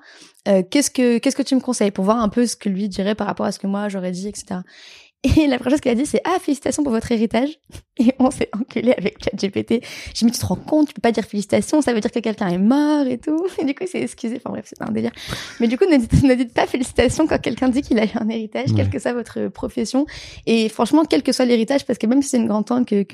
[0.48, 2.90] Euh, qu'est-ce que, qu'est-ce que tu me conseilles pour voir un peu ce que lui
[2.90, 4.62] dirait par rapport à ce que moi j'aurais dit, etc.
[5.24, 7.60] Et la première chose qu'elle a dit, c'est Ah, félicitations pour votre héritage.
[7.98, 9.84] Et on s'est enculé avec ChatGPT.
[10.16, 12.18] J'ai dit, tu te rends compte, tu peux pas dire félicitations, ça veut dire que
[12.20, 13.46] quelqu'un est mort et tout.
[13.60, 14.38] Et du coup, c'est excusé.
[14.38, 15.12] Enfin bref, c'est un délire.
[15.60, 18.10] Mais du coup, ne dites, ne dites pas félicitations quand quelqu'un dit qu'il a eu
[18.16, 18.78] un héritage, Ouais.
[18.78, 20.08] quelle que soit votre profession.
[20.48, 23.06] Et franchement, quel que soit l'héritage, parce que même si c'est une grande tante que,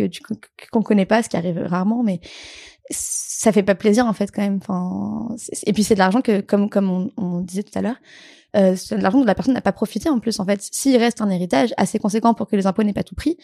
[0.72, 2.22] qu'on connaît pas, ce qui arrive rarement, mais
[2.89, 4.59] ça fait pas plaisir en fait quand même.
[4.61, 5.27] Enfin,
[5.65, 7.97] et puis c'est de l'argent que, comme comme on, on disait tout à l'heure,
[8.55, 10.59] euh, c'est de l'argent dont la personne n'a pas profité en plus en fait.
[10.71, 13.38] S'il reste un héritage assez conséquent pour que les impôts n'aient pas tout pris,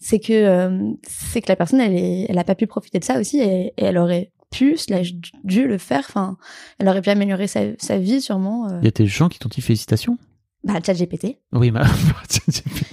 [0.00, 3.04] c'est que euh, c'est que la personne elle est, elle a pas pu profiter de
[3.04, 5.12] ça aussi et, et elle aurait pu, slash,
[5.44, 6.04] dû le faire.
[6.08, 6.38] Enfin,
[6.78, 8.66] elle aurait pu améliorer sa, sa vie sûrement.
[8.68, 8.78] euh.
[8.80, 10.16] Il y a des gens qui t'ont dit félicitations?
[10.64, 11.36] Bah, chat GPT.
[11.52, 11.80] Oui, mais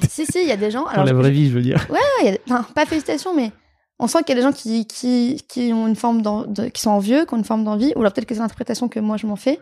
[0.10, 0.86] si si, il y a des gens.
[0.86, 1.86] Alors, la je- vraie vie, je veux dire.
[1.90, 3.52] Ouais, y a- enfin, pas félicitations, mais
[4.00, 6.66] on sent qu'il y a des gens qui, qui, qui ont une forme d'en- de,
[6.68, 9.00] qui sont envieux, qui ont une forme d'envie, ou alors peut-être que c'est l'interprétation que
[9.00, 9.60] moi je m'en fais.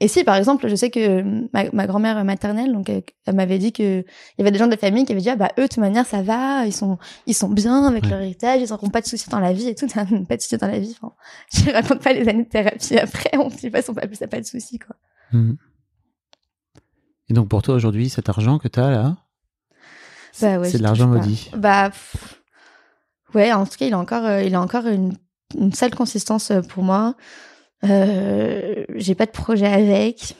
[0.00, 1.22] Et si, par exemple, je sais que
[1.52, 4.04] ma, ma grand-mère maternelle, donc, elle, elle m'avait dit que il
[4.38, 5.78] y avait des gens de la famille qui avaient dit, ah bah, eux, de toute
[5.78, 8.10] manière, ça va, ils sont, ils sont bien avec Ouais.
[8.10, 9.86] leur héritage, ils n'auront pas de soucis dans la vie et tout,
[10.28, 10.96] pas de soucis dans la vie.
[11.00, 11.14] Enfin,
[11.52, 14.40] je raconte pas les années de thérapie après, on dit pas, on pas, ça pas
[14.40, 14.94] de soucis, quoi.
[15.32, 15.56] Mhm.
[17.30, 19.16] Et donc pour toi aujourd'hui, cet argent que tu as là,
[20.40, 21.50] Bah ouais, c'est de l'argent maudit.
[21.56, 22.37] Bah, pff,
[23.34, 25.14] ouais, en tout cas, il a encore, euh, il a encore une,
[25.58, 27.14] une sale consistance euh, pour moi.
[27.84, 30.34] Euh, j'ai pas de projet avec.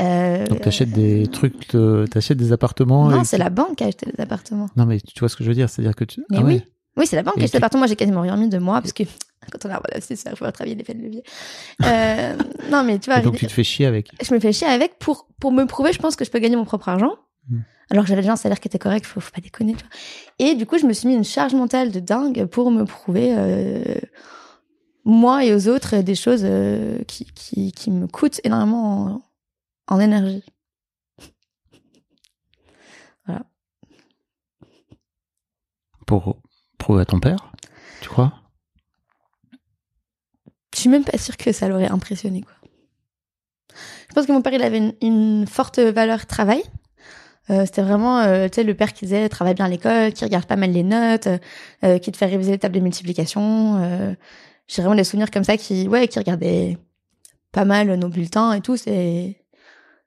[0.00, 1.68] Euh, Donc t'achètes des trucs,
[2.10, 3.08] t'achètes des appartements.
[3.08, 4.68] non, et- c'est la banque qui a acheté les appartements.
[4.76, 6.20] Non mais tu vois ce que je veux dire, c'est-à-dire que tu.
[6.30, 6.54] Mais Ah oui.
[6.56, 6.64] ouais.
[6.98, 7.80] Oui, c'est la banque qui a acheté l'appartement.
[7.80, 9.02] Moi, j'ai quasiment rien mis de moi parce que
[9.52, 11.22] quand on a voilà, c'est ça, il faut travailler l'effet de levier.
[11.84, 12.34] Euh,
[12.70, 14.10] non, mais tu vois, Et donc tu te fais chier avec.
[14.22, 16.56] je me fais chier avec pour pour me prouver je pense que je peux gagner
[16.56, 17.12] mon propre argent
[17.48, 17.60] Mm.
[17.90, 19.90] alors que j'avais déjà un salaire qui était correct faut, faut pas déconner tu vois.
[20.40, 23.34] et du coup je me suis mis une charge mentale de dingue pour me prouver
[23.36, 23.82] euh,
[25.04, 29.22] moi et aux autres des choses euh, qui, qui qui me coûtent énormément
[29.88, 30.42] en, en énergie.
[36.06, 36.36] Pour
[36.78, 37.50] prouver à ton père,
[38.00, 38.32] tu crois?
[40.74, 42.52] Je suis même pas sûre que ça l'aurait impressionné quoi.
[44.08, 46.62] Je pense que mon père il avait une, une forte valeur travail
[47.50, 50.24] Euh, c'était vraiment euh, tu sais le père qui disait travaille bien à l'école qui
[50.24, 51.28] regarde pas mal les notes
[51.84, 54.14] euh, qui te fait réviser les tables de multiplication euh,
[54.66, 56.76] j'ai vraiment des souvenirs comme ça qui ouais qui regardait
[57.52, 59.46] pas mal nos bulletins et tout c'est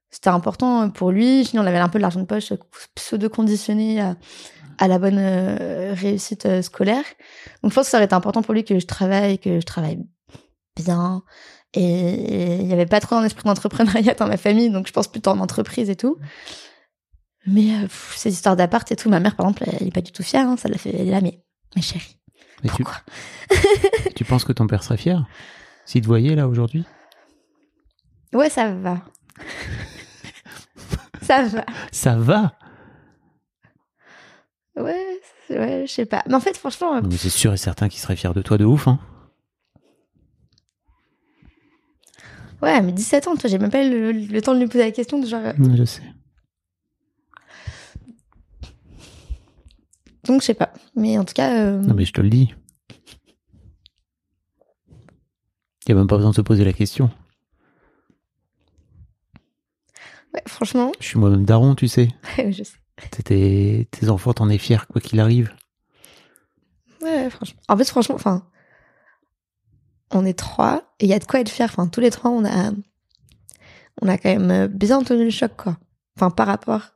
[0.10, 1.46] c'était important pour lui.
[1.46, 2.54] Sinon on avait un peu de l'argent de poche
[2.96, 4.16] pseudo conditionné à,
[4.78, 7.04] à la bonne euh, réussite euh, scolaire.
[7.62, 9.66] Donc je pense que ça aurait été important pour lui que je travaille que je
[9.66, 10.00] travaille
[10.76, 11.24] bien.
[11.76, 15.08] Et il y avait pas trop un esprit d'entrepreneuriat dans ma famille donc je pense
[15.08, 16.18] plutôt en entreprise et tout
[17.46, 20.02] mais euh, pff, ces histoires d'appart et tout ma mère par exemple elle est pas
[20.02, 21.42] du tout fière hein, ça l'a fait elle est là mais
[21.76, 22.18] mais chérie
[22.68, 22.96] pourquoi?
[24.16, 25.26] tu penses que ton père serait fier?
[25.86, 26.84] S'il te voyait là aujourd'hui?
[28.34, 29.02] Ouais ça va.
[31.22, 31.66] Ça va.
[31.92, 32.54] Ça va?
[34.76, 35.20] Ouais
[35.50, 36.22] ouais je sais pas.
[36.28, 38.58] Mais en fait franchement Non, mais c'est sûr et certain qu'il serait fier de toi
[38.58, 38.88] de ouf.
[38.90, 39.00] Hein.
[42.62, 44.68] ouais mais 17 ans tu vois j'ai même pas eu le, le temps de lui
[44.68, 46.04] poser la question de genre euh, Ouais, Je sais.
[50.26, 52.54] Donc je sais pas mais en tout cas euh, Non mais je te le dis.
[55.88, 57.10] Il n'y a même pas besoin de se poser la question.
[60.34, 62.10] ouais, franchement Je suis moi-même daron, tu sais.
[62.38, 62.78] je sais
[63.24, 65.52] T'es- Tes, enfants, t'en es fier quoi qu'il arrive.
[67.02, 67.62] Ouais, franchement.
[67.70, 68.46] En fait, franchement, enfin,
[70.12, 71.66] on est trois et il y a de quoi être fier.
[71.70, 72.72] Enfin, tous les trois, on a,
[74.02, 75.78] on a quand même bien tenu le choc, quoi.
[76.18, 76.90] Enfin, par rapport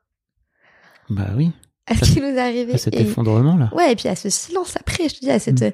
[1.10, 1.52] Bah oui,
[1.86, 2.74] à ce qui nous est arrivé.
[2.74, 3.70] à cet Et- effondrement là.
[3.76, 5.72] Ouais, et puis à ce silence après, je te dis, à cette, Mm.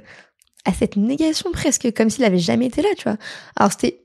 [0.66, 3.18] à cette négation presque, comme s'il avait jamais été là, tu vois.
[3.56, 4.02] Alors, c'était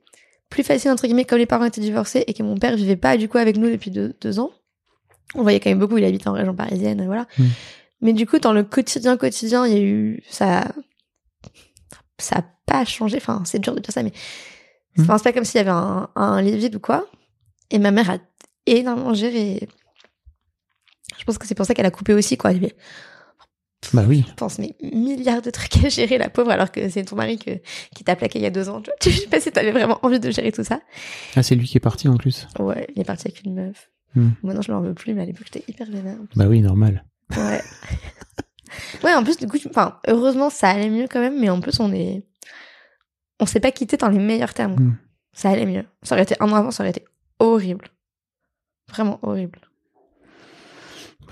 [0.51, 3.17] plus facile, entre guillemets, comme les parents étaient divorcés et que mon père vivait pas,
[3.17, 4.51] du coup, avec nous depuis deux, deux ans.
[5.35, 7.27] On voyait quand même beaucoup, il habite en région parisienne, voilà.
[7.39, 7.45] Mm.
[8.03, 10.71] Mais du coup, dans le quotidien, quotidien, il y a eu, ça,
[12.19, 13.17] ça a pas changé.
[13.17, 14.13] Enfin, c'est dur de dire ça, mais
[14.97, 15.07] Mm.
[15.17, 17.07] c'est pas comme s'il y avait un, un lit vide ou quoi.
[17.71, 18.19] Et ma mère a
[18.67, 19.69] énormément géré.
[21.19, 22.51] Je pense que c'est pour ça qu'elle a coupé aussi, quoi.
[22.51, 22.75] Avait,
[23.93, 24.25] Bah oui.
[24.29, 27.39] je pense, mais milliards de trucs à gérer, la pauvre, alors que c'est ton mari
[27.39, 27.61] que,
[27.95, 28.83] qui t'a plaqué il y a deux ans.
[29.03, 30.81] Je sais pas si t'avais vraiment envie de gérer tout ça.
[31.37, 32.47] Ah c'est lui qui est parti en plus.
[32.59, 33.91] Ouais, il est parti avec une meuf.
[34.15, 34.31] Hmm.
[34.43, 36.17] Maintenant, je l'en veux plus, mais à l'époque, j'étais hyper vénère.
[36.37, 37.05] Bah oui, normal.
[37.37, 37.63] Ouais.
[39.05, 41.81] ouais, en plus, du coup, enfin, heureusement, ça allait mieux quand même, mais en plus,
[41.81, 42.23] on est.
[43.41, 44.75] On s'est pas quitté dans les meilleurs termes.
[44.75, 44.97] Mm.
[45.33, 45.85] Ça allait mieux.
[46.03, 47.05] Ça aurait été un an avant, ça aurait été
[47.41, 47.89] horrible.
[48.89, 49.59] Vraiment horrible.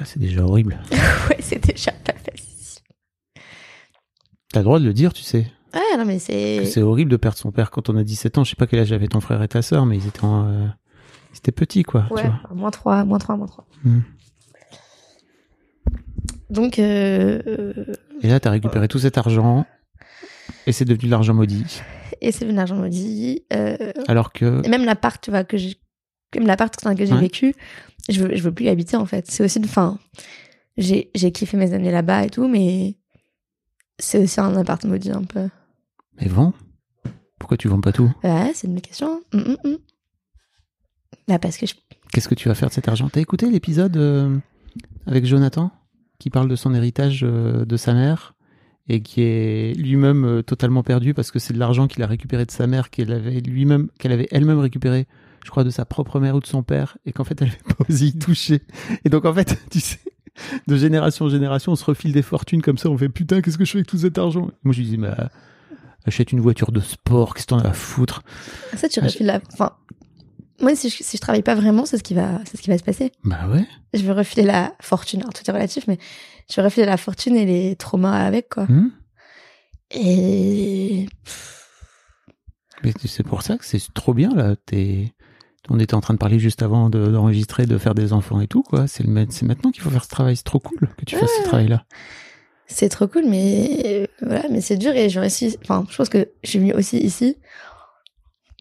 [0.03, 0.81] Bah, c'est déjà horrible.
[1.31, 2.83] ouais, c'est déjà pas facile.
[4.53, 5.47] T'as le droit de le dire, tu sais.
[5.73, 6.65] Ouais, non, mais que c'est.
[6.67, 8.45] C'est horrible de perdre son père quand on a 17 ans.
[8.45, 10.47] Je sais pas quel âge avait ton frère et ta sœur, mais ils étaient, en,
[10.49, 10.67] euh,
[11.33, 12.07] ils étaient petits, quoi.
[12.11, 12.41] Ouais, Tu vois.
[12.55, 13.65] moins 3, moins 3, moins 3.
[13.85, 14.01] Hmm.
[16.51, 17.73] Donc, euh,
[18.23, 19.65] Et là, t'as récupéré tout cet argent
[20.67, 21.81] et c'est devenu de l'argent maudit.
[22.21, 23.45] et c'est venu l'argent maudit.
[23.53, 25.77] Euh, Alors que et même l'appart, tu vois, que j'ai,
[26.35, 27.21] même l'appart lequel j'ai Ouais.
[27.21, 27.55] vécu,
[28.09, 29.31] je veux, je veux plus y habiter, en fait.
[29.31, 29.99] C'est aussi, enfin,
[30.77, 32.97] j'ai, j'ai kiffé mes années là-bas et tout, mais
[33.99, 35.49] c'est aussi un appart maudit un peu.
[36.21, 36.53] mais vends.
[37.39, 38.13] Pourquoi tu vends pas tout?
[38.23, 39.21] Ouais, c'est une question.
[41.29, 41.75] Bah, parce que je,
[42.13, 43.09] Qu'est-ce que tu vas faire de cet argent?
[43.09, 44.37] T'as écouté l'épisode euh,
[45.07, 45.71] avec Jonathan
[46.19, 48.35] qui parle de son héritage euh, de sa mère
[48.87, 52.45] et qui est lui-même euh, totalement perdu parce que c'est de l'argent qu'il a récupéré
[52.45, 55.07] de sa mère qu'elle avait lui-même qu'elle avait elle-même récupéré,
[55.45, 57.75] je crois de sa propre mère ou de son père et qu'en fait elle n'avait
[57.77, 58.63] pas osé y toucher.
[59.05, 59.99] Et donc en fait, tu sais,
[60.67, 63.59] de génération en génération, on se refile des fortunes comme ça, on fait putain, qu'est-ce
[63.59, 64.51] que je fais avec tout cet argent?
[64.63, 65.31] Moi je lui dis bah
[66.05, 68.23] achète une voiture de sport, qu'est-ce que t'en as à foutre?
[68.77, 69.73] Ça, tu refiles la, enfin,
[70.61, 72.71] moi, si je, si je travaille pas vraiment, c'est ce qui va, c'est ce qui
[72.71, 73.13] va se passer.
[73.25, 73.67] Bah ouais.
[73.95, 75.21] Je vais refiler la fortune.
[75.21, 75.99] Alors, tout est relatif, mais
[76.51, 78.65] je vais refiler la fortune et les traumas avec, quoi.
[78.65, 78.91] Hmm
[79.91, 81.07] Et
[82.85, 84.57] Mais c'est pour ça que c'est trop bien là.
[84.57, 85.13] T'es-
[85.71, 88.49] On était en train de parler juste avant de- d'enregistrer, de, faire des enfants et
[88.49, 88.87] tout quoi.
[88.89, 90.37] C'est maintenant qu'il faut faire ce travail.
[90.37, 91.85] C'est trop cool que tu fasses ce travail-là.
[92.67, 95.57] c'est trop cool, mais euh, voilà, mais c'est dur et j'ai réussi.
[95.63, 97.37] Enfin, je pense que je suis venue aussi ici.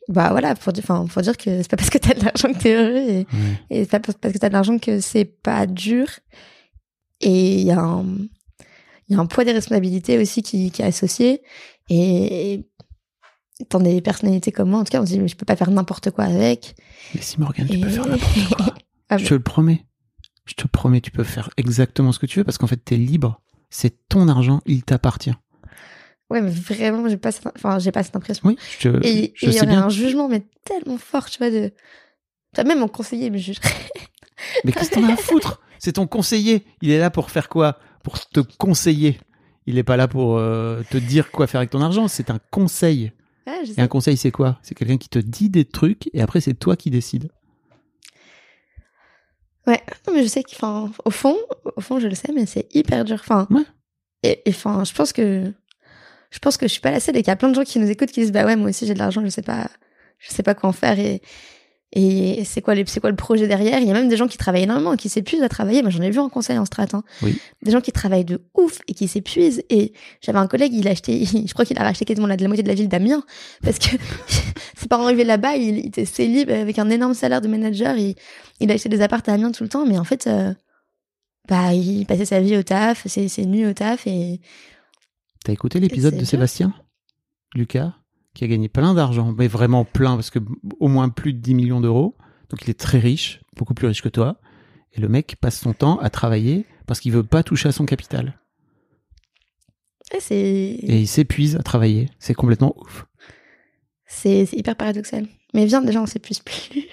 [0.09, 2.51] Bah voilà, pour dire, enfin, pour dire que c'est pas parce que t'as de l'argent
[2.51, 3.25] que t'es heureux et, Ouais.
[3.69, 6.07] et c'est pas parce que t'as de l'argent que c'est pas dur.
[7.21, 8.05] Et il y a un,
[9.07, 11.41] il y a un poids des responsabilités aussi qui, qui est associé.
[11.89, 12.65] Et
[13.69, 15.55] dans des personnalités comme moi, en tout cas, on se dit, mais je peux pas
[15.55, 16.75] faire n'importe quoi avec.
[17.15, 18.65] Mais si Morgane, tu peux faire n'importe quoi.
[19.09, 19.29] Ah Je bon.
[19.29, 19.85] te le promets.
[20.45, 22.95] Je te promets, tu peux faire exactement ce que tu veux parce qu'en fait, t'es
[22.95, 23.41] libre.
[23.69, 25.33] C'est ton argent, il t'appartient.
[26.29, 28.47] Ouais, mais vraiment, j'ai pas, cette- enfin, j'ai pas cette impression.
[28.47, 29.83] Oui, je, Et et je il y aurait bien.
[29.83, 31.73] un jugement, mais tellement fort, tu vois, de.
[32.55, 33.69] Enfin, même mon conseiller me jugerait.
[34.65, 35.61] Mais qu'est-ce que t'en as à foutre?
[35.77, 36.63] C'est ton conseiller.
[36.81, 37.77] Il est là pour faire quoi?
[38.03, 39.19] Pour te conseiller.
[39.67, 42.07] Il n'est pas là pour euh, te dire quoi faire avec ton argent.
[42.07, 43.11] C'est un conseil.
[43.45, 44.59] Ah, je Et un conseil, c'est quoi?
[44.61, 47.29] C'est quelqu'un qui te dit des trucs et après, c'est toi qui décides.
[49.67, 51.37] Ouais, non, mais je sais qu'enfin, au fond,
[51.75, 53.17] au fond, je le sais, mais c'est hyper dur.
[53.19, 53.61] Enfin, Ouais.
[54.23, 55.51] et je pense que,
[56.31, 57.63] je pense que je suis pas la seule et qu'il y a plein de gens
[57.63, 59.69] qui nous écoutent qui disent, bah ouais, moi aussi j'ai de l'argent, je sais pas,
[60.17, 61.21] je sais pas quoi en faire et,
[61.93, 63.79] et c'est quoi les, c'est quoi le projet derrière?
[63.79, 65.81] Il y a même des gens qui travaillent énormément, et qui s'épuisent à travailler.
[65.81, 67.03] Moi, j'en ai vu en conseil en strat, hein.
[67.21, 67.37] Oui.
[67.63, 69.63] Des gens qui travaillent de ouf et qui s'épuisent.
[69.69, 72.47] Et j'avais un collègue, il a acheté, je crois qu'il a racheté quasiment la, la
[72.47, 73.23] moitié de la ville d'Amiens
[73.61, 73.97] parce que
[74.77, 77.97] ses parents arrivaient là-bas, il, il était célib avec un énorme salaire de manager.
[77.97, 78.15] Il,
[78.61, 80.53] il a acheté des apparts à Amiens tout le temps, mais en fait, euh,
[81.49, 84.39] bah, il passait sa vie au taf, ses, ses nuits au taf et
[85.43, 86.27] T'as écouté l'épisode de dur.
[86.27, 86.73] Sébastien?
[87.55, 87.93] Lucas?
[88.33, 90.39] Qui a gagné plein d'argent, mais vraiment plein, parce que
[90.79, 92.15] au moins plus de 10 millions d'euros.
[92.49, 94.39] Donc il est très riche, beaucoup plus riche que toi.
[94.93, 97.85] Et le mec passe son temps à travailler parce qu'il veut pas toucher à son
[97.85, 98.39] capital.
[100.19, 102.09] c'est Et il s'épuise à travailler.
[102.19, 103.05] C'est complètement ouf.
[104.05, 105.27] c'est hyper paradoxal.
[105.53, 106.69] Mais viens, déjà, on s'épuise plus.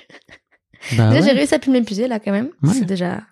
[0.96, 2.50] Bah déjà, j'ai réussi à plus m'épuiser là quand même.
[2.62, 2.72] Ouais.
[2.72, 3.22] C'est déjà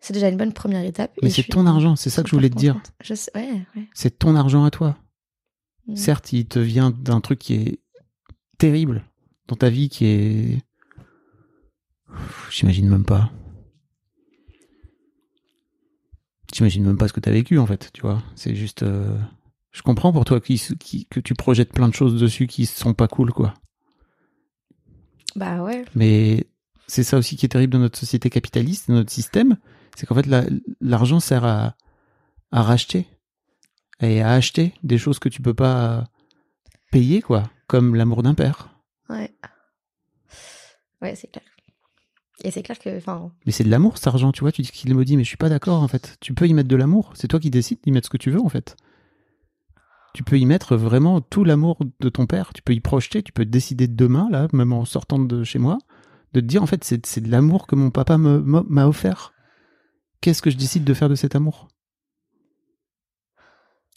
[0.00, 1.12] c'est déjà une bonne première étape.
[1.22, 2.74] Mais et c'est ton argent, c'est ça que je voulais te dire.
[2.74, 2.92] contente.
[3.02, 3.88] Je sais, ouais, ouais.
[3.94, 4.96] C'est ton argent à toi.
[5.90, 5.96] Mm.
[5.96, 7.78] Certes, il te vient d'un truc qui est
[8.58, 9.04] terrible
[9.48, 10.62] dans ta vie, qui est...
[12.50, 13.30] J'imagine même pas.
[16.52, 18.22] J'imagine même pas ce que t'as vécu en fait, tu vois.
[18.34, 18.82] C'est juste...
[18.82, 19.16] euh,
[19.72, 23.32] Je comprends pour toi que tu projettes plein de choses dessus qui sont pas cool,
[23.32, 23.54] quoi.
[25.36, 25.84] Bah ouais.
[25.94, 26.46] Mais
[26.88, 29.56] c'est ça aussi qui est terrible dans notre société capitaliste, dans notre système,
[29.96, 30.44] c'est qu'en fait la-
[30.80, 31.76] l'argent sert à,
[32.50, 33.06] à racheter
[34.00, 36.08] et à acheter des choses que tu peux pas
[36.90, 38.70] payer, quoi, comme l'amour d'un père.
[39.08, 39.34] Ouais.
[41.02, 41.44] Ouais, c'est clair.
[42.42, 44.70] Et c'est clair que, enfin, Mais c'est de l'amour cet argent, tu vois, tu dis
[44.70, 46.16] qu'il me dit, mais je suis pas d'accord en fait.
[46.20, 48.30] Tu peux y mettre de l'amour, c'est toi qui décides d'y mettre ce que tu
[48.30, 48.76] veux en fait.
[50.14, 53.32] Tu peux y mettre vraiment tout l'amour de ton père, tu peux y projeter, tu
[53.32, 55.78] peux décider demain, là, même en sortant de chez moi,
[56.32, 59.32] de te dire en fait c'est de l'amour que mon papa m'a offert.
[60.20, 61.68] Qu'est-ce que je décide de faire de cet amour?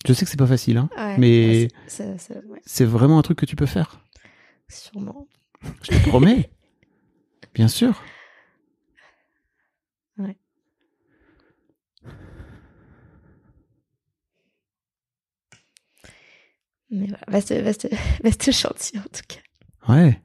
[0.06, 3.46] Je sais que c'est pas facile, hein, ouais, Mais- c'est- ouais, vraiment un truc que
[3.46, 4.02] tu peux faire.
[4.70, 5.28] sûrement.
[5.82, 6.50] Je te promets.
[7.54, 8.02] Bien sûr.
[10.18, 10.38] Ouais.
[16.90, 17.90] Mais voilà, vaste, vaste,
[18.24, 19.40] vaste chantier en tout cas.
[19.94, 20.22] Ouais.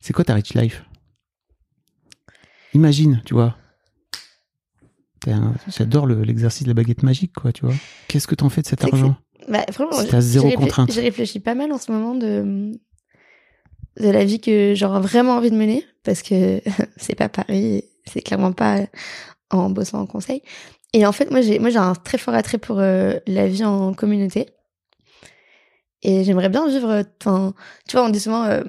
[0.00, 0.84] C'est quoi ta rich life?
[2.74, 3.56] Imagine, tu vois.
[5.32, 7.74] Un- J'adore le- l'exercice de la baguette magique, quoi, tu vois.
[8.08, 9.16] Qu'est-ce que t'en fais de cet argent
[9.48, 10.92] Bah, vraiment, Si zéro contrainte.
[10.92, 12.72] J'ai réfléchi pas mal en ce moment de,
[14.00, 16.60] de la vie que j'aurais vraiment envie de mener parce que
[16.96, 18.80] c'est pas Paris, c'est clairement pas
[19.50, 20.42] en bossant en conseil.
[20.92, 23.64] Et en fait, moi, j'ai, moi, j'ai un très fort attrait pour euh, la vie
[23.64, 24.46] en communauté.
[26.02, 27.28] Et j'aimerais bien vivre, tu
[27.96, 28.62] vois, on dit souvent, euh,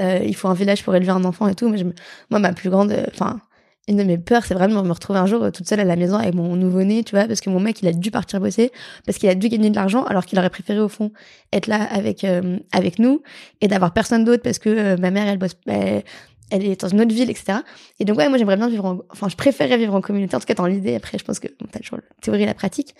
[0.00, 1.68] euh, il faut un village pour élever un enfant et tout.
[1.68, 1.94] Me-
[2.30, 3.40] moi ma plus grande, euh, enfin,
[3.88, 5.84] une de mes peurs, c'est vraiment de me retrouver un jour euh, toute seule à
[5.84, 8.40] la maison avec mon nouveau-né, tu vois, parce que mon mec, il a dû partir
[8.40, 8.70] bosser,
[9.06, 11.12] parce qu'il a dû gagner de l'argent, alors qu'il aurait préféré, au fond,
[11.52, 13.22] être là avec, euh, avec nous
[13.60, 16.04] et d'avoir personne d'autre parce que euh, ma mère, elle bosse, elle,
[16.50, 17.58] elle est dans une autre ville, etc.
[17.98, 20.40] Et donc, ouais, moi, j'aimerais bien vivre en, enfin, je préférerais vivre en communauté, en
[20.40, 20.94] tout cas dans l'idée.
[20.94, 22.94] Après, je pense que bon, t'as toujours la théorie et la pratique.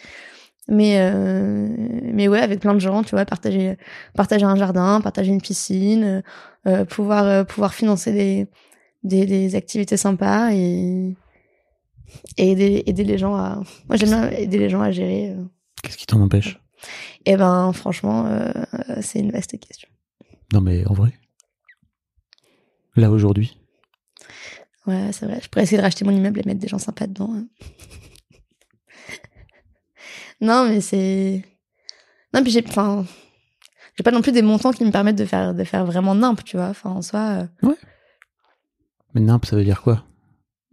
[0.68, 1.68] Mais, euh,
[2.02, 3.76] mais ouais, avec plein de gens, tu vois, partager,
[4.14, 6.22] partager un jardin, partager une piscine,
[6.66, 8.46] euh, pouvoir, euh, pouvoir financer des,
[9.02, 11.14] des, des activités sympas et,
[12.36, 13.56] et aider, aider les gens à,
[13.88, 15.30] moi, j'aime bien aider les gens à gérer.
[15.30, 15.44] euh.
[15.82, 16.60] Qu'est-ce qui t'en empêche?
[17.26, 18.50] Et ben, franchement, euh,
[19.00, 19.88] c'est une vaste question.
[20.52, 21.12] Non, mais en vrai?
[22.96, 23.56] Là, aujourd'hui?
[24.86, 25.40] Ouais, c'est vrai.
[25.42, 27.32] Je pourrais essayer de racheter mon immeuble et mettre des gens sympas dedans.
[27.34, 27.46] hein.
[30.40, 31.42] non, mais c'est.
[32.34, 32.64] Non, puis j'ai.
[32.66, 33.06] Enfin.
[33.96, 36.42] J'ai pas non plus des montants qui me permettent de faire, de faire vraiment nimp,
[36.44, 36.68] tu vois.
[36.68, 37.46] Enfin, en soi.
[37.64, 37.68] euh,
[39.14, 40.04] Mais nimp, ça veut dire quoi?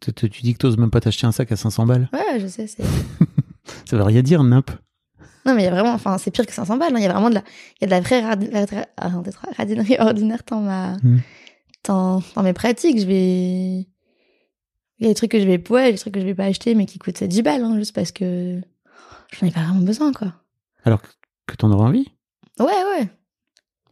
[0.01, 2.39] Tu, tu- tu dis que t'oses même pas t'acheter un sac à 500 balles Ouais,
[2.39, 2.67] je sais.
[2.67, 2.83] c'est...
[3.85, 4.71] Ça veut rien dire, nimp.
[5.45, 5.93] Non, mais il y a vraiment.
[5.93, 6.93] Enfin, c'est pire que 500 balles.
[6.95, 6.99] hein.
[6.99, 7.43] Il y a vraiment de la.
[7.79, 9.11] Il y a de la vraie radi- ah,
[9.57, 10.97] radinerie ordinaire dans ma.
[11.03, 11.19] Hmm.
[11.85, 12.99] Dans, dans mes pratiques.
[12.99, 13.87] Je vais.
[14.97, 15.63] Il y a des trucs que je vais.
[15.69, 17.93] Ouais, des trucs que je vais pas acheter, mais qui coûtent 10 balles, hein, juste
[17.93, 18.59] parce que.
[19.39, 20.33] J'en ai pas vraiment besoin, quoi.
[20.83, 22.07] Alors que, t'en aurais envie?
[22.59, 23.09] Ouais, ouais.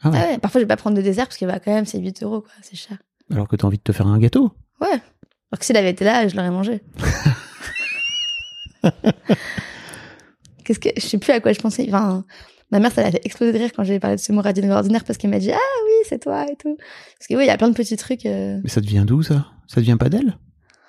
[0.01, 0.17] Ah ouais.
[0.19, 1.99] Ah ouais, parfois je vais pas prendre de dessert parce que bah, quand même c'est
[1.99, 2.97] 8 euros quoi, c'est cher.
[3.31, 4.51] Alors que t'as envie de te faire un gâteau
[4.81, 4.87] Ouais.
[4.89, 6.81] Alors que s'il avait été là, je l'aurais mangé.
[10.63, 11.85] Qu'est-ce que je sais plus à quoi je pensais.
[11.87, 12.25] Enfin,
[12.71, 14.69] ma mère ça l'a fait exploser de rire quand j'ai parlé de ce mot radine
[14.71, 16.75] ordinaire parce qu'elle m'a dit ah oui c'est toi et tout.
[16.77, 18.25] Parce que oui il y a plein de petits trucs.
[18.25, 18.59] euh.
[18.63, 19.47] Mais ça devient d'où, ça?
[19.67, 20.37] Ça devient pas d'elle?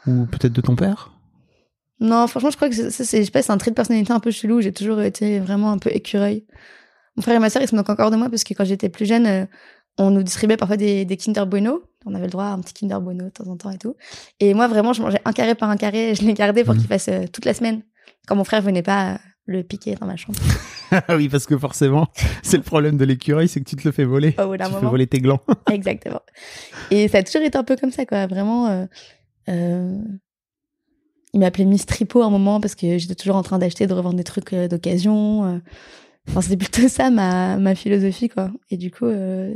[0.06, 1.12] Ou peut-être de ton père?
[2.00, 3.76] Non franchement je crois que c'est- ça c'est je sais pas c'est un trait de
[3.76, 4.60] personnalité un peu chelou.
[4.60, 6.44] J'ai toujours été vraiment un peu écureuil.
[7.16, 8.88] Mon frère et ma sœur ils se moquent encore de moi parce que quand j'étais
[8.88, 9.44] plus jeune euh,
[9.98, 11.82] on nous distribuait parfois des, des Kinder Bueno.
[12.06, 13.96] On avait le droit à un petit Kinder Bueno de temps en temps et tout.
[14.40, 16.14] Et moi, vraiment, je mangeais un carré par un carré.
[16.14, 16.80] Je l'ai gardé pour Mhm.
[16.80, 17.82] qu'il fasse euh, toute la semaine.
[18.26, 20.38] Quand mon frère venait pas euh, le piquer dans ma chambre.
[20.90, 22.06] Ah oui, parce que forcément,
[22.42, 24.34] c'est le problème de l'écureuil, c'est que tu te le fais voler.
[24.38, 24.88] Au bout tu te fais moment.
[24.90, 25.40] voler tes glands.
[25.70, 26.22] Exactement.
[26.90, 28.26] Et ça a toujours été un peu comme ça, quoi.
[28.26, 28.68] Vraiment.
[28.68, 28.86] euh,
[29.50, 29.98] euh,
[31.34, 33.92] il m'appelait Miss Tripot à un moment parce que j'étais toujours en train d'acheter, de
[33.92, 35.60] revendre des trucs d'occasion.
[36.26, 38.50] Enfin, c'était plutôt ça ma, ma philosophie, quoi.
[38.70, 39.54] Et du coup, euh,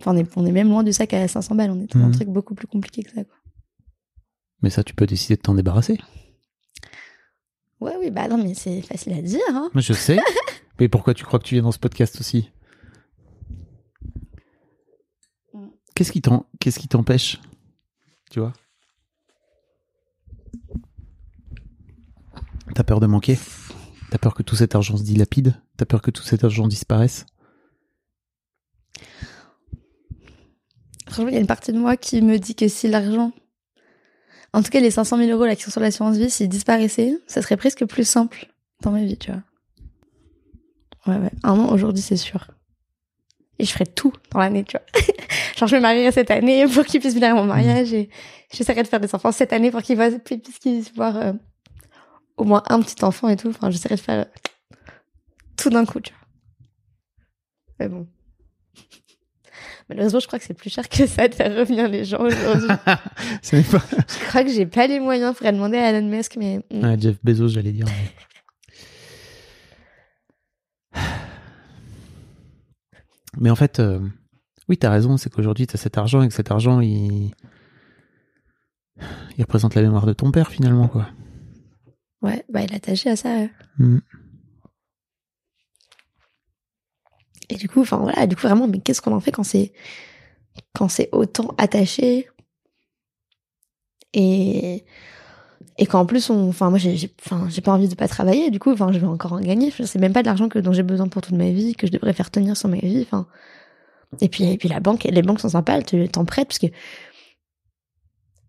[0.00, 1.70] enfin, on, est, on est même loin du sac à 500 balles.
[1.70, 2.14] On est dans un Mhm.
[2.14, 3.36] truc beaucoup plus compliqué que ça, quoi.
[4.62, 5.98] Mais ça, tu peux décider de t'en débarrasser.
[7.80, 9.70] Ouais, oui, bah non, mais c'est facile à dire, hein.
[9.74, 10.18] Je sais.
[10.80, 12.50] Mais pourquoi tu crois que tu viens dans ce podcast aussi
[15.52, 15.66] Mm.
[15.94, 17.40] Qu'est-ce qui t'en- qu'est-ce qui t'empêche
[18.30, 18.52] Tu vois?
[22.74, 23.38] T'as peur de manquer?
[24.10, 25.60] T'as peur que tout cet argent se dilapide?
[25.76, 27.26] T'as peur que tout cet argent disparaisse?
[31.12, 33.32] Franchement, il y a une partie de moi qui me dit que si l'argent,
[34.54, 37.18] en tout cas les 500 000 euros là qui sont sur l'assurance vie, s'ils disparaissaient,
[37.26, 38.46] ça serait presque plus simple
[38.80, 39.42] dans ma vie, tu vois.
[41.06, 41.30] Ouais, ouais.
[41.42, 42.46] Un an aujourd'hui, c'est sûr.
[43.58, 44.86] Et je ferai tout dans l'année, tu vois.
[45.58, 48.08] Genre, je me marierai cette année pour qu'ils puissent venir à mon mariage et
[48.50, 51.34] j'essaierai de faire des enfants cette année pour puissent qu'ils voir euh,
[52.38, 53.50] au moins un petit enfant et tout.
[53.50, 54.86] Enfin, j'essaierai de faire euh,
[55.58, 56.22] tout d'un coup, tu vois.
[57.80, 58.06] Mais bon.
[59.92, 62.68] Malheureusement, je crois que c'est plus cher que ça de faire revenir les gens aujourd'hui.
[62.86, 63.00] Pas.
[63.42, 65.34] je crois que j'ai pas les moyens.
[65.36, 67.84] Faudrait demander à Elon Musk, mais mm, Ouais, Jeff Bezos, j'allais dire.
[73.38, 73.98] Mais en fait, euh,
[74.68, 77.30] oui, t'as raison, c'est qu'aujourd'hui, t'as cet argent et que cet argent, il...
[79.36, 81.08] il représente la mémoire de ton père, finalement, quoi.
[82.22, 83.28] ouais, bah il est attaché à ça.
[83.30, 83.50] ouais.
[83.78, 83.98] Mm.
[87.52, 89.72] Et du coup, enfin voilà, du coup vraiment, mais qu'est-ce qu'on en fait quand c'est
[90.74, 92.28] quand c'est autant attaché?
[94.14, 94.84] Et
[95.78, 98.50] et qu'en plus enfin moi j'ai, enfin j'ai pas envie de pas travailler.
[98.50, 99.70] Du coup, enfin je vais encore en gagner.
[99.70, 101.92] C'est même pas de l'argent que dont j'ai besoin pour toute ma vie que je
[101.92, 103.02] devrais faire tenir sur ma vie.
[103.02, 103.26] Enfin
[104.22, 106.58] et puis et puis la banque, les banques sont sympas, elles te t'en prêtent parce
[106.58, 106.66] que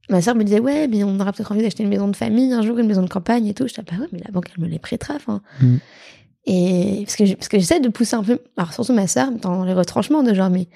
[0.10, 2.52] Ma sœur me disait ouais mais on aura peut-être envie d'acheter une maison de famille
[2.52, 4.50] un jour une maison de campagne et tout je dis bah ouais mais la banque
[4.54, 5.78] elle me les prêtera enfin Mm.
[6.45, 9.64] Et parce que parce que j'essaie de pousser un peu alors surtout ma sœur dans
[9.64, 10.68] les retranchements de genre mais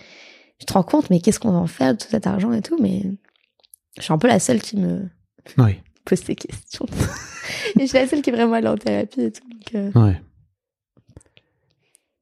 [0.60, 2.61] je te rends compte mais qu'est-ce qu'on va en faire de tout cet argent et
[2.61, 3.03] tout mais
[3.98, 5.10] je suis un peu la seule qui me
[5.57, 6.85] Oui, pose ces questions
[7.76, 10.07] et je suis la seule qui est vraiment allée en thérapie et tout donc euh,
[10.07, 10.22] ouais.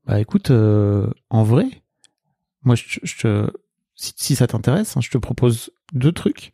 [0.05, 1.65] Bah écoute, euh, en vrai,
[2.61, 3.47] moi, je,
[3.95, 6.51] si, si ça t'intéresse, hein, je te propose deux trucs.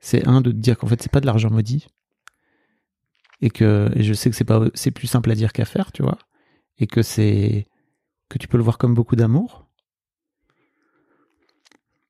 [0.00, 1.86] C'est un de te dire qu'en fait, c'est pas de l'argent maudit.
[3.40, 5.92] Et que et je sais que c'est pas c'est plus simple à dire qu'à faire,
[5.92, 6.18] tu vois.
[6.78, 7.66] Et que c'est
[8.28, 9.66] que tu peux le voir comme beaucoup d'amour?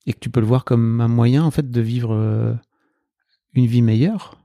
[0.07, 2.55] Et que tu peux le voir comme un moyen en fait de vivre euh,
[3.55, 4.43] une vie meilleure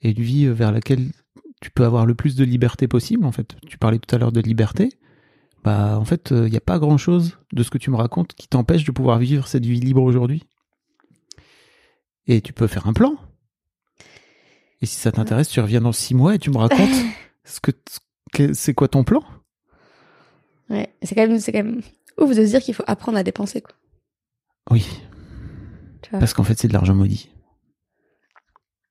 [0.00, 1.10] et une vie vers laquelle
[1.60, 3.56] tu peux avoir le plus de liberté possible en fait.
[3.66, 4.88] Tu parlais tout à l'heure de liberté.
[5.62, 8.48] Bah en fait, il n'y a pas grand-chose de ce que tu me racontes qui
[8.48, 10.44] t'empêche de pouvoir vivre cette vie libre aujourd'hui.
[12.26, 13.14] Et tu peux faire un plan.
[14.80, 16.88] Et si ça t'intéresse, tu reviens dans six mois et tu me racontes
[17.44, 17.72] ce que-
[18.52, 19.22] c'est quoi ton plan?
[20.68, 21.82] Ouais, c'est quand même, c'est quand même
[22.18, 23.74] ouf de se dire qu'il faut apprendre à dépenser, quoi.
[24.70, 24.86] Oui,
[26.02, 26.20] Tu vois.
[26.20, 27.30] parce qu'en fait c'est de l'argent maudit.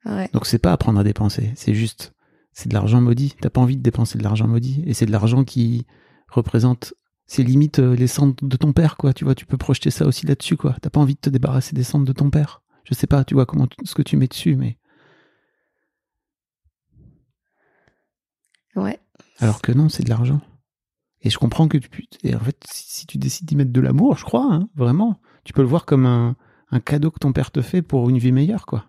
[0.05, 0.29] Ouais.
[0.33, 2.13] Donc c'est pas apprendre à dépenser, c'est juste
[2.51, 3.35] c'est de l'argent maudit.
[3.39, 5.85] T'as pas envie de dépenser de l'argent maudit et c'est de l'argent qui
[6.29, 6.93] représente
[7.27, 9.13] c'est limite euh, les cendres de ton père quoi.
[9.13, 10.75] Tu vois, tu peux projeter ça aussi là-dessus quoi.
[10.81, 12.61] T'as pas envie de te débarrasser des cendres de ton père.
[12.83, 14.77] Je sais pas, tu vois comment ce que tu mets dessus, mais
[18.75, 18.99] Ouais.
[19.39, 20.41] Alors que non, c'est de l'argent.
[21.21, 24.17] Et je comprends que tu et en fait si, tu décides d'y mettre de l'amour,
[24.17, 26.35] je crois, hein, vraiment, tu peux le voir comme un,
[26.71, 28.85] un cadeau que ton père te fait pour une vie meilleure quoi.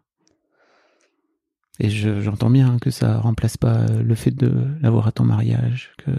[1.81, 5.93] Et je- j'entends bien que ça remplace pas le fait de l'avoir à ton mariage,
[5.98, 6.10] que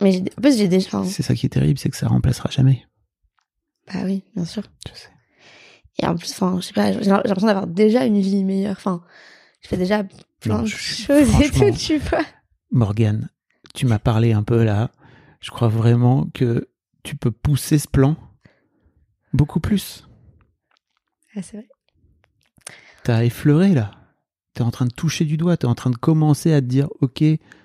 [0.00, 1.02] Mais j'ai- en plus, j'ai déjà.
[1.04, 2.86] c'est ça qui est terrible, c'est que ça remplacera jamais.
[3.86, 4.62] Bah oui, bien sûr.
[4.88, 5.08] Je sais.
[5.98, 8.72] Et en plus, enfin, je sais pas, j'ai l'impression d'avoir déjà une vie meilleure.
[8.76, 9.02] Enfin,
[9.62, 10.04] je fais déjà
[10.40, 12.20] plein Non, de je- choses et tout, tu vois.
[12.70, 13.30] Morgane,
[13.74, 14.90] tu m'as parlé un peu là.
[15.40, 16.68] Je crois vraiment que
[17.02, 18.16] tu peux pousser ce plan
[19.32, 20.06] beaucoup plus.
[21.34, 21.68] Ah, c'est vrai.
[23.04, 23.92] T'as effleuré là.
[24.54, 26.88] T'es en train de toucher du doigt, t'es en train de commencer à te dire
[27.00, 27.22] ok,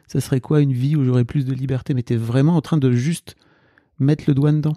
[0.08, 2.78] ça serait quoi une vie où j'aurais plus de liberté, mais t'es vraiment en train
[2.78, 3.36] de juste
[3.98, 4.76] mettre le doigt dedans.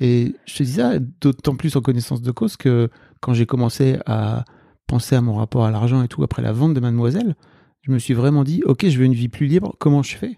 [0.00, 2.90] Et je te dis ça d'autant plus en connaissance de cause que
[3.20, 4.44] quand j'ai commencé à
[4.86, 7.34] penser à mon rapport à l'argent et tout après la vente de Mademoiselle,
[7.82, 10.36] je me suis vraiment dit ok, je veux une vie plus libre, comment je fais?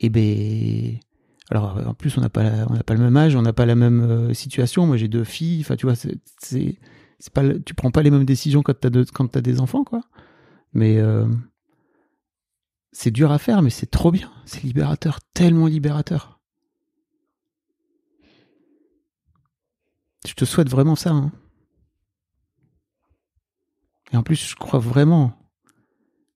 [0.00, 0.98] Et ben
[1.50, 4.00] alors en plus on n'a pas pas le même âge, on n'a pas la même
[4.00, 4.86] euh, situation.
[4.86, 8.24] Moi j'ai deux filles, enfin tu vois c'est c'est pas tu prends pas les mêmes
[8.24, 10.02] décisions quand t'as deux- quand des enfants quoi.
[10.72, 11.26] Mais euh,
[12.92, 16.35] c'est dur à faire, mais c'est trop bien, c'est libérateur, tellement libérateur.
[20.26, 21.10] Je te souhaite vraiment ça.
[21.10, 21.32] hein.
[24.12, 25.32] Et en plus, je crois vraiment.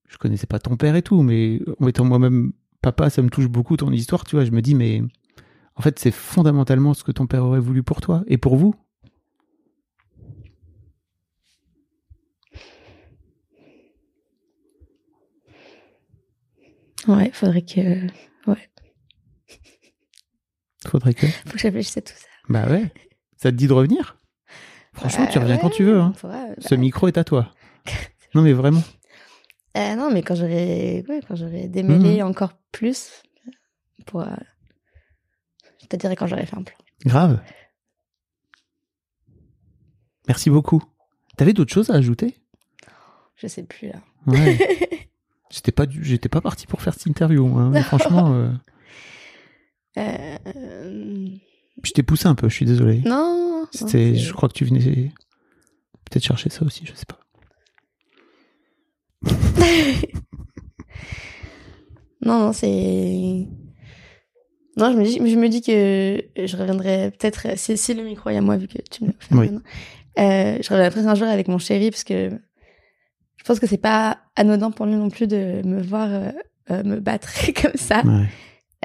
[0.09, 2.51] Je connaissais pas ton père et tout, mais en étant moi-même
[2.81, 4.43] papa, ça me touche beaucoup ton histoire, tu vois.
[4.43, 5.01] Je me dis, mais
[5.75, 8.75] en fait, c'est fondamentalement ce que ton père aurait voulu pour toi et pour vous.
[17.07, 18.07] Ouais, faudrait que.
[20.87, 21.27] Faudrait que.
[21.27, 22.27] Faut que réfléchisse à tout ça.
[22.49, 22.91] Bah ouais.
[23.41, 24.17] Ça te dit de revenir?
[24.93, 25.99] Franchement, tu Bah reviens quand tu veux.
[25.99, 26.13] Hein.
[26.15, 27.51] faudra- bah, Ce micro est à toi.
[28.35, 28.81] Non, mais vraiment.
[29.77, 32.27] euh, non, mais quand j'aurais ouais, quand j'aurais démêlé Mhm.
[32.29, 33.23] encore plus,
[34.05, 34.27] pour, euh,
[35.81, 36.77] je te dirai quand j'aurais fait un plan.
[37.05, 37.41] Grave.
[40.27, 40.81] Merci beaucoup.
[41.35, 42.35] T'avais d'autres choses à ajouter?
[43.35, 44.01] Je sais plus là.
[44.27, 44.57] Ouais.
[45.49, 47.57] J'étais pas, j'étais pas parti pour faire cette interview.
[47.57, 48.51] hein, franchement, euh,
[49.97, 51.27] Euh, euh,
[51.83, 52.49] je t'ai poussé un peu.
[52.49, 53.01] Je suis désolé.
[53.05, 53.65] non.
[53.71, 55.11] C'était, non, je crois que tu venais
[56.09, 56.85] peut-être chercher ça aussi.
[56.85, 57.19] Je sais pas.
[62.23, 63.47] Non, non, c'est.
[64.77, 68.29] Non, je me dis, je me dis que je reviendrai peut-être si, si le micro
[68.29, 69.49] est à moi vu que tu me l'as offert Oui.
[70.19, 72.29] Euh, je reviendrai peut-être un jour avec mon chéri parce que
[73.37, 76.31] je pense que c'est pas anodin pour lui non plus de me voir euh,
[76.69, 77.29] euh, me battre
[77.61, 78.03] comme ça.
[78.05, 78.27] Ouais.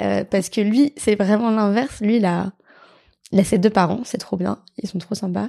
[0.00, 2.00] Euh, parce que lui, c'est vraiment l'inverse.
[2.00, 2.52] Lui, il a,
[3.32, 5.48] il a ses deux parents, c'est trop bien, ils sont trop sympas.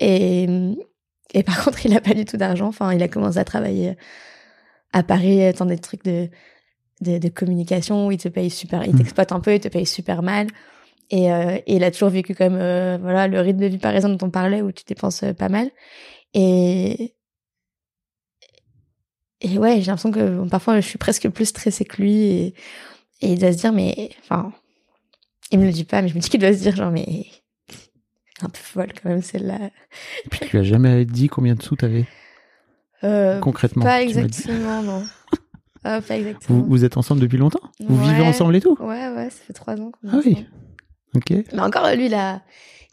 [0.00, 0.46] Et,
[1.34, 2.68] et par contre, il a pas du tout d'argent.
[2.68, 3.96] Enfin, il a commencé à travailler
[4.92, 6.28] à Paris dans des trucs de,
[7.00, 8.98] de, de communication où il te paye super, il Mhm.
[8.98, 10.48] t'exploite un peu, il te paye super mal.
[11.10, 14.10] Et, euh, et il a toujours vécu comme euh, voilà le rythme de vie parisien
[14.10, 15.70] dont on parlait où tu dépenses euh, pas mal.
[16.34, 17.14] Et
[19.40, 22.46] et ouais, j'ai l'impression que parfois je suis presque plus stressée que lui et,
[23.22, 24.52] et il doit se dire mais enfin
[25.50, 27.26] il me le dit pas mais je me dis qu'il doit se dire genre mais
[28.42, 29.58] un peu folle quand même celle-là.
[30.24, 32.06] Et puis tu lui as jamais dit combien de sous t'avais
[33.04, 33.84] Euh, concrètement.
[33.84, 35.04] pas exactement non.
[35.84, 36.58] Ah, pas exactement.
[36.58, 37.60] Vous, vous êtes ensemble depuis longtemps?
[37.80, 38.76] Vous vivez ensemble et tout?
[38.80, 40.46] Ouais ouais, ça fait trois ans qu'on est Ah oui.
[41.14, 41.30] Ok.
[41.30, 42.42] Mais encore, lui, il a,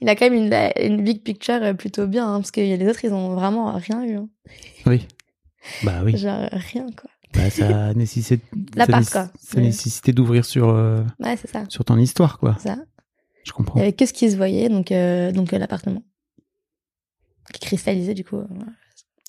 [0.01, 0.53] il a quand même une,
[0.95, 4.03] une big picture euh, plutôt bien, hein, parce que les autres, ils ont vraiment rien
[4.05, 4.15] eu.
[4.17, 4.29] hein.
[4.85, 5.07] Oui.
[5.83, 6.15] Bah oui.
[6.15, 7.09] Genre, rien, quoi.
[7.35, 8.41] Bah, ça nécessite.
[8.75, 9.23] La ça part, nécess- quoi.
[9.39, 11.63] Ça Mais- nécessitait d'ouvrir sur, euh, Ouais, c'est ça.
[11.69, 12.57] sur ton histoire, quoi.
[12.59, 12.77] ça.
[13.43, 13.79] Je comprends.
[13.79, 16.01] Il y avait que ce qui se voyait, donc, euh, donc euh, l'appartement.
[17.53, 18.37] Qui cristallisait, du coup.
[18.37, 18.71] voilà.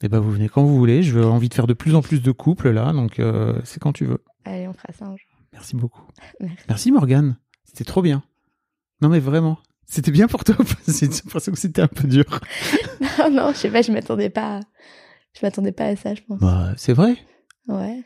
[0.02, 1.02] Et ben vous venez quand vous voulez.
[1.02, 3.20] Je veux envie de faire de plus en plus de couples là, donc
[3.64, 4.22] c'est quand tu veux.
[4.44, 5.26] Allez, on fera ça un jour.
[5.52, 6.02] Merci beaucoup.
[6.40, 6.56] Merci.
[6.68, 7.36] Merci Morgane.
[7.64, 8.22] C'était trop bien.
[9.00, 9.58] Non mais vraiment.
[9.86, 10.56] C'était bien pour toi.
[10.88, 12.24] J'ai l'impression que c'était un peu dur.
[13.18, 14.58] non, non, je sais pas, je m'attendais pas.
[14.58, 14.60] à-
[15.32, 16.40] Je m'attendais pas à ça, je pense.
[16.40, 17.16] Bah c'est vrai.
[17.68, 18.02] Ouais.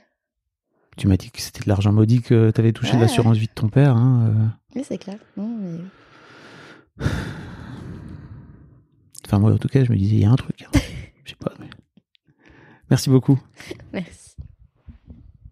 [0.97, 3.53] Tu m'as dit que c'était de l'argent maudit que t'avais touché de l'assurance vie de
[3.53, 3.97] ton père.
[3.97, 4.47] Hein, euh.
[4.77, 5.19] Oui, c'est clair.
[5.37, 7.07] Non, mais...
[9.27, 10.63] Enfin moi en tout cas je me disais il y a un truc.
[10.63, 10.71] hein.
[11.25, 11.53] Je sais pas.
[11.61, 11.71] mais-
[12.91, 13.39] Merci beaucoup.
[13.93, 14.30] Merci.